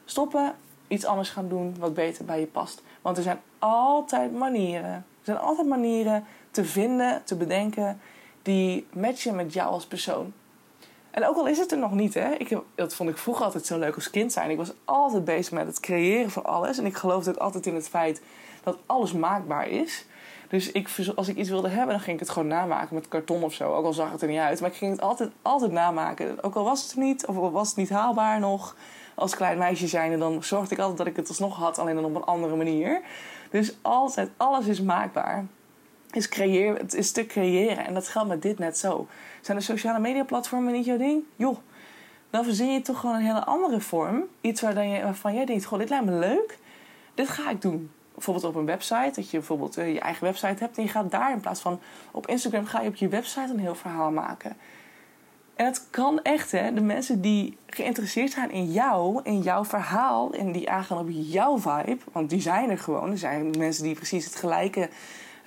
Stoppen, 0.05 0.55
iets 0.87 1.05
anders 1.05 1.29
gaan 1.29 1.47
doen 1.47 1.75
wat 1.79 1.93
beter 1.93 2.25
bij 2.25 2.39
je 2.39 2.45
past. 2.45 2.81
Want 3.01 3.17
er 3.17 3.23
zijn 3.23 3.39
altijd 3.59 4.33
manieren. 4.33 4.93
Er 4.93 5.05
zijn 5.21 5.37
altijd 5.37 5.67
manieren 5.67 6.25
te 6.51 6.65
vinden, 6.65 7.23
te 7.23 7.35
bedenken 7.35 8.01
die 8.41 8.87
matchen 8.93 9.35
met 9.35 9.53
jou 9.53 9.69
als 9.69 9.85
persoon. 9.85 10.33
En 11.11 11.27
ook 11.27 11.35
al 11.35 11.47
is 11.47 11.57
het 11.57 11.71
er 11.71 11.77
nog 11.77 11.91
niet, 11.91 12.13
hè. 12.13 12.33
Ik 12.33 12.57
dat 12.75 12.93
vond 12.93 13.09
ik 13.09 13.17
vroeger 13.17 13.45
altijd 13.45 13.65
zo 13.65 13.79
leuk 13.79 13.95
als 13.95 14.09
kind 14.09 14.31
zijn. 14.31 14.49
Ik 14.49 14.57
was 14.57 14.73
altijd 14.85 15.25
bezig 15.25 15.51
met 15.51 15.67
het 15.67 15.79
creëren 15.79 16.31
van 16.31 16.45
alles. 16.45 16.77
En 16.77 16.85
ik 16.85 16.95
geloofde 16.95 17.39
altijd 17.39 17.65
in 17.65 17.75
het 17.75 17.89
feit 17.89 18.21
dat 18.63 18.77
alles 18.85 19.13
maakbaar 19.13 19.67
is. 19.67 20.05
Dus 20.49 20.71
ik, 20.71 20.89
als 21.15 21.27
ik 21.27 21.35
iets 21.35 21.49
wilde 21.49 21.69
hebben, 21.69 21.89
dan 21.89 21.99
ging 21.99 22.13
ik 22.13 22.19
het 22.19 22.29
gewoon 22.29 22.47
namaken 22.47 22.95
met 22.95 23.07
karton 23.07 23.43
of 23.43 23.53
zo. 23.53 23.73
Ook 23.73 23.85
al 23.85 23.93
zag 23.93 24.11
het 24.11 24.21
er 24.21 24.27
niet 24.27 24.39
uit. 24.39 24.61
Maar 24.61 24.69
ik 24.69 24.75
ging 24.75 24.91
het 24.91 25.01
altijd, 25.01 25.29
altijd 25.41 25.71
namaken. 25.71 26.43
Ook 26.43 26.55
al 26.55 26.63
was 26.63 26.83
het 26.83 26.91
er 26.91 26.99
niet, 26.99 27.25
of 27.25 27.37
al 27.37 27.51
was 27.51 27.67
het 27.67 27.77
niet 27.77 27.89
haalbaar 27.89 28.39
nog. 28.39 28.75
Als 29.15 29.35
klein 29.35 29.57
meisje 29.57 29.87
zijnde, 29.87 30.17
dan 30.17 30.43
zorgde 30.43 30.73
ik 30.73 30.79
altijd 30.79 30.97
dat 30.97 31.07
ik 31.07 31.15
het 31.15 31.27
alsnog 31.27 31.57
had. 31.57 31.79
Alleen 31.79 31.95
dan 31.95 32.05
op 32.05 32.15
een 32.15 32.23
andere 32.23 32.55
manier. 32.55 33.01
Dus 33.49 33.75
altijd, 33.81 34.29
alles 34.37 34.67
is 34.67 34.81
maakbaar. 34.81 35.45
Is 36.11 36.29
creëer, 36.29 36.77
het 36.77 36.93
is 36.93 37.11
te 37.11 37.25
creëren. 37.25 37.85
En 37.85 37.93
dat 37.93 38.07
geldt 38.07 38.29
met 38.29 38.41
dit 38.41 38.59
net 38.59 38.77
zo. 38.77 39.07
Zijn 39.41 39.57
de 39.57 39.63
sociale 39.63 39.99
media 39.99 40.23
platformen 40.23 40.73
niet 40.73 40.85
jouw 40.85 40.97
ding? 40.97 41.23
Joh, 41.35 41.57
dan 42.29 42.43
verzin 42.43 42.73
je 42.73 42.81
toch 42.81 42.99
gewoon 42.99 43.15
een 43.15 43.25
hele 43.25 43.45
andere 43.45 43.79
vorm. 43.79 44.23
Iets 44.41 44.61
waar 44.61 44.73
dan 44.73 44.89
je, 44.89 45.03
waarvan 45.03 45.33
jij 45.33 45.45
denkt, 45.45 45.65
goh, 45.65 45.79
dit 45.79 45.89
lijkt 45.89 46.05
me 46.05 46.11
leuk. 46.11 46.57
Dit 47.13 47.29
ga 47.29 47.49
ik 47.49 47.61
doen 47.61 47.91
bijvoorbeeld 48.13 48.45
op 48.45 48.55
een 48.55 48.65
website, 48.65 49.11
dat 49.15 49.29
je 49.29 49.37
bijvoorbeeld 49.37 49.77
uh, 49.77 49.93
je 49.93 49.99
eigen 49.99 50.23
website 50.23 50.63
hebt 50.63 50.77
en 50.77 50.83
je 50.83 50.89
gaat 50.89 51.11
daar 51.11 51.31
in 51.31 51.39
plaats 51.39 51.61
van 51.61 51.79
op 52.11 52.27
Instagram 52.27 52.65
ga 52.65 52.81
je 52.81 52.87
op 52.87 52.95
je 52.95 53.07
website 53.07 53.51
een 53.51 53.59
heel 53.59 53.75
verhaal 53.75 54.11
maken. 54.11 54.57
En 55.55 55.65
het 55.65 55.87
kan 55.89 56.21
echt, 56.21 56.51
hè. 56.51 56.73
De 56.73 56.81
mensen 56.81 57.21
die 57.21 57.57
geïnteresseerd 57.65 58.31
zijn 58.31 58.51
in 58.51 58.71
jou, 58.71 59.19
in 59.23 59.41
jouw 59.41 59.65
verhaal... 59.65 60.33
en 60.33 60.51
die 60.51 60.69
aangaan 60.69 60.97
op 60.97 61.07
jouw 61.09 61.57
vibe, 61.57 61.97
want 62.11 62.29
die 62.29 62.41
zijn 62.41 62.69
er 62.69 62.77
gewoon. 62.77 63.11
Er 63.11 63.17
zijn 63.17 63.53
mensen 63.57 63.83
die 63.83 63.95
precies 63.95 64.25
het 64.25 64.35
gelijke... 64.35 64.89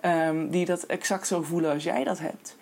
Um, 0.06 0.50
die 0.50 0.64
dat 0.64 0.82
exact 0.82 1.26
zo 1.26 1.42
voelen 1.42 1.72
als 1.72 1.84
jij 1.84 2.04
dat 2.04 2.18
hebt. 2.18 2.56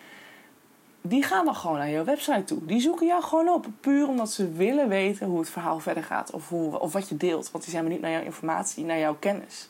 die 1.00 1.22
gaan 1.22 1.44
dan 1.44 1.54
gewoon 1.54 1.78
naar 1.78 1.90
jouw 1.90 2.04
website 2.04 2.44
toe. 2.44 2.66
Die 2.66 2.80
zoeken 2.80 3.06
jou 3.06 3.22
gewoon 3.22 3.48
op. 3.48 3.66
Puur 3.80 4.08
omdat 4.08 4.30
ze 4.30 4.52
willen 4.52 4.88
weten 4.88 5.26
hoe 5.26 5.38
het 5.38 5.50
verhaal 5.50 5.80
verder 5.80 6.04
gaat. 6.04 6.30
Of, 6.30 6.48
hoe, 6.48 6.78
of 6.78 6.92
wat 6.92 7.08
je 7.08 7.16
deelt. 7.16 7.50
Want 7.50 7.64
die 7.64 7.72
zijn 7.72 7.84
benieuwd 7.84 8.02
naar 8.02 8.10
jouw 8.10 8.22
informatie, 8.22 8.84
naar 8.84 8.98
jouw 8.98 9.16
kennis. 9.18 9.68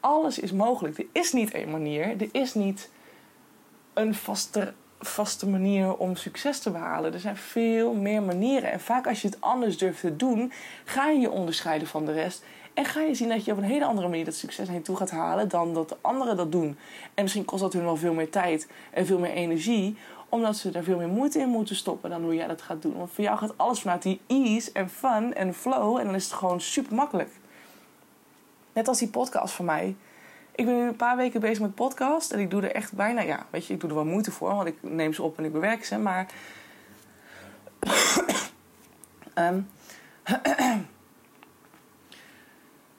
Alles 0.00 0.38
is 0.38 0.52
mogelijk. 0.52 0.98
Er 0.98 1.06
is 1.12 1.32
niet 1.32 1.50
één 1.50 1.70
manier. 1.70 2.22
Er 2.22 2.28
is 2.32 2.54
niet 2.54 2.90
een 3.94 4.14
vaste, 4.14 4.72
vaste 5.00 5.48
manier 5.48 5.96
om 5.96 6.16
succes 6.16 6.58
te 6.60 6.70
behalen. 6.70 7.12
Er 7.12 7.20
zijn 7.20 7.36
veel 7.36 7.94
meer 7.94 8.22
manieren. 8.22 8.72
En 8.72 8.80
vaak 8.80 9.06
als 9.06 9.22
je 9.22 9.28
het 9.28 9.40
anders 9.40 9.78
durft 9.78 10.00
te 10.00 10.16
doen, 10.16 10.52
ga 10.84 11.08
je 11.08 11.20
je 11.20 11.30
onderscheiden 11.30 11.88
van 11.88 12.04
de 12.04 12.12
rest. 12.12 12.42
En 12.78 12.84
ga 12.84 13.00
je 13.00 13.14
zien 13.14 13.28
dat 13.28 13.44
je 13.44 13.52
op 13.52 13.58
een 13.58 13.64
hele 13.64 13.84
andere 13.84 14.08
manier 14.08 14.24
dat 14.24 14.34
succes 14.34 14.68
heen 14.68 14.82
toe 14.82 14.96
gaat 14.96 15.10
halen 15.10 15.48
dan 15.48 15.74
dat 15.74 15.88
de 15.88 15.96
anderen 16.00 16.36
dat 16.36 16.52
doen. 16.52 16.78
En 17.14 17.22
misschien 17.22 17.44
kost 17.44 17.62
dat 17.62 17.72
hun 17.72 17.84
wel 17.84 17.96
veel 17.96 18.14
meer 18.14 18.30
tijd 18.30 18.68
en 18.90 19.06
veel 19.06 19.18
meer 19.18 19.30
energie 19.30 19.96
omdat 20.28 20.56
ze 20.56 20.70
er 20.70 20.82
veel 20.84 20.96
meer 20.96 21.08
moeite 21.08 21.38
in 21.38 21.48
moeten 21.48 21.76
stoppen 21.76 22.10
dan 22.10 22.22
hoe 22.22 22.34
jij 22.34 22.46
dat 22.46 22.62
gaat 22.62 22.82
doen. 22.82 22.96
Want 22.96 23.10
voor 23.10 23.24
jou 23.24 23.38
gaat 23.38 23.58
alles 23.58 23.80
vanuit 23.80 24.02
die 24.02 24.20
ease 24.26 24.72
en 24.72 24.90
fun 24.90 25.34
en 25.34 25.54
flow. 25.54 25.98
En 25.98 26.04
dan 26.04 26.14
is 26.14 26.24
het 26.24 26.32
gewoon 26.32 26.60
super 26.60 26.94
makkelijk. 26.94 27.30
Net 28.72 28.88
als 28.88 28.98
die 28.98 29.08
podcast 29.08 29.54
van 29.54 29.64
mij. 29.64 29.96
Ik 30.54 30.64
ben 30.64 30.74
nu 30.74 30.88
een 30.88 30.96
paar 30.96 31.16
weken 31.16 31.40
bezig 31.40 31.60
met 31.60 31.74
podcast. 31.74 32.32
En 32.32 32.38
ik 32.38 32.50
doe 32.50 32.62
er 32.62 32.74
echt 32.74 32.92
bijna, 32.92 33.20
ja, 33.20 33.46
weet 33.50 33.66
je, 33.66 33.74
ik 33.74 33.80
doe 33.80 33.88
er 33.88 33.94
wel 33.94 34.04
moeite 34.04 34.30
voor. 34.30 34.54
Want 34.54 34.68
ik 34.68 34.76
neem 34.80 35.12
ze 35.12 35.22
op 35.22 35.38
en 35.38 35.44
ik 35.44 35.52
bewerk 35.52 35.84
ze. 35.84 35.98
Maar. 35.98 36.26
um, 39.34 39.68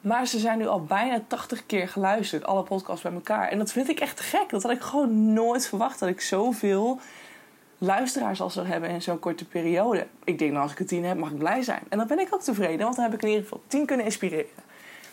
maar 0.02 0.28
ze 0.28 0.40
zijn 0.40 0.58
nu 0.58 0.68
al 0.68 0.84
bijna 0.84 1.22
80 1.28 1.66
keer 1.66 1.88
geluisterd, 1.88 2.46
alle 2.46 2.64
podcasts 2.64 3.04
bij 3.04 3.14
elkaar. 3.14 3.48
En 3.48 3.58
dat 3.58 3.72
vind 3.72 3.90
ik 3.90 4.00
echt 4.00 4.20
gek. 4.20 4.50
Dat 4.50 4.64
had 4.64 4.72
ik 4.72 4.82
gewoon 4.82 5.34
nooit 5.34 5.68
verwacht 5.68 6.00
dat 6.00 6.10
ik 6.10 6.22
zoveel 6.22 7.00
luisteraars 7.78 8.42
al 8.42 8.50
zou 8.50 8.68
hebben 8.68 8.90
in 8.90 9.02
zo'n 9.02 9.20
korte 9.20 9.46
periode. 9.46 10.08
Ik 10.24 10.40
denk, 10.40 10.52
nou, 10.52 10.64
als 10.64 10.72
ik 10.72 10.80
er 10.80 10.86
tien 10.86 11.06
heb, 11.06 11.18
mag 11.18 11.32
ik 11.32 11.38
blij 11.38 11.62
zijn. 11.62 11.82
En 11.90 11.98
dan 11.98 12.08
ben 12.08 12.20
ik 12.20 12.34
ook 12.34 12.42
tevreden, 12.42 12.84
want 12.84 12.96
dan 12.96 13.06
heb 13.06 13.14
ik 13.14 13.22
in 13.22 13.28
ieder 13.28 13.44
geval 13.44 13.62
tien 13.68 13.86
kunnen 13.86 14.06
inspireren. 14.06 14.68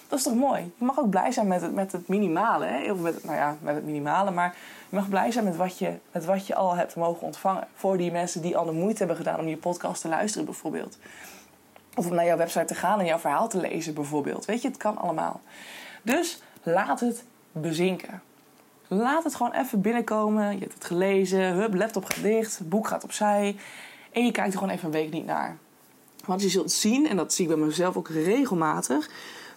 Dat 0.09 0.19
is 0.19 0.25
toch 0.25 0.35
mooi? 0.35 0.73
Je 0.79 0.85
mag 0.85 0.99
ook 0.99 1.11
blij 1.11 1.33
zijn 1.33 1.47
met 1.47 1.61
het, 1.61 1.75
met 1.75 1.93
het 1.93 2.09
minimale. 2.09 2.65
Hè? 2.65 2.93
Of 2.93 2.99
met, 2.99 3.25
nou 3.25 3.37
ja, 3.37 3.57
met 3.61 3.75
het 3.75 3.85
minimale. 3.85 4.31
Maar 4.31 4.57
je 4.89 4.97
mag 4.97 5.09
blij 5.09 5.31
zijn 5.31 5.45
met 5.45 5.57
wat, 5.57 5.79
je, 5.79 5.93
met 6.13 6.25
wat 6.25 6.47
je 6.47 6.55
al 6.55 6.75
hebt 6.75 6.97
mogen 6.97 7.27
ontvangen. 7.27 7.69
Voor 7.75 7.97
die 7.97 8.13
mensen 8.13 8.43
die 8.43 8.57
al 8.57 8.65
de 8.65 8.73
moeite 8.73 8.99
hebben 8.99 9.17
gedaan 9.17 9.41
om 9.41 9.49
je 9.49 9.57
podcast 9.57 10.01
te 10.01 10.09
luisteren, 10.09 10.45
bijvoorbeeld. 10.45 10.99
Of 11.97 12.07
om 12.07 12.15
naar 12.15 12.25
jouw 12.25 12.37
website 12.37 12.65
te 12.65 12.75
gaan 12.75 12.99
en 13.01 13.07
jouw 13.07 13.19
verhaal 13.19 13.49
te 13.49 13.61
lezen, 13.61 13.95
bijvoorbeeld. 13.95 14.45
Weet 14.45 14.63
je, 14.63 14.69
het 14.69 14.77
kan 14.77 14.99
allemaal. 14.99 15.41
Dus 16.03 16.43
laat 16.63 17.01
het 17.01 17.25
bezinken. 17.53 18.23
Laat 18.89 19.25
het 19.25 19.35
gewoon 19.35 19.53
even 19.53 19.81
binnenkomen. 19.81 20.53
Je 20.53 20.59
hebt 20.59 20.75
het 20.75 20.85
gelezen. 20.85 21.41
Hup, 21.41 21.75
laptop 21.75 22.05
gaat 22.05 22.23
dicht. 22.23 22.69
Boek 22.69 22.87
gaat 22.89 23.05
opzij. 23.05 23.57
En 24.13 24.25
je 24.25 24.31
kijkt 24.31 24.53
er 24.53 24.59
gewoon 24.59 24.75
even 24.75 24.87
een 24.87 24.93
week 24.93 25.13
niet 25.13 25.27
naar. 25.27 25.57
Want 26.25 26.43
je 26.43 26.49
zult 26.49 26.73
zien, 26.73 27.09
en 27.09 27.17
dat 27.17 27.33
zie 27.33 27.49
ik 27.49 27.57
bij 27.57 27.67
mezelf 27.67 27.97
ook 27.97 28.09
regelmatig, 28.09 29.11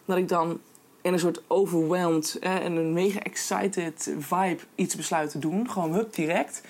dat 0.06 0.18
ik 0.18 0.28
dan 0.28 0.60
in 1.02 1.14
een 1.14 1.20
soort 1.20 1.42
overwhelmed 1.48 2.38
en 2.40 2.76
een 2.76 2.94
mega 2.94 3.20
excited 3.20 4.14
vibe 4.20 4.60
iets 4.76 4.96
besluit 4.96 5.32
te 5.32 5.40
doen. 5.40 5.70
Gewoon 5.70 5.94
hup, 5.94 6.14
direct. 6.14 6.62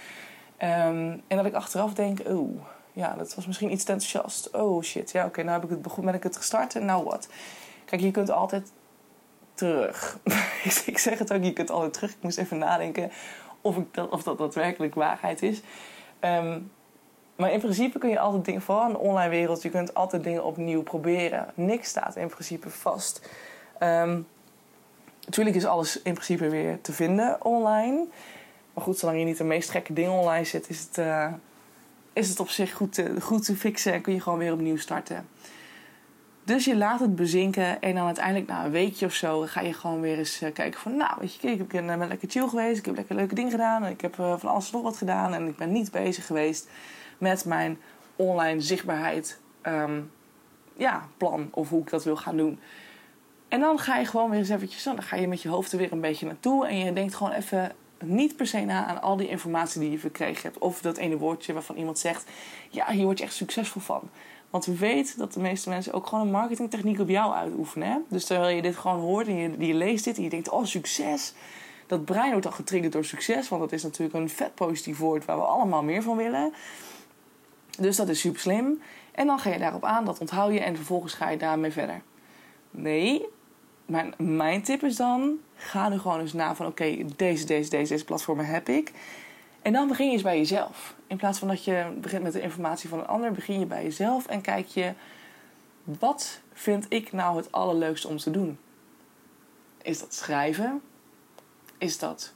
Ehm, 0.57 1.17
en 1.27 1.37
dat 1.37 1.45
ik 1.45 1.53
achteraf 1.53 1.93
denk, 1.93 2.19
oh, 2.25 2.61
ja, 2.93 3.13
dat 3.13 3.35
was 3.35 3.47
misschien 3.47 3.71
iets 3.71 3.83
te 3.83 3.91
enthousiast. 3.91 4.49
Oh 4.51 4.83
shit, 4.83 5.11
ja, 5.11 5.25
oké, 5.25 5.43
nou 5.43 5.53
heb 5.53 5.63
ik 5.63 5.69
het 5.69 5.81
begon, 5.81 6.05
ben 6.05 6.13
ik 6.13 6.23
het 6.23 6.37
gestart 6.37 6.75
en 6.75 6.85
nou 6.85 7.03
wat? 7.03 7.29
Kijk, 7.85 8.01
je 8.01 8.11
kunt 8.11 8.31
altijd 8.31 8.71
terug. 9.53 10.19
ik 10.85 10.97
zeg 10.97 11.19
het 11.19 11.33
ook, 11.33 11.43
je 11.43 11.53
kunt 11.53 11.71
altijd 11.71 11.93
terug. 11.93 12.11
Ik 12.11 12.21
moest 12.21 12.37
even 12.37 12.57
nadenken 12.57 13.11
of, 13.61 13.77
ik 13.77 13.93
dat, 13.93 14.09
of 14.09 14.23
dat 14.23 14.37
daadwerkelijk 14.37 14.95
waarheid 14.95 15.41
is. 15.41 15.61
Ehm, 16.19 16.59
maar 17.35 17.51
in 17.51 17.59
principe 17.59 17.99
kun 17.99 18.09
je 18.09 18.19
altijd 18.19 18.45
dingen, 18.45 18.61
vooral 18.61 18.87
in 18.87 18.93
de 18.93 18.99
online 18.99 19.29
wereld, 19.29 19.61
je 19.61 19.69
kunt 19.69 19.93
altijd 19.93 20.23
dingen 20.23 20.43
opnieuw 20.43 20.83
proberen. 20.83 21.47
Niks 21.53 21.89
staat 21.89 22.15
in 22.15 22.27
principe 22.27 22.69
vast. 22.69 23.29
Um, 23.79 24.27
natuurlijk 25.25 25.55
is 25.55 25.65
alles 25.65 26.01
in 26.01 26.13
principe 26.13 26.49
weer 26.49 26.81
te 26.81 26.93
vinden 26.93 27.45
online. 27.45 28.07
Maar 28.73 28.83
goed, 28.83 28.97
zolang 28.97 29.19
je 29.19 29.25
niet 29.25 29.37
de 29.37 29.43
meest 29.43 29.69
gekke 29.69 29.93
dingen 29.93 30.11
online 30.11 30.45
zit, 30.45 30.69
is 30.69 30.79
het, 30.79 30.97
uh, 30.97 31.33
is 32.13 32.29
het 32.29 32.39
op 32.39 32.49
zich 32.49 32.73
goed 32.73 32.93
te, 32.93 33.21
goed 33.21 33.45
te 33.45 33.55
fixen 33.55 33.93
en 33.93 34.01
kun 34.01 34.13
je 34.13 34.21
gewoon 34.21 34.39
weer 34.39 34.53
opnieuw 34.53 34.77
starten. 34.77 35.27
Dus 36.43 36.65
je 36.65 36.75
laat 36.75 36.99
het 36.99 37.15
bezinken 37.15 37.81
en 37.81 37.95
dan 37.95 38.05
uiteindelijk 38.05 38.47
na 38.47 38.65
een 38.65 38.71
weekje 38.71 39.05
of 39.05 39.13
zo 39.13 39.41
ga 39.41 39.61
je 39.61 39.73
gewoon 39.73 40.01
weer 40.01 40.17
eens 40.17 40.41
eh, 40.41 40.53
kijken 40.53 40.79
van... 40.79 40.97
Nou, 40.97 41.13
weet 41.19 41.33
je, 41.33 41.47
ik 41.47 41.67
ben 41.67 41.85
uh, 41.85 42.07
lekker 42.07 42.29
chill 42.29 42.47
geweest, 42.47 42.79
ik 42.79 42.85
heb 42.85 42.95
lekker 42.95 43.15
leuke 43.15 43.35
dingen 43.35 43.51
gedaan... 43.51 43.83
en 43.83 43.91
ik 43.91 44.01
heb 44.01 44.17
uh, 44.17 44.37
van 44.37 44.49
alles 44.49 44.71
nog 44.71 44.81
wat 44.81 44.97
gedaan 44.97 45.33
en 45.33 45.47
ik 45.47 45.57
ben 45.57 45.71
niet 45.71 45.91
bezig 45.91 46.25
geweest 46.25 46.69
met 47.17 47.45
mijn 47.45 47.77
online 48.15 48.61
zichtbaarheid 48.61 49.39
um, 49.63 50.11
ja, 50.75 51.07
plan 51.17 51.47
of 51.51 51.69
hoe 51.69 51.81
ik 51.81 51.89
dat 51.89 52.03
wil 52.03 52.17
gaan 52.17 52.37
doen. 52.37 52.59
En 53.47 53.59
dan 53.59 53.79
ga 53.79 53.97
je 53.97 54.05
gewoon 54.05 54.29
weer 54.29 54.39
eens 54.39 54.49
eventjes, 54.49 54.83
dan 54.83 55.03
ga 55.03 55.15
je 55.15 55.27
met 55.27 55.41
je 55.41 55.49
hoofd 55.49 55.71
er 55.71 55.77
weer 55.77 55.91
een 55.91 56.01
beetje 56.01 56.25
naartoe 56.25 56.67
en 56.67 56.77
je 56.77 56.93
denkt 56.93 57.15
gewoon 57.15 57.31
even 57.31 57.71
niet 58.03 58.35
per 58.35 58.47
se 58.47 58.59
na 58.59 58.85
aan 58.85 59.01
al 59.01 59.17
die 59.17 59.27
informatie 59.27 59.79
die 59.79 59.91
je 59.91 59.99
verkregen 59.99 60.41
hebt. 60.41 60.57
Of 60.57 60.81
dat 60.81 60.97
ene 60.97 61.17
woordje 61.17 61.53
waarvan 61.53 61.75
iemand 61.75 61.99
zegt: 61.99 62.25
Ja, 62.69 62.91
hier 62.91 63.03
word 63.03 63.17
je 63.17 63.23
echt 63.23 63.33
succesvol 63.33 63.81
van. 63.81 64.01
Want 64.49 64.65
we 64.65 64.77
weten 64.77 65.17
dat 65.17 65.33
de 65.33 65.39
meeste 65.39 65.69
mensen 65.69 65.93
ook 65.93 66.07
gewoon 66.07 66.25
een 66.25 66.31
marketingtechniek 66.31 66.99
op 66.99 67.09
jou 67.09 67.33
uitoefenen. 67.33 67.87
Hè? 67.87 67.97
Dus 68.07 68.25
terwijl 68.25 68.55
je 68.55 68.61
dit 68.61 68.75
gewoon 68.75 68.99
hoort 68.99 69.27
en 69.27 69.35
je, 69.35 69.65
je 69.67 69.73
leest 69.73 70.03
dit 70.03 70.17
en 70.17 70.23
je 70.23 70.29
denkt: 70.29 70.49
Oh, 70.49 70.65
succes. 70.65 71.33
Dat 71.87 72.05
brein 72.05 72.31
wordt 72.31 72.45
al 72.45 72.51
getriggerd 72.51 72.93
door 72.93 73.05
succes. 73.05 73.49
Want 73.49 73.61
dat 73.61 73.71
is 73.71 73.83
natuurlijk 73.83 74.15
een 74.15 74.29
vet 74.29 74.55
positief 74.55 74.97
woord 74.97 75.25
waar 75.25 75.37
we 75.37 75.43
allemaal 75.43 75.83
meer 75.83 76.03
van 76.03 76.17
willen. 76.17 76.53
Dus 77.79 77.95
dat 77.95 78.09
is 78.09 78.19
super 78.19 78.39
slim. 78.39 78.81
En 79.11 79.27
dan 79.27 79.39
ga 79.39 79.49
je 79.49 79.59
daarop 79.59 79.83
aan, 79.83 80.05
dat 80.05 80.19
onthoud 80.19 80.53
je 80.53 80.59
en 80.59 80.75
vervolgens 80.75 81.13
ga 81.13 81.29
je 81.29 81.37
daarmee 81.37 81.71
verder. 81.71 82.01
Nee, 82.71 83.25
mijn, 83.89 84.13
mijn 84.17 84.61
tip 84.61 84.83
is 84.83 84.95
dan: 84.95 85.37
ga 85.55 85.89
nu 85.89 85.99
gewoon 85.99 86.19
eens 86.19 86.33
na 86.33 86.55
van 86.55 86.65
oké, 86.65 87.05
deze, 87.15 87.45
deze, 87.45 87.69
deze, 87.69 87.93
deze 87.93 88.05
platformen 88.05 88.45
heb 88.45 88.69
ik. 88.69 88.91
En 89.61 89.73
dan 89.73 89.87
begin 89.87 90.05
je 90.05 90.11
eens 90.11 90.21
bij 90.21 90.37
jezelf. 90.37 90.95
In 91.07 91.17
plaats 91.17 91.39
van 91.39 91.47
dat 91.47 91.63
je 91.63 91.85
begint 92.01 92.23
met 92.23 92.33
de 92.33 92.41
informatie 92.41 92.89
van 92.89 92.99
een 92.99 93.07
ander, 93.07 93.31
begin 93.31 93.59
je 93.59 93.65
bij 93.65 93.83
jezelf 93.83 94.27
en 94.27 94.41
kijk 94.41 94.67
je: 94.67 94.93
wat 95.83 96.41
vind 96.53 96.85
ik 96.89 97.11
nou 97.11 97.37
het 97.37 97.51
allerleukste 97.51 98.07
om 98.07 98.17
te 98.17 98.31
doen? 98.31 98.57
Is 99.81 99.99
dat 99.99 100.13
schrijven? 100.13 100.81
Is 101.77 101.99
dat 101.99 102.33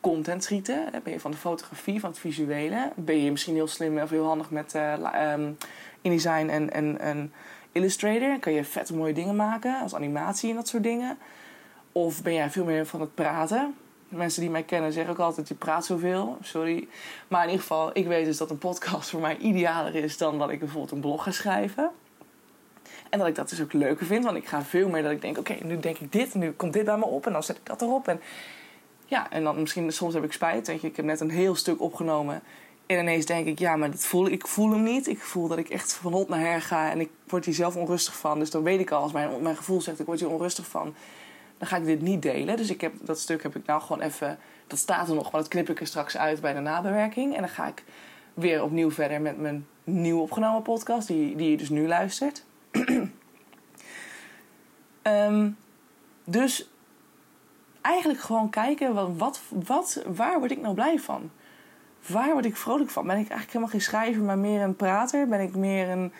content 0.00 0.44
schieten? 0.44 0.90
Ben 1.04 1.12
je 1.12 1.20
van 1.20 1.30
de 1.30 1.36
fotografie, 1.36 2.00
van 2.00 2.10
het 2.10 2.18
visuele? 2.18 2.92
Ben 2.96 3.18
je 3.24 3.30
misschien 3.30 3.54
heel 3.54 3.66
slim 3.66 3.98
of 3.98 4.10
heel 4.10 4.26
handig 4.26 4.50
met 4.50 4.74
uh, 4.74 5.32
um, 5.32 5.56
InDesign 6.00 6.48
en, 6.48 6.72
en, 6.72 7.00
en 7.00 7.32
Illustrator? 7.72 8.38
Kan 8.38 8.52
je 8.52 8.64
vette 8.64 8.94
mooie 8.94 9.12
dingen 9.12 9.36
maken 9.36 9.80
als 9.80 9.94
animatie 9.94 10.50
en 10.50 10.56
dat 10.56 10.68
soort 10.68 10.82
dingen? 10.82 11.18
Of 11.92 12.22
ben 12.22 12.34
jij 12.34 12.50
veel 12.50 12.64
meer 12.64 12.86
van 12.86 13.00
het 13.00 13.14
praten? 13.14 13.74
Mensen 14.08 14.40
die 14.40 14.50
mij 14.50 14.62
kennen 14.62 14.92
zeggen 14.92 15.12
ook 15.12 15.18
altijd: 15.18 15.48
je 15.48 15.54
praat 15.54 15.84
zoveel. 15.84 16.38
Sorry. 16.42 16.88
Maar 17.28 17.42
in 17.42 17.48
ieder 17.48 17.62
geval, 17.62 17.90
ik 17.92 18.06
weet 18.06 18.24
dus 18.24 18.36
dat 18.36 18.50
een 18.50 18.58
podcast 18.58 19.10
voor 19.10 19.20
mij 19.20 19.36
idealer 19.36 19.94
is 19.94 20.16
dan 20.18 20.38
dat 20.38 20.50
ik 20.50 20.58
bijvoorbeeld 20.58 20.92
een 20.92 21.00
blog 21.00 21.22
ga 21.22 21.30
schrijven. 21.30 21.90
En 23.10 23.18
dat 23.18 23.28
ik 23.28 23.34
dat 23.34 23.48
dus 23.48 23.62
ook 23.62 23.72
leuker 23.72 24.06
vind, 24.06 24.24
want 24.24 24.36
ik 24.36 24.46
ga 24.46 24.62
veel 24.62 24.88
meer 24.88 25.02
dat 25.02 25.12
ik 25.12 25.20
denk: 25.20 25.38
oké, 25.38 25.56
nu 25.62 25.80
denk 25.80 25.98
ik 25.98 26.12
dit, 26.12 26.34
nu 26.34 26.52
komt 26.52 26.72
dit 26.72 26.84
bij 26.84 26.96
me 26.96 27.04
op 27.04 27.26
en 27.26 27.32
dan 27.32 27.42
zet 27.42 27.56
ik 27.56 27.66
dat 27.66 27.82
erop. 27.82 28.08
En 28.08 28.20
ja, 29.06 29.30
en 29.30 29.44
dan 29.44 29.60
misschien 29.60 29.92
soms 29.92 30.14
heb 30.14 30.24
ik 30.24 30.32
spijt. 30.32 30.66
Weet 30.66 30.80
je, 30.80 30.88
ik 30.88 30.96
heb 30.96 31.04
net 31.04 31.20
een 31.20 31.30
heel 31.30 31.54
stuk 31.54 31.80
opgenomen. 31.80 32.42
En 32.90 32.98
ineens 32.98 33.26
denk 33.26 33.46
ik, 33.46 33.58
ja, 33.58 33.76
maar 33.76 33.90
dat 33.90 34.04
voel, 34.04 34.26
ik 34.26 34.46
voel 34.46 34.70
hem 34.70 34.82
niet. 34.82 35.06
Ik 35.06 35.20
voel 35.20 35.48
dat 35.48 35.58
ik 35.58 35.68
echt 35.68 35.92
van 35.92 36.12
hot 36.12 36.28
naar 36.28 36.40
her 36.40 36.62
ga. 36.62 36.90
En 36.90 37.00
ik 37.00 37.10
word 37.26 37.44
hier 37.44 37.54
zelf 37.54 37.76
onrustig 37.76 38.16
van. 38.16 38.38
Dus 38.38 38.50
dan 38.50 38.62
weet 38.62 38.80
ik 38.80 38.90
al, 38.90 39.02
als 39.02 39.12
mijn, 39.12 39.42
mijn 39.42 39.56
gevoel 39.56 39.80
zegt, 39.80 40.00
ik 40.00 40.06
word 40.06 40.20
hier 40.20 40.30
onrustig 40.30 40.66
van. 40.66 40.94
Dan 41.58 41.68
ga 41.68 41.76
ik 41.76 41.84
dit 41.84 42.00
niet 42.00 42.22
delen. 42.22 42.56
Dus 42.56 42.70
ik 42.70 42.80
heb, 42.80 42.92
dat 43.00 43.20
stuk 43.20 43.42
heb 43.42 43.56
ik 43.56 43.66
nou 43.66 43.80
gewoon 43.82 44.02
even... 44.02 44.38
Dat 44.66 44.78
staat 44.78 45.08
er 45.08 45.14
nog, 45.14 45.32
maar 45.32 45.40
dat 45.40 45.50
knip 45.50 45.68
ik 45.68 45.80
er 45.80 45.86
straks 45.86 46.16
uit 46.16 46.40
bij 46.40 46.52
de 46.52 46.60
nabewerking. 46.60 47.34
En 47.34 47.40
dan 47.40 47.48
ga 47.48 47.66
ik 47.66 47.84
weer 48.34 48.62
opnieuw 48.62 48.90
verder 48.90 49.20
met 49.20 49.38
mijn 49.38 49.66
nieuw 49.84 50.20
opgenomen 50.20 50.62
podcast. 50.62 51.08
Die, 51.08 51.36
die 51.36 51.50
je 51.50 51.56
dus 51.56 51.68
nu 51.68 51.86
luistert. 51.86 52.44
um, 55.02 55.56
dus 56.24 56.68
eigenlijk 57.80 58.20
gewoon 58.20 58.50
kijken, 58.50 58.94
wat, 59.16 59.40
wat, 59.48 60.02
waar 60.06 60.38
word 60.38 60.50
ik 60.50 60.60
nou 60.60 60.74
blij 60.74 60.98
van? 60.98 61.30
Waar 62.06 62.32
word 62.32 62.44
ik 62.44 62.56
vrolijk 62.56 62.90
van? 62.90 63.06
Ben 63.06 63.16
ik 63.16 63.28
eigenlijk 63.28 63.52
helemaal 63.52 63.68
geen 63.68 63.80
schrijver, 63.80 64.22
maar 64.22 64.38
meer 64.38 64.60
een 64.60 64.76
prater? 64.76 65.28
Ben 65.28 65.40
ik 65.40 65.54
meer 65.54 65.88
een, 65.88 66.12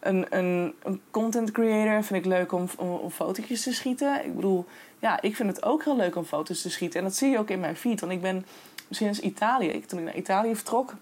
een, 0.00 0.26
een, 0.38 0.74
een 0.82 1.00
content 1.10 1.50
creator? 1.50 2.02
Vind 2.02 2.24
ik 2.24 2.30
leuk 2.30 2.52
om, 2.52 2.68
om, 2.76 3.10
fotootjes 3.10 3.62
te 3.62 3.72
schieten? 3.72 4.24
Ik 4.24 4.34
bedoel, 4.34 4.66
ja, 4.98 5.20
ik 5.20 5.36
vind 5.36 5.48
het 5.48 5.64
ook 5.64 5.84
heel 5.84 5.96
leuk 5.96 6.16
om 6.16 6.24
foto's 6.24 6.62
te 6.62 6.70
schieten. 6.70 6.98
En 6.98 7.04
dat 7.04 7.14
zie 7.14 7.30
je 7.30 7.38
ook 7.38 7.50
in 7.50 7.60
mijn 7.60 7.76
feed. 7.76 8.00
Want 8.00 8.12
ik 8.12 8.20
ben 8.20 8.46
sinds 8.90 9.20
Italië, 9.20 9.68
ik, 9.68 9.86
toen 9.86 9.98
ik 9.98 10.04
naar 10.04 10.16
Italië 10.16 10.56
vertrok, 10.56 10.94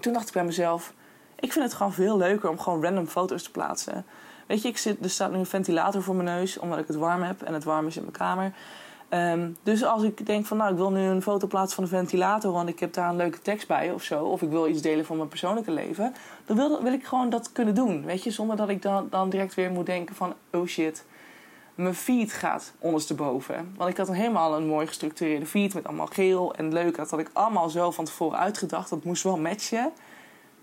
toen 0.00 0.12
dacht 0.12 0.26
ik 0.26 0.34
bij 0.34 0.44
mezelf... 0.44 0.92
Ik 1.40 1.52
vind 1.52 1.64
het 1.64 1.74
gewoon 1.74 1.92
veel 1.92 2.16
leuker 2.16 2.48
om 2.48 2.58
gewoon 2.58 2.82
random 2.82 3.06
foto's 3.06 3.42
te 3.42 3.50
plaatsen. 3.50 4.04
Weet 4.46 4.62
je, 4.62 4.68
ik 4.68 4.78
zit, 4.78 5.04
er 5.04 5.10
staat 5.10 5.30
nu 5.30 5.38
een 5.38 5.46
ventilator 5.46 6.02
voor 6.02 6.14
mijn 6.14 6.38
neus, 6.38 6.58
omdat 6.58 6.78
ik 6.78 6.86
het 6.86 6.96
warm 6.96 7.22
heb 7.22 7.42
en 7.42 7.54
het 7.54 7.64
warm 7.64 7.86
is 7.86 7.96
in 7.96 8.02
mijn 8.02 8.14
kamer. 8.14 8.52
Ehm, 9.14 9.50
dus 9.62 9.84
als 9.84 10.02
ik 10.02 10.26
denk 10.26 10.46
van 10.46 10.56
nou, 10.56 10.70
ik 10.70 10.76
wil 10.76 10.90
nu 10.90 11.00
een 11.00 11.22
foto 11.22 11.46
plaatsen 11.46 11.74
van 11.74 11.84
een 11.84 11.90
ventilator, 12.06 12.52
want 12.52 12.68
ik 12.68 12.80
heb 12.80 12.92
daar 12.92 13.08
een 13.08 13.16
leuke 13.16 13.42
tekst 13.42 13.68
bij 13.68 13.92
of 13.92 14.02
zo, 14.02 14.24
of 14.24 14.42
ik 14.42 14.48
wil 14.48 14.68
iets 14.68 14.82
delen 14.82 15.04
van 15.04 15.16
mijn 15.16 15.28
persoonlijke 15.28 15.70
leven, 15.70 16.14
dan 16.44 16.56
wil, 16.56 16.82
wil 16.82 16.92
ik 16.92 17.04
gewoon 17.04 17.30
dat 17.30 17.52
kunnen 17.52 17.74
doen. 17.74 18.04
Weet 18.04 18.22
je, 18.22 18.30
zonder 18.30 18.56
dat 18.56 18.68
ik 18.68 18.82
dan, 18.82 19.06
dan 19.10 19.30
direct 19.30 19.54
weer 19.54 19.70
moet 19.70 19.86
denken 19.86 20.14
van 20.14 20.34
oh 20.52 20.66
shit, 20.66 21.04
mijn 21.74 21.94
feed 21.94 22.32
gaat 22.32 22.72
ondersteboven. 22.78 23.74
Want 23.76 23.90
ik 23.90 23.96
had 23.96 24.12
helemaal 24.12 24.56
een 24.56 24.66
mooi 24.66 24.86
gestructureerde 24.86 25.46
feed 25.46 25.74
met 25.74 25.84
allemaal 25.84 26.06
geel 26.06 26.54
en 26.54 26.72
leuk. 26.72 26.96
Dat 26.96 27.10
had 27.10 27.20
ik 27.20 27.30
allemaal 27.32 27.68
zo 27.68 27.90
van 27.90 28.04
tevoren 28.04 28.38
uitgedacht. 28.38 28.90
Dat 28.90 29.04
moest 29.04 29.22
wel 29.22 29.38
matchen. 29.38 29.92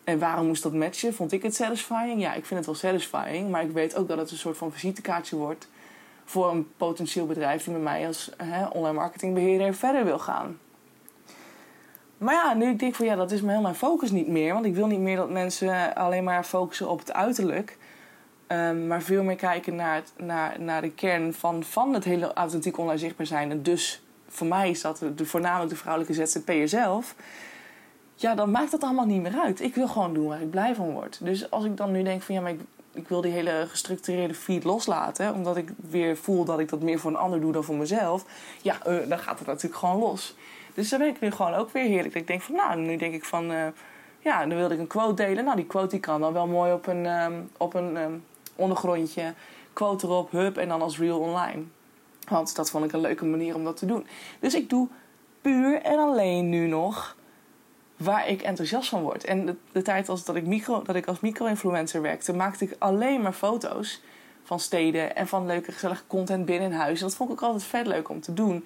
En 0.04 0.20
waarom 0.20 0.48
moest 0.48 0.64
dat 0.64 0.74
matchen? 0.74 1.14
Vond 1.14 1.32
ik 1.32 1.44
het 1.44 1.56
satisfying? 1.56 2.22
Ja, 2.22 2.34
ik 2.34 2.46
vind 2.46 2.66
het 2.66 2.66
wel 2.66 2.92
satisfying. 2.92 3.50
Maar 3.50 3.64
ik 3.64 3.72
weet 3.72 3.96
ook 3.96 4.08
dat 4.08 4.18
het 4.18 4.32
een 4.32 4.38
soort 4.38 4.58
van 4.58 4.72
visitekaartje 4.72 5.36
wordt 5.36 5.68
voor 6.26 6.52
een 6.52 6.72
potentieel 6.78 7.26
bedrijf 7.26 7.64
die 7.64 7.74
met 7.74 7.82
mij 7.82 8.08
als 8.08 8.32
hè, 8.38 8.66
online 8.66 8.98
marketingbeheerder 8.98 9.74
verder 9.74 10.06
wil 10.06 10.20
gaan. 10.20 10.58
Maar 12.18 12.34
ja, 12.34 12.54
nu 12.54 12.66
denk 12.66 12.82
ik 12.82 12.96
van 12.96 13.06
ja, 13.06 13.16
dat 13.16 13.32
is 13.32 13.40
helemaal 13.40 13.62
mijn 13.62 13.76
focus 13.76 14.12
niet 14.12 14.28
meer. 14.28 14.54
Want 14.54 14.66
ik 14.66 14.76
wil 14.76 14.88
niet 14.88 15.00
meer 15.00 15.16
dat 15.16 15.30
mensen 15.30 15.96
alleen 15.96 16.24
maar 16.24 16.44
focussen 16.44 16.90
op 16.90 17.00
het 17.00 17.14
uiterlijk. 17.14 17.78
Um, 18.48 18.88
maar 18.88 19.02
veel 19.02 19.24
meer 19.24 19.36
kijken 19.36 19.76
naar, 19.76 19.96
het, 19.96 20.14
naar, 20.18 20.62
naar 20.62 20.82
de 20.82 20.92
kern 20.92 21.34
van, 21.34 21.64
van 21.64 21.94
het 21.94 22.04
hele 22.04 22.34
authentiek 22.34 22.78
online 22.78 22.98
zichtbaar 22.98 23.26
zijn. 23.26 23.52
En 23.52 23.64
dus 23.64 24.04
voor 24.28 24.48
mij 24.48 24.70
is 24.70 24.82
dat 24.82 25.04
de, 25.16 25.26
voornamelijk 25.26 25.70
de 25.70 25.76
vrouwelijke 25.76 26.26
ZZP'er 26.26 26.68
zelf. 26.68 27.16
Ja, 28.16 28.36
dan 28.36 28.52
maakt 28.52 28.72
dat 28.72 28.84
allemaal 28.84 29.06
niet 29.06 29.22
meer 29.22 29.40
uit. 29.44 29.62
Ik 29.62 29.76
wil 29.76 29.88
gewoon 29.88 30.14
doen 30.14 30.28
waar 30.28 30.42
ik 30.42 30.50
blij 30.50 30.76
van 30.76 30.92
word. 30.92 31.20
Dus 31.22 31.52
als 31.52 31.66
ik 31.66 31.78
dan 31.78 31.92
nu 31.92 32.04
denk 32.04 32.22
van 32.22 32.36
ja, 32.36 32.42
maar 32.42 32.52
ik, 32.52 32.60
ik 32.94 33.08
wil 33.08 33.22
die 33.22 33.32
hele 33.32 33.66
gestructureerde 33.70 34.34
feed 34.34 34.64
loslaten. 34.64 35.34
Omdat 35.34 35.58
ik 35.58 35.70
weer 35.90 36.18
voel 36.18 36.46
dat 36.46 36.60
ik 36.60 36.70
dat 36.70 36.82
meer 36.82 37.00
voor 37.00 37.12
een 37.12 37.18
ander 37.18 37.42
doe 37.42 37.52
dan 37.52 37.64
voor 37.64 37.76
mezelf. 37.76 38.26
Ja, 38.62 38.88
uh, 38.88 39.10
dan 39.10 39.20
gaat 39.20 39.38
het 39.40 39.48
natuurlijk 39.48 39.76
gewoon 39.76 40.00
los. 40.00 40.36
Dus 40.74 40.90
dan 40.90 41.00
ben 41.00 41.08
ik 41.08 41.20
nu 41.20 41.32
gewoon 41.32 41.54
ook 41.54 41.72
weer 41.72 41.84
heerlijk. 41.84 42.16
Ik 42.16 42.28
denk 42.28 42.42
van 42.42 42.56
nou, 42.56 42.80
nu 42.80 42.98
denk 42.98 43.14
ik 43.14 43.26
van... 43.26 43.52
Uh, 43.52 43.68
ja, 44.20 44.46
dan 44.46 44.58
wilde 44.58 44.74
ik 44.74 44.80
een 44.80 44.88
quote 44.88 45.14
delen. 45.24 45.44
Nou, 45.44 45.56
die 45.56 45.66
quote 45.66 45.88
die 45.88 46.00
kan 46.00 46.22
dan 46.22 46.34
wel 46.34 46.48
mooi 46.48 46.74
op 46.74 46.88
een, 46.88 47.06
um, 47.06 47.50
op 47.58 47.74
een 47.74 47.98
um, 47.98 48.24
ondergrondje. 48.56 49.34
Quote 49.74 50.06
erop, 50.06 50.32
hub 50.32 50.58
en 50.58 50.68
dan 50.68 50.82
als 50.82 51.00
reel 51.00 51.20
online. 51.20 51.64
Want 52.28 52.56
dat 52.56 52.70
vond 52.70 52.86
ik 52.86 52.92
een 52.92 53.00
leuke 53.00 53.26
manier 53.26 53.56
om 53.56 53.64
dat 53.64 53.78
te 53.78 53.86
doen. 53.86 54.08
Dus 54.40 54.54
ik 54.54 54.70
doe 54.70 54.88
puur 55.42 55.82
en 55.82 56.00
alleen 56.00 56.50
nu 56.50 56.68
nog 56.68 57.16
waar 58.04 58.28
ik 58.28 58.42
enthousiast 58.42 58.90
van 58.90 59.02
word. 59.02 59.24
En 59.24 59.58
de, 59.72 59.82
tijd 59.82 60.10
als 60.10 60.26
dat 60.26 60.36
ik, 60.36 60.46
micro, 60.46 60.82
dat 60.82 60.96
ik 60.96 61.06
als 61.06 61.20
micro-influencer 61.20 62.02
werkte, 62.02 62.34
maakte 62.34 62.66
ik 62.66 62.76
alleen 62.80 63.22
maar 63.22 63.34
foto's 63.34 64.02
van 64.44 64.60
steden 64.60 65.16
en 65.16 65.28
van 65.28 65.46
leuke, 65.46 65.72
gezellige 65.72 66.04
content 66.08 66.46
binnen 66.46 66.72
in 66.72 66.78
huis. 66.78 67.00
En 67.00 67.08
dat 67.08 67.16
vond 67.16 67.30
ik 67.30 67.36
ook 67.36 67.42
altijd 67.42 67.64
vet 67.64 67.88
leuk 67.88 68.10
om 68.10 68.22
te 68.22 68.34
doen. 68.34 68.66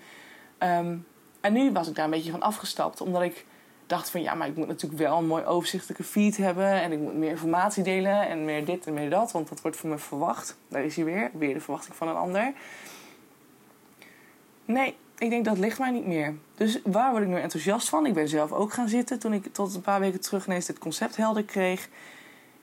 Um, 0.59 1.05
en 1.41 1.53
nu 1.53 1.71
was 1.71 1.87
ik 1.87 1.95
daar 1.95 2.05
een 2.05 2.11
beetje 2.11 2.31
van 2.31 2.41
afgestapt, 2.41 3.01
omdat 3.01 3.21
ik 3.21 3.45
dacht 3.87 4.09
van 4.09 4.21
ja, 4.21 4.33
maar 4.33 4.47
ik 4.47 4.55
moet 4.55 4.67
natuurlijk 4.67 5.01
wel 5.01 5.17
een 5.17 5.27
mooi 5.27 5.45
overzichtelijke 5.45 6.03
feed 6.03 6.37
hebben. 6.37 6.71
En 6.81 6.91
ik 6.91 6.99
moet 6.99 7.13
meer 7.13 7.29
informatie 7.29 7.83
delen 7.83 8.27
en 8.27 8.45
meer 8.45 8.65
dit 8.65 8.87
en 8.87 8.93
meer 8.93 9.09
dat. 9.09 9.31
Want 9.31 9.49
dat 9.49 9.61
wordt 9.61 9.77
van 9.77 9.89
me 9.89 9.97
verwacht. 9.97 10.57
Daar 10.67 10.83
is 10.83 10.95
hij 10.95 11.05
weer. 11.05 11.31
Weer 11.33 11.53
de 11.53 11.59
verwachting 11.59 11.95
van 11.95 12.07
een 12.07 12.15
ander. 12.15 12.53
Nee, 14.65 14.95
ik 15.17 15.29
denk 15.29 15.45
dat 15.45 15.57
ligt 15.57 15.79
mij 15.79 15.91
niet 15.91 16.05
meer. 16.05 16.35
Dus 16.55 16.79
waar 16.83 17.11
word 17.11 17.23
ik 17.23 17.29
nu 17.29 17.39
enthousiast 17.39 17.89
van? 17.89 18.05
Ik 18.05 18.13
ben 18.13 18.27
zelf 18.27 18.51
ook 18.51 18.73
gaan 18.73 18.89
zitten 18.89 19.19
toen 19.19 19.33
ik 19.33 19.53
tot 19.53 19.75
een 19.75 19.81
paar 19.81 19.99
weken 19.99 20.21
terug 20.21 20.45
ineens 20.45 20.65
dit 20.65 20.79
concept 20.79 21.15
helder 21.15 21.43
kreeg. 21.43 21.89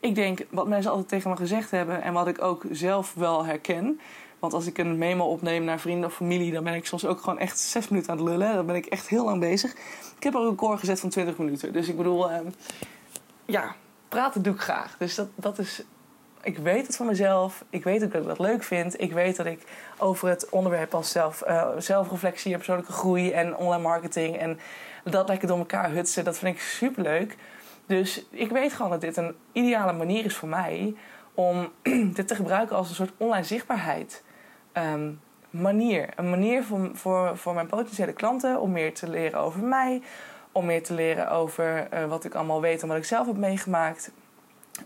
Ik 0.00 0.14
denk 0.14 0.46
wat 0.50 0.68
mensen 0.68 0.90
altijd 0.90 1.08
tegen 1.08 1.30
me 1.30 1.36
gezegd 1.36 1.70
hebben 1.70 2.02
en 2.02 2.12
wat 2.12 2.28
ik 2.28 2.42
ook 2.42 2.64
zelf 2.70 3.14
wel 3.14 3.44
herken. 3.44 4.00
Want 4.38 4.54
als 4.54 4.66
ik 4.66 4.78
een 4.78 4.98
memo 4.98 5.24
opneem 5.24 5.64
naar 5.64 5.80
vrienden 5.80 6.08
of 6.08 6.14
familie, 6.14 6.52
dan 6.52 6.64
ben 6.64 6.74
ik 6.74 6.86
soms 6.86 7.06
ook 7.06 7.20
gewoon 7.20 7.38
echt 7.38 7.58
zes 7.58 7.88
minuten 7.88 8.10
aan 8.10 8.18
het 8.18 8.28
lullen. 8.28 8.54
Dan 8.54 8.66
ben 8.66 8.74
ik 8.74 8.86
echt 8.86 9.08
heel 9.08 9.24
lang 9.24 9.40
bezig. 9.40 9.72
Ik 10.16 10.22
heb 10.22 10.34
ook 10.34 10.42
een 10.42 10.50
record 10.50 10.78
gezet 10.78 11.00
van 11.00 11.08
20 11.08 11.38
minuten. 11.38 11.72
Dus 11.72 11.88
ik 11.88 11.96
bedoel, 11.96 12.30
uh, 12.30 12.38
ja, 13.44 13.74
praten 14.08 14.42
doe 14.42 14.54
ik 14.54 14.60
graag. 14.60 14.96
Dus 14.98 15.14
dat, 15.14 15.28
dat 15.34 15.58
is. 15.58 15.82
Ik 16.42 16.58
weet 16.58 16.86
het 16.86 16.96
van 16.96 17.06
mezelf. 17.06 17.64
Ik 17.70 17.84
weet 17.84 18.04
ook 18.04 18.12
dat 18.12 18.22
ik 18.22 18.28
dat 18.28 18.38
leuk 18.38 18.62
vind. 18.62 19.00
Ik 19.00 19.12
weet 19.12 19.36
dat 19.36 19.46
ik 19.46 19.62
over 19.98 20.28
het 20.28 20.48
onderwerp 20.48 20.94
als 20.94 21.10
zelf, 21.10 21.42
uh, 21.48 21.68
zelfreflectie 21.78 22.50
en 22.50 22.56
persoonlijke 22.56 22.92
groei 22.92 23.30
en 23.30 23.56
online 23.56 23.82
marketing 23.82 24.36
en 24.36 24.58
dat 25.04 25.28
lekker 25.28 25.48
door 25.48 25.58
elkaar 25.58 25.90
hutsen, 25.90 26.24
dat 26.24 26.38
vind 26.38 26.56
ik 26.56 26.62
super 26.62 27.02
leuk. 27.02 27.36
Dus 27.86 28.24
ik 28.30 28.50
weet 28.50 28.72
gewoon 28.72 28.90
dat 28.90 29.00
dit 29.00 29.16
een 29.16 29.34
ideale 29.52 29.92
manier 29.92 30.24
is 30.24 30.36
voor 30.36 30.48
mij 30.48 30.94
om 31.34 31.68
dit 32.14 32.28
te 32.28 32.34
gebruiken 32.34 32.76
als 32.76 32.88
een 32.88 32.94
soort 32.94 33.12
online 33.16 33.44
zichtbaarheid. 33.44 34.22
Um, 34.72 35.20
manier. 35.50 36.08
Een 36.16 36.30
manier 36.30 36.64
voor, 36.64 36.90
voor, 36.94 37.36
voor 37.36 37.54
mijn 37.54 37.66
potentiële 37.66 38.12
klanten 38.12 38.60
om 38.60 38.72
meer 38.72 38.94
te 38.94 39.08
leren 39.08 39.40
over 39.40 39.62
mij. 39.62 40.02
Om 40.52 40.66
meer 40.66 40.82
te 40.82 40.94
leren 40.94 41.30
over 41.30 41.88
uh, 41.94 42.04
wat 42.04 42.24
ik 42.24 42.34
allemaal 42.34 42.60
weet 42.60 42.82
en 42.82 42.88
wat 42.88 42.96
ik 42.96 43.04
zelf 43.04 43.26
heb 43.26 43.36
meegemaakt. 43.36 44.10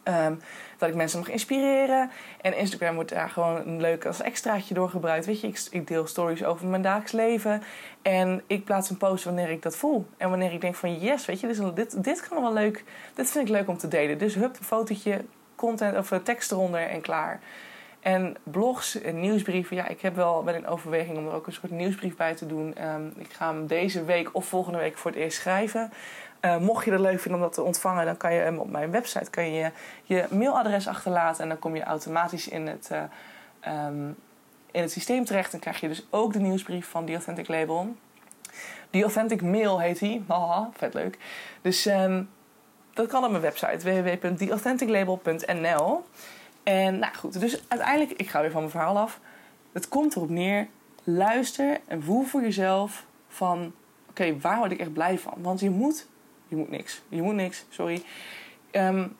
Um, 0.04 0.40
dat 0.78 0.88
ik 0.88 0.94
mensen 0.94 1.18
mag 1.18 1.28
inspireren. 1.28 2.10
En 2.40 2.56
Instagram 2.56 2.94
wordt 2.94 3.10
daar 3.10 3.30
gewoon 3.30 3.66
een 3.66 3.80
leuk 3.80 4.06
als 4.06 4.20
extraatje 4.20 4.74
door 4.74 4.88
gebruikt. 4.88 5.26
Weet 5.26 5.40
je, 5.40 5.46
ik, 5.46 5.66
ik, 5.70 5.86
deel 5.86 6.06
stories 6.06 6.44
over 6.44 6.66
mijn 6.66 6.82
dagelijks 6.82 7.12
leven. 7.12 7.62
En 8.02 8.42
ik 8.46 8.64
plaats 8.64 8.90
een 8.90 8.96
post 8.96 9.24
wanneer 9.24 9.50
ik 9.50 9.62
dat 9.62 9.76
voel. 9.76 10.06
En 10.16 10.30
wanneer 10.30 10.52
ik 10.52 10.60
denk 10.60 10.74
van 10.74 10.98
yes, 10.98 11.26
weet 11.26 11.40
je, 11.40 11.72
dit, 11.74 12.04
dit, 12.04 12.28
kan 12.28 12.42
wel 12.42 12.52
leuk. 12.52 12.84
Dit 13.14 13.30
vind 13.30 13.48
ik 13.48 13.54
leuk 13.54 13.68
om 13.68 13.78
te 13.78 13.88
delen. 13.88 14.18
Dus 14.18 14.34
hup, 14.34 14.56
een 14.58 14.64
fotootje, 14.64 15.24
content 15.54 15.96
of 15.96 16.20
tekst 16.22 16.52
eronder 16.52 16.80
en 16.80 17.00
klaar. 17.00 17.40
En 18.00 18.36
blogs 18.42 19.00
en 19.00 19.20
nieuwsbrieven, 19.20 19.76
ja, 19.76 19.88
ik 19.88 20.00
heb 20.00 20.16
wel 20.16 20.44
wel 20.44 20.54
in 20.54 20.66
overweging 20.66 21.18
om 21.18 21.26
er 21.26 21.32
ook 21.32 21.46
een 21.46 21.52
soort 21.52 21.72
nieuwsbrief 21.72 22.16
bij 22.16 22.34
te 22.34 22.46
doen. 22.46 22.74
Um, 22.84 23.12
ik 23.16 23.32
ga 23.32 23.52
hem 23.52 23.66
deze 23.66 24.04
week 24.04 24.28
of 24.32 24.46
volgende 24.46 24.78
week 24.78 24.98
voor 24.98 25.10
het 25.10 25.20
eerst 25.20 25.38
schrijven. 25.38 25.92
Uh, 26.40 26.58
mocht 26.58 26.84
je 26.84 26.90
het 26.90 27.00
leuk 27.00 27.20
vinden 27.20 27.40
om 27.40 27.46
dat 27.46 27.54
te 27.54 27.62
ontvangen, 27.62 28.04
dan 28.04 28.16
kan 28.16 28.34
je 28.34 28.40
hem 28.40 28.58
op 28.58 28.70
mijn 28.70 28.90
website 28.90 29.30
kan 29.30 29.52
je, 29.52 29.70
je 30.04 30.24
mailadres 30.30 30.88
achterlaten. 30.88 31.42
En 31.42 31.48
dan 31.48 31.58
kom 31.58 31.76
je 31.76 31.82
automatisch 31.82 32.48
in 32.48 32.66
het, 32.66 32.90
uh, 32.92 33.02
um, 33.86 34.16
in 34.70 34.82
het 34.82 34.92
systeem 34.92 35.24
terecht. 35.24 35.50
Dan 35.50 35.60
krijg 35.60 35.80
je 35.80 35.88
dus 35.88 36.06
ook 36.10 36.32
de 36.32 36.38
nieuwsbrief 36.38 36.88
van 36.88 37.04
The 37.04 37.12
Authentic 37.12 37.48
Label. 37.48 37.94
The 38.90 39.02
Authentic 39.02 39.42
Mail 39.42 39.80
heet 39.80 40.00
hij. 40.00 40.22
Haha, 40.26 40.70
vet 40.76 40.94
leuk. 40.94 41.18
Dus 41.62 41.86
um, 41.86 42.30
dat 42.92 43.06
kan 43.06 43.24
op 43.24 43.30
mijn 43.30 43.42
website 43.42 43.78
www.theauthenticlabel.nl. 43.78 46.04
En 46.62 46.98
nou 46.98 47.14
goed, 47.14 47.40
dus 47.40 47.62
uiteindelijk, 47.68 48.12
ik 48.12 48.28
ga 48.28 48.40
weer 48.40 48.50
van 48.50 48.60
mijn 48.60 48.72
verhaal 48.72 48.98
af. 48.98 49.20
Het 49.72 49.88
komt 49.88 50.16
erop 50.16 50.28
neer, 50.28 50.66
luister 51.04 51.80
en 51.86 52.02
voel 52.02 52.22
voor 52.22 52.40
jezelf 52.40 53.04
van... 53.28 53.72
Oké, 54.10 54.40
waar 54.40 54.58
word 54.58 54.72
ik 54.72 54.80
echt 54.80 54.92
blij 54.92 55.18
van? 55.18 55.34
Want 55.36 55.60
je 55.60 55.70
moet... 55.70 56.06
Je 56.48 56.56
moet 56.56 56.70
niks. 56.70 57.02
Je 57.08 57.22
moet 57.22 57.34
niks, 57.34 57.64
sorry. 57.68 58.02
Um, 58.72 59.16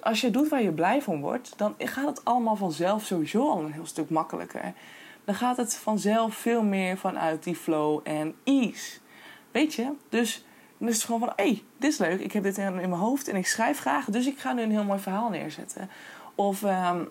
als 0.00 0.20
je 0.20 0.30
doet 0.30 0.48
waar 0.48 0.62
je 0.62 0.72
blij 0.72 1.02
van 1.02 1.20
wordt, 1.20 1.52
dan 1.56 1.74
gaat 1.78 2.06
het 2.06 2.24
allemaal 2.24 2.56
vanzelf 2.56 3.04
sowieso 3.04 3.50
al 3.50 3.60
een 3.60 3.72
heel 3.72 3.86
stuk 3.86 4.10
makkelijker. 4.10 4.72
Dan 5.24 5.34
gaat 5.34 5.56
het 5.56 5.76
vanzelf 5.76 6.34
veel 6.34 6.62
meer 6.62 6.98
vanuit 6.98 7.42
die 7.42 7.56
flow 7.56 8.00
en 8.02 8.34
ease. 8.44 8.98
Weet 9.50 9.74
je? 9.74 9.92
Dus 10.08 10.44
dan 10.78 10.88
is 10.88 10.94
het 10.94 11.04
gewoon 11.04 11.20
van, 11.20 11.32
hé, 11.36 11.44
hey, 11.44 11.62
dit 11.76 11.92
is 11.92 11.98
leuk. 11.98 12.20
Ik 12.20 12.32
heb 12.32 12.42
dit 12.42 12.58
in 12.58 12.74
mijn 12.74 12.92
hoofd 12.92 13.28
en 13.28 13.36
ik 13.36 13.46
schrijf 13.46 13.78
graag. 13.78 14.04
Dus 14.04 14.26
ik 14.26 14.38
ga 14.38 14.52
nu 14.52 14.62
een 14.62 14.70
heel 14.70 14.84
mooi 14.84 15.00
verhaal 15.00 15.28
neerzetten. 15.28 15.90
Of 16.34 16.62
um, 16.62 17.08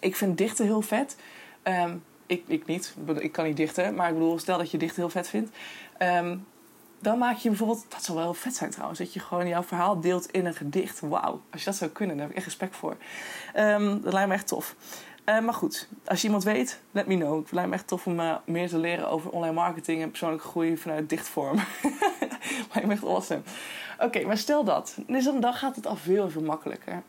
ik 0.00 0.16
vind 0.16 0.38
dichten 0.38 0.64
heel 0.64 0.82
vet. 0.82 1.16
Um, 1.62 2.04
ik, 2.26 2.42
ik 2.46 2.66
niet. 2.66 2.94
Ik 3.18 3.32
kan 3.32 3.44
niet 3.44 3.56
dichten. 3.56 3.94
Maar 3.94 4.08
ik 4.08 4.14
bedoel, 4.14 4.38
stel 4.38 4.58
dat 4.58 4.70
je 4.70 4.78
dichten 4.78 5.00
heel 5.02 5.10
vet 5.10 5.28
vindt. 5.28 5.56
Um, 5.98 6.46
dan 7.06 7.18
maak 7.18 7.36
je 7.36 7.48
bijvoorbeeld... 7.48 7.86
Dat 7.88 8.04
zou 8.04 8.18
wel 8.18 8.34
vet 8.34 8.54
zijn 8.54 8.70
trouwens. 8.70 8.98
Dat 8.98 9.12
je 9.12 9.20
gewoon 9.20 9.48
jouw 9.48 9.62
verhaal 9.62 10.00
deelt 10.00 10.30
in 10.30 10.46
een 10.46 10.54
gedicht. 10.54 11.00
Wauw. 11.00 11.40
Als 11.50 11.60
je 11.60 11.66
dat 11.70 11.78
zou 11.78 11.90
kunnen, 11.90 12.16
daar 12.16 12.26
heb 12.26 12.30
ik 12.30 12.36
echt 12.36 12.46
respect 12.46 12.76
voor. 12.76 12.96
dat 14.02 14.12
lijkt 14.12 14.28
me 14.28 14.34
echt 14.34 14.46
tof. 14.46 14.74
Uh, 15.26 15.40
maar 15.40 15.54
goed, 15.54 15.88
als 16.04 16.20
je 16.20 16.26
iemand 16.26 16.44
weet, 16.44 16.80
let 16.90 17.06
me 17.06 17.16
know. 17.16 17.42
Het 17.42 17.52
lijkt 17.52 17.68
me 17.68 17.74
echt 17.74 17.86
tof 17.86 18.06
om 18.06 18.20
uh, 18.20 18.36
meer 18.44 18.68
te 18.68 18.78
leren 18.78 19.08
over 19.10 19.30
online 19.30 19.54
marketing 19.54 20.02
en 20.02 20.08
persoonlijke 20.08 20.46
groei 20.46 20.76
vanuit 20.76 21.08
dichtvorm. 21.08 21.56
lijkt 22.72 22.86
me 22.86 22.92
echt 22.92 23.04
awesome. 23.04 23.40
Oké, 23.98 24.24
maar 24.24 24.38
stel 24.38 24.64
dat. 24.64 24.98
Dus 25.06 25.24
dan, 25.24 25.40
dan 25.40 25.54
gaat 25.54 25.76
het 25.76 25.86
al 25.86 25.96
veel, 25.96 26.30
veel 26.30 26.42
makkelijker. 26.42 27.02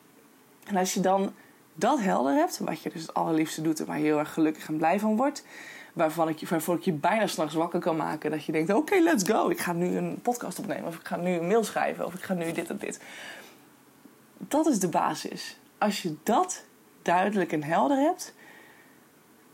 En 0.64 0.76
als 0.76 0.94
je 0.94 1.00
dan 1.00 1.34
dat 1.74 2.00
helder 2.00 2.34
hebt, 2.34 2.58
wat 2.58 2.82
je 2.82 2.90
dus 2.90 3.02
het 3.02 3.14
allerliefste 3.14 3.62
doet 3.62 3.80
en 3.80 3.86
waar 3.86 3.98
je 3.98 4.04
heel 4.04 4.20
erg 4.20 4.34
gelukkig 4.34 4.68
en 4.68 4.78
blij 4.78 5.00
van 5.00 5.16
wordt, 5.16 5.44
waarvan 5.98 6.30
ik, 6.30 6.50
waarvoor 6.50 6.76
ik 6.76 6.84
je 6.84 6.94
bijna 6.94 7.28
s'nachts 7.28 7.54
wakker 7.54 7.80
kan 7.80 7.96
maken, 7.96 8.32
dat 8.32 8.46
je 8.46 8.52
denkt: 8.52 8.74
oké, 8.74 9.00
let's 9.00 9.30
go. 9.30 9.50
Ik 9.50 9.60
ga 9.60 9.74
nu 9.74 9.98
een 9.98 10.20
podcast 10.22 10.60
opnemen, 10.60 10.88
of 10.88 10.96
ik 10.96 11.08
ga 11.08 11.16
nu 11.16 11.32
een 11.32 11.48
mail 11.48 11.64
schrijven, 11.64 12.06
of 12.06 12.14
ik 12.14 12.22
ga 12.22 12.34
nu 12.34 12.52
dit 12.52 12.70
en 12.70 12.78
dit. 12.78 13.02
Dat 14.38 14.66
is 14.66 14.80
de 14.80 14.90
basis. 14.90 15.58
Als 15.78 16.02
je 16.02 16.16
dat 16.24 16.64
duidelijk 17.02 17.52
en 17.52 17.64
helder 17.64 17.98
hebt, 17.98 18.34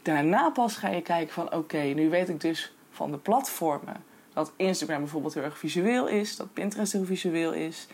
daarna 0.01 0.49
pas 0.49 0.77
ga 0.77 0.89
je 0.89 1.01
kijken 1.01 1.33
van: 1.33 1.53
oké, 1.53 1.81
nu 1.81 2.09
weet 2.09 2.29
ik 2.29 2.41
dus 2.41 2.75
van 2.91 3.11
de 3.11 3.17
platformen 3.17 4.03
dat 4.33 4.51
Instagram 4.55 4.99
bijvoorbeeld 4.99 5.33
heel 5.33 5.43
erg 5.43 5.57
visueel 5.57 6.07
is, 6.07 6.35
dat 6.35 6.53
Pinterest 6.53 6.91
heel 6.91 7.05
visueel 7.05 7.51
is 7.51 7.87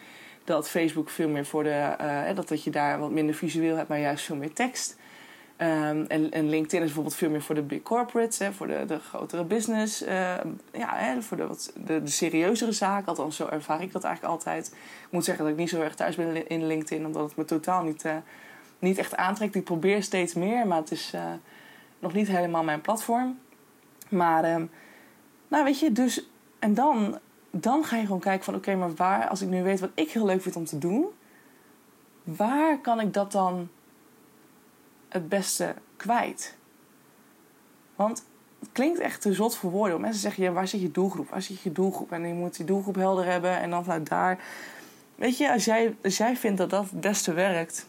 dat 0.50 0.70
Facebook 0.70 1.10
veel 1.10 1.30
meer 1.30 1.46
voor 1.46 1.64
de. 1.64 1.96
Uh, 2.02 2.36
dat, 2.36 2.48
dat 2.48 2.64
je 2.64 2.70
daar 2.70 3.00
wat 3.00 3.12
minder 3.12 3.36
visueel 3.36 3.76
hebt, 3.76 3.90
maar 3.90 4.00
juist 4.00 4.26
veel 4.26 4.36
meer 4.36 4.54
tekst. 4.54 4.98
Ehm, 5.60 6.06
en, 6.08 6.50
LinkedIn 6.50 6.80
is 6.80 6.86
bijvoorbeeld 6.86 7.16
veel 7.16 7.30
meer 7.30 7.42
voor 7.42 7.56
de 7.56 7.62
big 7.62 7.82
corporates, 7.82 8.40
hè, 8.40 8.54
voor 8.54 8.68
de, 8.68 8.84
de 8.88 9.00
grotere 9.00 9.44
business. 9.44 10.04
Ehm, 10.04 10.48
ja, 10.72 10.96
hè, 10.96 11.22
voor 11.22 11.38
de, 11.38 11.48
wat, 11.48 11.74
de, 11.86 12.02
serieuzere 12.04 12.72
zaken. 12.72 13.08
Althans, 13.08 13.36
zo 13.36 13.48
ervaar 13.48 13.82
ik 13.82 13.92
dat 13.92 14.04
eigenlijk 14.04 14.34
altijd. 14.34 14.68
Ik 15.06 15.08
moet 15.10 15.26
zeggen 15.26 15.44
dat 15.44 15.54
ik 15.54 15.60
niet 15.60 15.70
zo 15.70 15.82
erg 15.82 15.96
thuis 15.96 16.16
ben 16.16 16.48
in 16.48 16.68
LinkedIn, 16.68 17.06
omdat 17.06 17.24
het 17.24 17.36
me 17.36 17.46
totaal 17.46 17.84
niet, 17.84 18.04
uh, 18.06 18.16
niet 18.80 18.98
echt 18.98 19.16
aantrekt. 19.16 19.56
Ik 19.56 19.64
probeer 19.64 20.04
steeds 20.04 20.34
meer, 20.34 20.68
maar 20.68 20.78
het 20.78 20.92
is 20.92 21.12
uh, 21.16 21.22
nog 22.00 22.14
niet 22.14 22.28
helemaal 22.28 22.64
mijn 22.64 22.82
platform. 22.82 23.40
Maar, 24.10 24.60
uh, 24.60 24.64
nou 25.48 25.64
weet 25.64 25.80
je, 25.80 25.92
dus. 25.92 26.30
En 26.60 26.74
dan, 26.74 27.20
dan 27.52 27.84
ga 27.84 27.96
je 27.98 28.06
gewoon 28.06 28.20
kijken 28.20 28.46
van: 28.46 28.56
oké, 28.56 28.76
maar 28.76 28.94
waar, 28.94 29.28
als 29.28 29.42
ik 29.42 29.50
nu 29.50 29.64
weet 29.64 29.80
wat 29.80 29.92
ik 29.94 30.12
heel 30.12 30.26
leuk 30.26 30.42
vind 30.42 30.56
om 30.56 30.66
te 30.66 30.78
doen, 30.78 31.06
waar 32.24 32.80
kan 32.80 33.00
ik 33.00 33.14
dat 33.14 33.32
dan 33.32 33.70
het 35.10 35.30
beste 35.30 35.76
kwijt? 35.98 36.56
Want 37.96 38.24
het 38.60 38.70
klinkt 38.72 39.00
echt 39.00 39.22
te 39.22 39.34
zot 39.34 39.56
voor 39.56 39.72
woorden. 39.72 40.02
Mensen 40.02 40.22
zeggen, 40.22 40.44
ja, 40.44 40.52
waar 40.52 40.68
zit 40.68 40.82
je 40.82 40.92
doelgroep? 40.92 41.30
Waar 41.30 41.42
zit 41.42 41.62
je 41.62 41.72
doelgroep? 41.72 42.12
En 42.12 42.28
je 42.28 42.34
moet 42.34 42.56
die 42.56 42.66
doelgroep 42.66 42.96
helder 42.96 43.26
hebben 43.26 43.60
en 43.60 43.70
dan 43.70 43.84
vanuit 43.84 44.10
daar... 44.10 44.40
Weet 45.16 45.38
je, 45.38 45.52
als 45.52 45.66
jij, 45.66 45.96
als 46.04 46.18
jij 46.18 46.36
vindt 46.36 46.58
dat 46.58 46.70
dat 46.70 46.90
het 46.90 47.02
beste 47.02 47.34
werkt... 47.34 47.88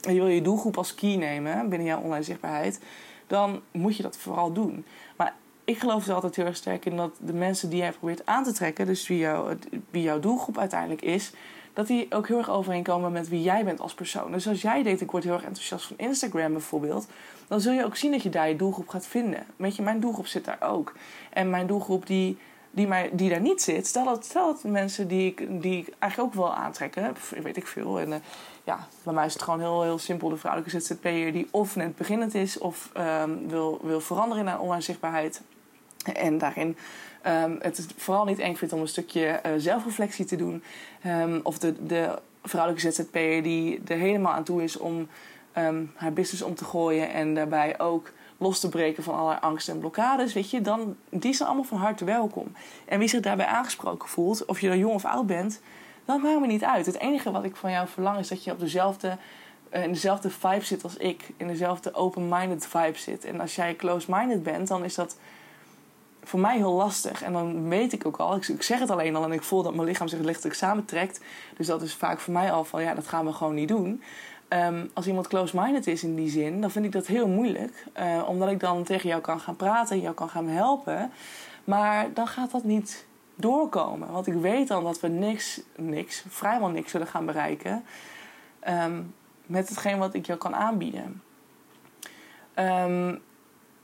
en 0.00 0.14
je 0.14 0.20
wil 0.20 0.28
je 0.28 0.42
doelgroep 0.42 0.76
als 0.76 0.94
key 0.94 1.16
nemen 1.16 1.68
binnen 1.68 1.88
jouw 1.88 2.00
online 2.00 2.22
zichtbaarheid... 2.22 2.80
dan 3.26 3.60
moet 3.70 3.96
je 3.96 4.02
dat 4.02 4.16
vooral 4.16 4.52
doen. 4.52 4.84
Maar 5.16 5.34
ik 5.64 5.78
geloof 5.78 6.06
er 6.06 6.14
altijd 6.14 6.36
heel 6.36 6.46
erg 6.46 6.56
sterk 6.56 6.84
in 6.84 6.96
dat 6.96 7.16
de 7.20 7.32
mensen 7.32 7.70
die 7.70 7.78
jij 7.78 7.92
probeert 7.92 8.26
aan 8.26 8.44
te 8.44 8.52
trekken... 8.52 8.86
dus 8.86 9.08
wie, 9.08 9.18
jou, 9.18 9.56
wie 9.90 10.02
jouw 10.02 10.20
doelgroep 10.20 10.58
uiteindelijk 10.58 11.02
is 11.02 11.32
dat 11.72 11.86
die 11.86 12.06
ook 12.14 12.28
heel 12.28 12.38
erg 12.38 12.50
overeenkomen 12.50 13.12
met 13.12 13.28
wie 13.28 13.42
jij 13.42 13.64
bent 13.64 13.80
als 13.80 13.94
persoon. 13.94 14.32
Dus 14.32 14.48
als 14.48 14.62
jij 14.62 14.82
denkt, 14.82 15.00
ik 15.00 15.10
word 15.10 15.24
heel 15.24 15.32
erg 15.32 15.44
enthousiast 15.44 15.86
van 15.86 15.98
Instagram 15.98 16.52
bijvoorbeeld, 16.52 17.06
dan 17.48 17.60
zul 17.60 17.72
je 17.72 17.84
ook 17.84 17.96
zien 17.96 18.10
dat 18.10 18.22
je 18.22 18.28
daar 18.28 18.48
je 18.48 18.56
doelgroep 18.56 18.88
gaat 18.88 19.06
vinden. 19.06 19.46
Weet 19.56 19.76
je, 19.76 19.82
mijn 19.82 20.00
doelgroep 20.00 20.26
zit 20.26 20.44
daar 20.44 20.60
ook. 20.60 20.92
En 21.30 21.50
mijn 21.50 21.66
doelgroep 21.66 22.06
die, 22.06 22.38
die, 22.70 22.88
die 23.12 23.30
daar 23.30 23.40
niet 23.40 23.62
zit, 23.62 23.86
stel 23.86 24.04
dat, 24.04 24.30
dat 24.32 24.64
mensen 24.64 25.08
die 25.08 25.26
ik, 25.26 25.62
die 25.62 25.94
eigenlijk 25.98 26.34
ook 26.34 26.42
wel 26.42 26.54
aantrekken, 26.54 27.14
weet 27.42 27.56
ik 27.56 27.66
veel. 27.66 28.00
En 28.00 28.08
uh, 28.08 28.16
ja, 28.64 28.86
bij 29.02 29.14
mij 29.14 29.26
is 29.26 29.32
het 29.32 29.42
gewoon 29.42 29.60
heel, 29.60 29.82
heel 29.82 29.98
simpel. 29.98 30.28
De 30.28 30.36
vrouwelijke 30.36 30.80
ZZP'er 30.80 31.32
die 31.32 31.48
of 31.50 31.76
net 31.76 31.96
beginnend 31.96 32.34
is 32.34 32.58
of 32.58 32.90
um, 33.22 33.48
wil, 33.48 33.80
wil 33.82 34.00
veranderen 34.00 34.44
naar 34.44 34.60
online 34.60 34.82
zichtbaarheid. 34.82 35.42
En 36.14 36.38
daarin 36.38 36.76
um, 37.26 37.58
het 37.60 37.86
vooral 37.96 38.24
niet 38.24 38.38
eng 38.38 38.54
vindt 38.54 38.74
om 38.74 38.80
een 38.80 38.88
stukje 38.88 39.40
uh, 39.46 39.52
zelfreflectie 39.56 40.24
te 40.24 40.36
doen. 40.36 40.62
Um, 41.06 41.40
of 41.42 41.58
de, 41.58 41.86
de 41.86 42.18
vrouwelijke 42.42 42.90
ZZP'er 42.90 43.42
die 43.42 43.80
er 43.86 43.96
helemaal 43.96 44.32
aan 44.32 44.44
toe 44.44 44.62
is 44.62 44.76
om 44.76 45.08
um, 45.58 45.92
haar 45.94 46.12
business 46.12 46.42
om 46.42 46.54
te 46.54 46.64
gooien. 46.64 47.12
En 47.12 47.34
daarbij 47.34 47.80
ook 47.80 48.12
los 48.38 48.60
te 48.60 48.68
breken 48.68 49.02
van 49.02 49.14
allerlei 49.14 49.38
angsten 49.40 49.74
en 49.74 49.80
blokkades. 49.80 50.32
Weet 50.32 50.50
je, 50.50 50.60
dan, 50.60 50.96
die 51.08 51.32
zijn 51.32 51.48
allemaal 51.48 51.66
van 51.66 51.78
harte 51.78 52.04
welkom. 52.04 52.52
En 52.84 52.98
wie 52.98 53.08
zich 53.08 53.20
daarbij 53.20 53.46
aangesproken 53.46 54.08
voelt, 54.08 54.44
of 54.44 54.60
je 54.60 54.68
dan 54.68 54.78
jong 54.78 54.94
of 54.94 55.04
oud 55.04 55.26
bent, 55.26 55.60
dat 56.04 56.22
maakt 56.22 56.40
me 56.40 56.46
niet 56.46 56.64
uit. 56.64 56.86
Het 56.86 56.98
enige 56.98 57.30
wat 57.30 57.44
ik 57.44 57.56
van 57.56 57.70
jou 57.70 57.88
verlang 57.88 58.18
is 58.18 58.28
dat 58.28 58.44
je 58.44 58.52
op 58.52 58.60
dezelfde 58.60 59.16
eh, 59.72 59.82
in 59.82 59.92
dezelfde 59.92 60.30
vibe 60.30 60.64
zit 60.64 60.84
als 60.84 60.96
ik. 60.96 61.30
In 61.36 61.46
dezelfde 61.46 61.94
open-minded 61.94 62.66
vibe 62.66 62.98
zit. 62.98 63.24
En 63.24 63.40
als 63.40 63.54
jij 63.54 63.76
close-minded 63.76 64.42
bent, 64.42 64.68
dan 64.68 64.84
is 64.84 64.94
dat 64.94 65.16
voor 66.24 66.40
mij 66.40 66.56
heel 66.56 66.72
lastig. 66.72 67.22
En 67.22 67.32
dan 67.32 67.68
weet 67.68 67.92
ik 67.92 68.06
ook 68.06 68.16
al, 68.16 68.36
ik, 68.36 68.62
zeg 68.62 68.78
het 68.78 68.90
alleen 68.90 69.16
al 69.16 69.24
en 69.24 69.32
ik 69.32 69.42
voel 69.42 69.62
dat 69.62 69.74
mijn 69.74 69.86
lichaam 69.88 70.08
zich 70.08 70.20
lichtelijk 70.20 70.56
samentrekt. 70.56 71.20
Dus 71.56 71.66
dat 71.66 71.82
is 71.82 71.94
vaak 71.94 72.20
voor 72.20 72.32
mij 72.32 72.52
al 72.52 72.64
van 72.64 72.82
ja, 72.82 72.94
dat 72.94 73.06
gaan 73.06 73.26
we 73.26 73.32
gewoon 73.32 73.54
niet 73.54 73.68
doen. 73.68 74.02
Um, 74.48 74.90
als 74.94 75.06
iemand 75.06 75.28
close-minded 75.28 75.86
is 75.86 76.02
in 76.02 76.14
die 76.14 76.30
zin, 76.30 76.60
dan 76.60 76.70
vind 76.70 76.84
ik 76.84 76.92
dat 76.92 77.06
heel 77.06 77.28
moeilijk. 77.28 77.84
Uh, 77.98 78.28
omdat 78.28 78.50
ik 78.50 78.60
dan 78.60 78.82
tegen 78.82 79.08
jou 79.08 79.20
kan 79.20 79.40
gaan 79.40 79.56
praten, 79.56 80.00
jou 80.00 80.14
kan 80.14 80.28
gaan 80.28 80.48
helpen. 80.48 81.12
Maar 81.64 82.12
dan 82.14 82.26
gaat 82.26 82.50
dat 82.50 82.64
niet 82.64 83.06
doorkomen. 83.34 84.12
Want 84.12 84.26
ik 84.26 84.34
weet 84.34 84.68
dan 84.68 84.84
dat 84.84 85.00
we 85.00 85.08
niks, 85.08 85.60
niks, 85.76 86.24
vrijwel 86.28 86.68
niks 86.68 86.90
zullen 86.90 87.06
gaan 87.06 87.26
bereiken. 87.26 87.84
Um, 88.68 89.14
met 89.46 89.68
hetgeen 89.68 89.98
wat 89.98 90.14
ik 90.14 90.26
jou 90.26 90.38
kan 90.38 90.54
aanbieden. 90.54 91.22
Um, 92.54 93.20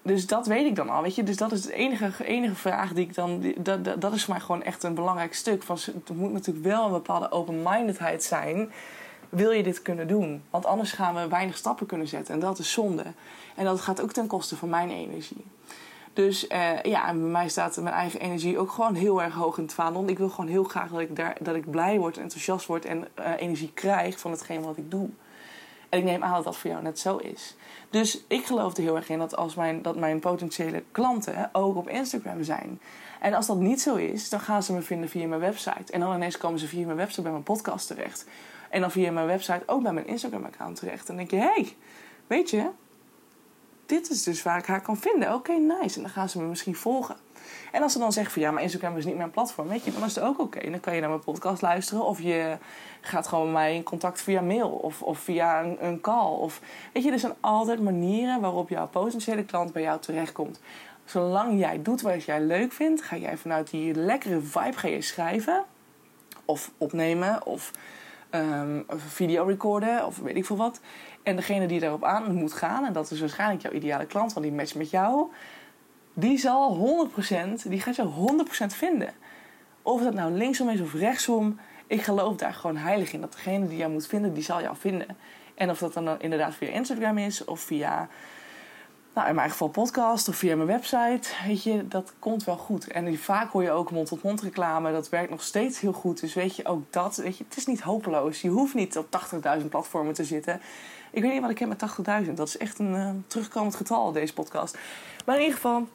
dus 0.09 0.27
dat 0.27 0.47
weet 0.47 0.67
ik 0.67 0.77
dan 0.77 0.89
al, 0.89 1.03
weet 1.03 1.15
je. 1.15 1.23
Dus 1.23 1.37
dat 1.37 1.53
is 1.53 1.63
de 1.63 1.73
enige, 1.73 2.25
enige 2.25 2.55
vraag 2.55 2.93
die 2.93 3.05
ik 3.05 3.15
dan... 3.15 3.55
dat, 3.57 4.01
dat, 4.01 4.13
is 4.13 4.25
voor 4.25 4.35
mij 4.35 4.43
gewoon 4.43 4.63
echt 4.63 4.83
een 4.83 4.95
belangrijk 4.95 5.35
stuk. 5.35 5.63
Van, 5.63 5.79
er 6.09 6.15
moet 6.15 6.33
natuurlijk 6.33 6.67
wel 6.67 6.85
een 6.85 6.93
bepaalde 6.93 7.31
open-mindedheid 7.31 8.25
zijn... 8.25 8.73
wil 9.29 9.51
je 9.51 9.63
dit 9.63 9.83
kunnen 9.83 10.09
doen? 10.09 10.43
Want 10.51 10.67
anders 10.67 10.93
gaan 10.93 11.15
we 11.15 11.29
weinig 11.29 11.57
stappen 11.57 11.87
kunnen 11.87 12.09
zetten. 12.09 12.35
En 12.35 12.41
dat 12.41 12.59
is 12.59 12.73
zonde. 12.73 13.05
En 13.55 13.65
dat 13.65 13.81
gaat 13.81 14.01
ook 14.03 14.13
ten 14.13 14.27
koste 14.27 14.57
van 14.57 14.69
mijn 14.69 14.91
energie. 14.91 15.45
Dus 16.13 16.49
uh, 16.49 16.83
ja, 16.83 17.09
en 17.09 17.21
bij 17.21 17.31
mij 17.31 17.49
staat 17.49 17.77
mijn 17.77 17.95
eigen 17.95 18.21
energie 18.21 18.59
ook 18.59 18.71
gewoon 18.71 18.95
heel 18.95 19.23
erg 19.23 19.35
hoog 19.35 19.57
in 19.57 19.63
het 19.63 19.75
vaandel. 19.75 20.09
Ik 20.09 20.19
wil 20.19 20.29
gewoon 20.29 20.51
heel 20.51 20.65
graag 20.65 20.91
dat 20.91 21.01
ik, 21.01 21.17
daar, 21.17 21.37
dat 21.41 21.55
ik 21.55 21.71
blij 21.71 21.99
word, 21.99 22.19
enthousiast 22.19 22.67
word 22.67 22.85
en 22.85 23.09
uh, 23.19 23.33
energie 23.39 23.73
krijg 23.75 24.19
van 24.19 24.31
hetgeen 24.31 24.63
wat 24.63 24.77
ik 24.77 24.91
doe. 24.91 25.09
En 25.89 25.99
ik 25.99 26.05
neem 26.05 26.25
aan 26.25 26.33
dat 26.33 26.45
dat 26.45 26.57
voor 26.57 26.71
jou 26.71 26.83
net 26.83 26.99
zo 26.99 27.17
is. 27.17 27.57
Dus 27.91 28.25
ik 28.27 28.45
geloof 28.45 28.77
er 28.77 28.83
heel 28.83 28.97
erg 28.97 29.09
in 29.09 29.19
dat, 29.19 29.37
als 29.37 29.55
mijn, 29.55 29.83
dat 29.83 29.97
mijn 29.97 30.19
potentiële 30.19 30.83
klanten 30.93 31.51
ook 31.53 31.77
op 31.77 31.89
Instagram 31.89 32.43
zijn. 32.43 32.81
En 33.21 33.35
als 33.35 33.47
dat 33.47 33.59
niet 33.59 33.81
zo 33.81 33.95
is, 33.95 34.29
dan 34.29 34.41
gaan 34.41 34.63
ze 34.63 34.73
me 34.73 34.83
vinden 34.83 35.09
via 35.09 35.27
mijn 35.27 35.41
website. 35.41 35.93
En 35.93 36.01
dan 36.01 36.15
ineens 36.15 36.37
komen 36.37 36.59
ze 36.59 36.67
via 36.67 36.85
mijn 36.85 36.97
website 36.97 37.23
bij 37.23 37.31
mijn 37.31 37.43
podcast 37.43 37.87
terecht. 37.87 38.27
En 38.71 38.81
dan 38.81 38.91
via 38.91 39.11
mijn 39.11 39.27
website 39.27 39.63
ook 39.67 39.83
bij 39.83 39.93
mijn 39.93 40.07
Instagram-account 40.07 40.77
terecht. 40.77 41.09
En 41.09 41.17
dan 41.17 41.27
denk 41.27 41.31
je, 41.31 41.49
hey, 41.49 41.77
weet 42.27 42.51
je, 42.51 42.71
dit 43.87 44.11
is 44.11 44.23
dus 44.23 44.43
waar 44.43 44.59
ik 44.59 44.67
haar 44.67 44.83
kan 44.83 44.97
vinden. 44.97 45.35
Oké, 45.35 45.53
nice. 45.53 45.97
En 45.97 46.03
dan 46.03 46.11
gaan 46.11 46.29
ze 46.29 46.39
me 46.39 46.47
misschien 46.47 46.75
volgen. 46.75 47.17
En 47.73 47.83
als 47.83 47.93
ze 47.93 47.99
dan 47.99 48.13
zeggen 48.13 48.33
van 48.33 48.43
ja, 48.43 48.51
maar 48.51 48.63
Instagram 48.63 48.97
is 48.97 49.05
niet 49.05 49.17
mijn 49.17 49.31
platform, 49.31 49.69
weet 49.69 49.85
je, 49.85 49.93
dan 49.93 50.05
is 50.05 50.15
het 50.15 50.25
ook 50.25 50.41
oké. 50.41 50.71
Dan 50.71 50.81
kan 50.81 50.95
je 50.95 51.01
naar 51.01 51.09
mijn 51.09 51.25
podcast 51.25 51.63
luisteren 51.63 52.05
of 52.05 52.23
je 52.23 52.57
gaat 53.01 53.27
gewoon 53.27 53.45
met 53.45 53.53
mij 53.53 53.75
in 53.75 53.83
contact 53.83 54.23
via 54.23 54.41
mail 54.41 54.69
of, 54.69 55.03
of 55.03 55.19
via 55.19 55.63
een, 55.63 55.87
een 55.87 56.01
call. 56.01 56.33
Of, 56.33 56.61
weet 56.93 57.05
je, 57.05 57.13
er 57.13 57.19
zijn 57.19 57.35
altijd 57.41 57.83
manieren 57.83 58.41
waarop 58.41 58.69
jouw 58.69 58.89
potentiële 58.89 59.45
klant 59.45 59.73
bij 59.73 59.83
jou 59.83 60.01
terechtkomt. 60.01 60.61
Zolang 61.05 61.59
jij 61.59 61.83
doet 61.83 62.01
wat 62.01 62.25
jij 62.25 62.41
leuk 62.41 62.73
vindt, 62.73 63.03
ga 63.03 63.17
jij 63.17 63.37
vanuit 63.37 63.71
die 63.71 63.95
lekkere 63.95 64.41
vibe 64.41 64.77
ga 64.77 64.89
je 64.89 65.03
schrijven 65.03 65.65
of 66.45 66.71
opnemen 66.79 67.47
of 67.47 67.71
um, 68.31 68.87
video 68.89 69.45
recorden 69.45 70.07
of 70.07 70.19
weet 70.19 70.37
ik 70.37 70.47
veel 70.47 70.57
wat. 70.57 70.81
En 71.23 71.37
degene 71.37 71.67
die 71.67 71.81
daarop 71.81 72.05
aan 72.05 72.35
moet 72.35 72.53
gaan, 72.53 72.85
en 72.85 72.93
dat 72.93 73.11
is 73.11 73.21
waarschijnlijk 73.21 73.63
jouw 73.63 73.73
ideale 73.73 74.07
klant, 74.07 74.33
want 74.33 74.47
die 74.47 74.55
matcht 74.55 74.75
met 74.75 74.91
jou, 74.91 75.31
die 76.19 76.39
zal 76.39 77.09
100%, 77.11 77.69
die 77.69 77.81
gaat 77.81 77.97
je 77.97 78.09
100% 78.63 78.67
vinden. 78.67 79.13
Of 79.83 80.03
dat 80.03 80.15
nou 80.15 80.33
linksom 80.33 80.69
is 80.69 80.81
of 80.81 80.95
rechtsom, 80.95 81.59
ik 81.87 82.03
geloof 82.03 82.37
daar 82.37 82.55
gewoon 82.55 82.77
heilig 82.77 83.13
in. 83.13 83.21
Dat 83.21 83.33
degene 83.33 83.69
die 83.69 83.77
jou 83.77 83.93
moet 83.93 84.07
vinden, 84.07 84.35
die 84.35 84.43
zal 84.43 84.61
jou 84.61 84.77
vinden. 84.77 85.07
En 85.55 85.71
of 85.71 85.79
dat 85.79 85.95
dan 85.95 86.21
inderdaad 86.21 86.55
via 86.55 86.69
Instagram 86.69 87.19
is 87.19 87.45
of 87.45 87.61
via, 87.61 88.09
nou 89.15 89.29
in 89.29 89.35
mijn 89.35 89.51
geval 89.51 89.69
podcast 89.69 90.29
of 90.29 90.37
via 90.37 90.57
mijn 90.57 90.69
website, 90.69 91.29
weet 91.47 91.63
je, 91.63 91.89
dat 91.89 92.13
komt 92.19 92.45
wel 92.45 92.57
goed. 92.57 92.87
En 92.87 93.19
vaak 93.19 93.51
hoor 93.51 93.63
je 93.63 93.71
ook 93.71 93.91
mond-tot-mond 93.91 94.41
reclame, 94.41 94.93
dat 94.93 95.09
werkt 95.09 95.31
nog 95.31 95.43
steeds 95.43 95.81
heel 95.81 95.93
goed. 95.93 96.21
Dus 96.21 96.35
weet 96.35 96.57
je, 96.57 96.67
ook 96.67 96.93
dat, 96.93 97.17
weet 97.17 97.39
je, 97.39 97.45
het 97.49 97.57
is 97.57 97.67
niet 97.67 97.81
hopeloos. 97.81 98.41
Je 98.41 98.49
hoeft 98.49 98.75
niet 98.75 98.99
op 98.99 99.07
80.000 99.61 99.67
platformen 99.69 100.15
te 100.15 100.25
zitten. 100.25 100.61
Ik 101.11 101.23
weet 101.23 101.33
niet 101.33 101.41
wat 101.41 101.51
ik 101.51 101.59
heb 101.59 101.69
met 101.69 102.25
80.000. 102.27 102.33
Dat 102.35 102.49
is 102.49 102.57
echt 102.57 102.79
een 102.79 102.95
uh, 102.95 103.11
terugkomend 103.27 103.75
getal, 103.75 104.13
deze 104.13 104.35
podcast. 104.35 104.79
Maar 105.25 105.35
in 105.35 105.43
ieder 105.43 105.57
geval, 105.57 105.89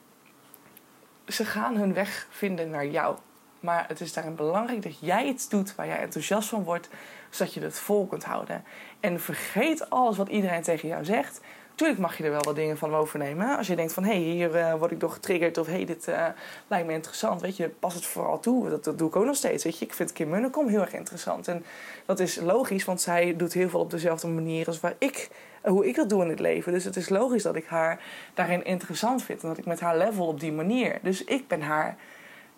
ze 1.27 1.45
gaan 1.45 1.75
hun 1.75 1.93
weg 1.93 2.27
vinden 2.29 2.69
naar 2.69 2.85
jou. 2.85 3.17
Maar 3.59 3.85
het 3.87 4.01
is 4.01 4.13
daarin 4.13 4.35
belangrijk 4.35 4.83
dat 4.83 4.99
jij 4.99 5.25
iets 5.25 5.49
doet 5.49 5.75
waar 5.75 5.87
jij 5.87 5.99
enthousiast 5.99 6.49
van 6.49 6.63
wordt, 6.63 6.89
zodat 7.29 7.53
je 7.53 7.61
het 7.61 7.79
vol 7.79 8.07
kunt 8.07 8.23
houden. 8.23 8.63
En 8.99 9.19
vergeet 9.19 9.89
alles 9.89 10.17
wat 10.17 10.29
iedereen 10.29 10.61
tegen 10.61 10.87
jou 10.87 11.05
zegt. 11.05 11.41
Tuurlijk 11.83 12.03
mag 12.03 12.17
je 12.17 12.23
er 12.23 12.31
wel 12.31 12.43
wat 12.43 12.55
dingen 12.55 12.77
van 12.77 12.95
overnemen. 12.95 13.57
Als 13.57 13.67
je 13.67 13.75
denkt 13.75 13.93
van, 13.93 14.03
hé, 14.03 14.11
hey, 14.11 14.19
hier 14.21 14.55
uh, 14.55 14.73
word 14.73 14.91
ik 14.91 14.99
toch 14.99 15.13
getriggerd... 15.13 15.57
of 15.57 15.65
hé, 15.65 15.73
hey, 15.73 15.85
dit 15.85 16.07
uh, 16.07 16.25
lijkt 16.67 16.87
me 16.87 16.93
interessant, 16.93 17.41
weet 17.41 17.57
je, 17.57 17.69
pas 17.69 17.93
het 17.93 18.05
vooral 18.05 18.39
toe. 18.39 18.69
Dat, 18.69 18.83
dat 18.83 18.97
doe 18.97 19.07
ik 19.07 19.15
ook 19.15 19.25
nog 19.25 19.35
steeds, 19.35 19.63
weet 19.63 19.77
je. 19.79 19.85
Ik 19.85 19.93
vind 19.93 20.13
Kim 20.13 20.29
Munnekom 20.29 20.67
heel 20.67 20.81
erg 20.81 20.93
interessant. 20.93 21.47
En 21.47 21.65
dat 22.05 22.19
is 22.19 22.35
logisch, 22.35 22.85
want 22.85 23.01
zij 23.01 23.35
doet 23.35 23.53
heel 23.53 23.69
veel 23.69 23.79
op 23.79 23.89
dezelfde 23.89 24.27
manier... 24.27 24.67
als 24.67 24.79
waar 24.79 24.95
ik, 24.97 25.29
hoe 25.61 25.87
ik 25.87 25.95
dat 25.95 26.09
doe 26.09 26.23
in 26.23 26.29
het 26.29 26.39
leven. 26.39 26.71
Dus 26.71 26.83
het 26.83 26.95
is 26.95 27.09
logisch 27.09 27.43
dat 27.43 27.55
ik 27.55 27.65
haar 27.65 27.99
daarin 28.33 28.63
interessant 28.63 29.23
vind... 29.23 29.41
en 29.41 29.47
dat 29.47 29.57
ik 29.57 29.65
met 29.65 29.79
haar 29.79 29.97
level 29.97 30.27
op 30.27 30.39
die 30.39 30.51
manier. 30.51 30.99
Dus 31.01 31.23
ik 31.23 31.47
ben 31.47 31.61
haar 31.61 31.95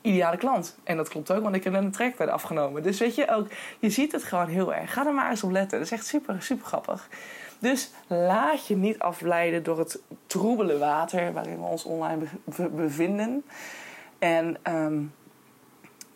ideale 0.02 0.38
klant. 0.38 0.78
En 0.84 0.98
dat 0.98 1.10
klopt 1.10 1.32
ook, 1.32 1.44
want 1.44 1.56
ik 1.56 1.64
heb 1.64 1.74
net 1.74 1.84
een 1.84 1.92
trackpad 1.92 2.30
afgenomen. 2.30 2.84
Dus 2.84 3.00
weet 3.00 3.16
je 3.16 3.30
ook, 3.30 3.48
je 3.80 3.90
ziet 3.90 4.12
het 4.12 4.24
gewoon 4.24 4.48
heel 4.48 4.74
erg. 4.74 4.94
Ga 4.94 5.06
er 5.06 5.14
maar 5.14 5.30
eens 5.30 5.44
op 5.44 5.52
letten. 5.52 5.78
Dat 5.78 5.88
is 5.88 5.94
echt 5.94 6.06
super, 6.06 6.42
super 6.42 6.66
grappig. 6.66 7.10
Dus 7.60 7.92
laat 8.08 8.68
je 8.68 8.76
niet 8.76 9.00
afleiden 9.00 9.64
door 9.64 9.80
het 9.80 10.00
troebele 10.28 10.78
water 10.78 11.34
waarin 11.34 11.60
we 11.60 11.66
ons 11.66 11.84
online 11.84 12.26
bevinden. 12.72 13.44
En 14.20 14.58
um, 14.64 15.14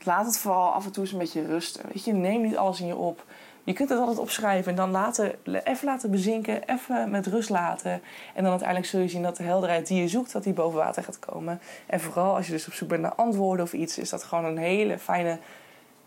laat 0.04 0.26
het 0.26 0.38
vooral 0.38 0.72
af 0.72 0.86
en 0.86 0.92
toe 0.92 1.04
eens 1.04 1.12
een 1.12 1.20
beetje 1.20 1.46
rusten. 1.46 1.86
Weet 1.94 2.04
je, 2.04 2.14
neem 2.14 2.42
niet 2.42 2.58
alles 2.58 2.80
in 2.80 2.88
je 2.88 2.96
op. 2.96 3.26
je 3.64 3.74
kunt 3.74 3.90
het 3.90 4.00
altijd 4.00 4.20
opschrijven 4.20 4.72
en 4.72 4.78
dan 4.78 4.92
laten, 4.92 5.36
even 5.64 5.86
laten 5.86 6.12
bezinken, 6.12 6.64
even 6.64 7.10
met 7.10 7.28
rust 7.28 7.50
laten. 7.50 7.92
En 8.34 8.42
dan 8.42 8.50
uiteindelijk 8.50 8.90
zul 8.90 9.00
je 9.00 9.08
zien 9.08 9.24
dat 9.24 9.38
de 9.38 9.44
helderheid 9.44 9.88
die 9.88 10.02
je 10.02 10.08
zoekt, 10.08 10.32
dat 10.32 10.44
die 10.44 10.54
boven 10.54 10.80
water 10.80 11.04
gaat 11.04 11.20
komen. 11.20 11.62
En 11.86 12.00
vooral 12.00 12.36
als 12.36 12.46
je 12.46 12.52
dus 12.52 12.68
op 12.68 12.74
zoek 12.74 12.90
bent 12.90 13.02
naar 13.02 13.16
antwoorden 13.16 13.66
of 13.66 13.74
iets, 13.74 13.98
is 13.98 14.10
dat 14.10 14.24
gewoon 14.24 14.46
een 14.46 14.58
hele 14.58 15.00
fijne 15.00 15.40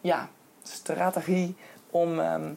ja, 0.00 0.28
strategie 0.62 1.56
om. 1.90 2.20
Ehm, 2.20 2.50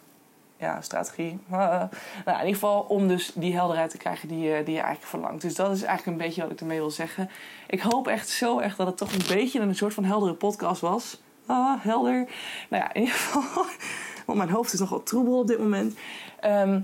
ja, 0.58 0.82
strategie. 0.82 1.40
nou, 1.50 1.90
in 2.26 2.34
ieder 2.34 2.54
geval 2.54 2.82
om 2.82 3.08
dus 3.08 3.32
die 3.36 3.54
helderheid 3.54 3.90
te 3.90 3.98
krijgen 3.98 4.28
die 4.28 4.40
je, 4.40 4.64
die 4.64 4.74
je 4.74 4.80
eigenlijk 4.80 5.10
verlangt. 5.10 5.42
Dus 5.42 5.56
dat 5.56 5.72
is 5.72 5.84
eigenlijk 5.84 6.18
een 6.18 6.26
beetje 6.26 6.42
wat 6.42 6.52
ik 6.52 6.60
ermee 6.60 6.78
wil 6.78 6.92
zeggen. 6.92 7.30
Ik 7.68 7.82
hoop 7.82 8.08
echt 8.08 8.30
zo 8.30 8.60
echt 8.60 8.78
dat 8.78 8.88
het 8.88 8.98
toch 8.98 9.14
een 9.14 9.36
beetje 9.36 9.60
een 9.60 9.76
soort 9.76 9.94
van 9.94 10.04
heldere 10.04 10.34
podcast 10.34 10.82
was. 10.82 11.22
Ah, 11.46 11.84
helder. 11.84 12.28
Nou 12.70 12.84
ja, 12.84 12.94
in 12.94 13.02
ieder 13.02 13.16
geval. 13.16 13.66
Want 14.26 14.38
mijn 14.38 14.50
hoofd 14.50 14.74
is 14.74 14.80
nogal 14.80 15.04
troebel 15.04 15.40
op 15.40 15.48
dit 15.48 15.60
moment. 15.60 15.98
Ehm, 16.40 16.80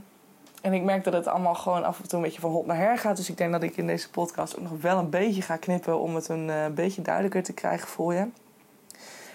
en 0.62 0.74
ik 0.74 0.84
merk 0.84 1.04
dat 1.04 1.14
het 1.14 1.28
allemaal 1.28 1.56
gewoon 1.56 1.84
af 1.84 2.00
en 2.00 2.08
toe 2.08 2.18
een 2.18 2.26
beetje 2.26 2.42
van 2.42 2.52
hot 2.52 2.66
naar 2.66 2.78
her 2.78 2.98
gaat. 2.98 3.18
Dus 3.18 3.30
ik 3.30 3.38
denk 3.38 3.52
dat 3.52 3.64
ik 3.64 3.78
in 3.78 3.88
deze 3.88 4.10
podcast 4.10 4.58
ook 4.58 4.70
nog 4.70 4.82
wel 4.82 4.98
een 4.98 5.10
beetje 5.10 5.42
ga 5.42 5.58
knippen 5.58 6.00
om 6.00 6.16
het 6.16 6.28
een 6.28 6.48
uh, 6.48 6.66
beetje 6.68 7.02
duidelijker 7.02 7.44
te 7.44 7.54
krijgen 7.54 7.88
voor 7.88 8.14
je. 8.14 8.28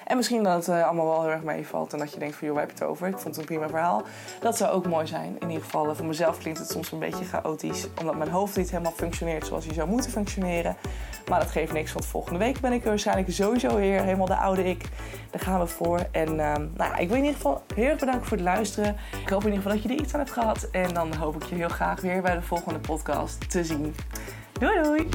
En 0.07 0.17
misschien 0.17 0.43
dat 0.43 0.67
het 0.67 0.77
uh, 0.77 0.85
allemaal 0.85 1.07
wel 1.07 1.23
heel 1.23 1.31
erg 1.31 1.43
meevalt 1.43 1.93
en 1.93 1.99
dat 1.99 2.13
je 2.13 2.19
denkt 2.19 2.37
van 2.37 2.47
joh, 2.47 2.57
waar 2.57 2.67
heb 2.67 2.77
je 2.77 2.85
het 2.85 2.91
over? 2.93 3.07
Ik 3.07 3.19
vond 3.19 3.27
het 3.27 3.37
een 3.37 3.45
prima 3.45 3.69
verhaal. 3.69 4.03
Dat 4.41 4.57
zou 4.57 4.73
ook 4.73 4.87
mooi 4.87 5.07
zijn. 5.07 5.37
In 5.39 5.49
ieder 5.49 5.65
geval, 5.65 5.95
voor 5.95 6.07
mezelf 6.07 6.39
klinkt 6.39 6.59
het 6.59 6.71
soms 6.71 6.93
een 6.93 6.99
beetje 6.99 7.25
chaotisch. 7.25 7.87
Omdat 8.01 8.17
mijn 8.17 8.31
hoofd 8.31 8.57
niet 8.57 8.71
helemaal 8.71 8.93
functioneert 8.93 9.47
zoals 9.47 9.65
hij 9.65 9.75
zou 9.75 9.89
moeten 9.89 10.11
functioneren. 10.11 10.77
Maar 11.29 11.41
dat 11.41 11.51
geeft 11.51 11.73
niks, 11.73 11.93
want 11.93 12.07
volgende 12.07 12.39
week 12.39 12.61
ben 12.61 12.73
ik 12.73 12.85
waarschijnlijk 12.85 13.33
sowieso 13.33 13.77
weer 13.77 14.03
helemaal 14.03 14.27
de 14.27 14.37
oude 14.37 14.65
ik. 14.65 14.89
Daar 15.31 15.41
gaan 15.41 15.61
we 15.61 15.67
voor. 15.67 16.07
En 16.11 16.29
uh, 16.29 16.55
nou, 16.75 16.97
ik 16.99 17.09
wil 17.09 17.17
in 17.17 17.25
ieder 17.25 17.35
geval 17.37 17.63
heel 17.75 17.89
erg 17.89 17.99
bedanken 17.99 18.27
voor 18.27 18.37
het 18.37 18.47
luisteren. 18.47 18.97
Ik 19.23 19.29
hoop 19.29 19.45
in 19.45 19.53
ieder 19.53 19.63
geval 19.63 19.73
dat 19.73 19.83
je 19.83 19.89
er 19.89 20.01
iets 20.03 20.13
aan 20.13 20.21
hebt 20.21 20.33
gehad. 20.33 20.69
En 20.71 20.95
dan 20.95 21.15
hoop 21.15 21.37
ik 21.37 21.43
je 21.43 21.55
heel 21.55 21.69
graag 21.69 22.01
weer 22.01 22.23
bij 22.23 22.35
de 22.35 22.43
volgende 22.43 22.79
podcast 22.79 23.51
te 23.51 23.65
zien. 23.65 23.95
Doei 24.53 24.83
doei! 24.83 25.09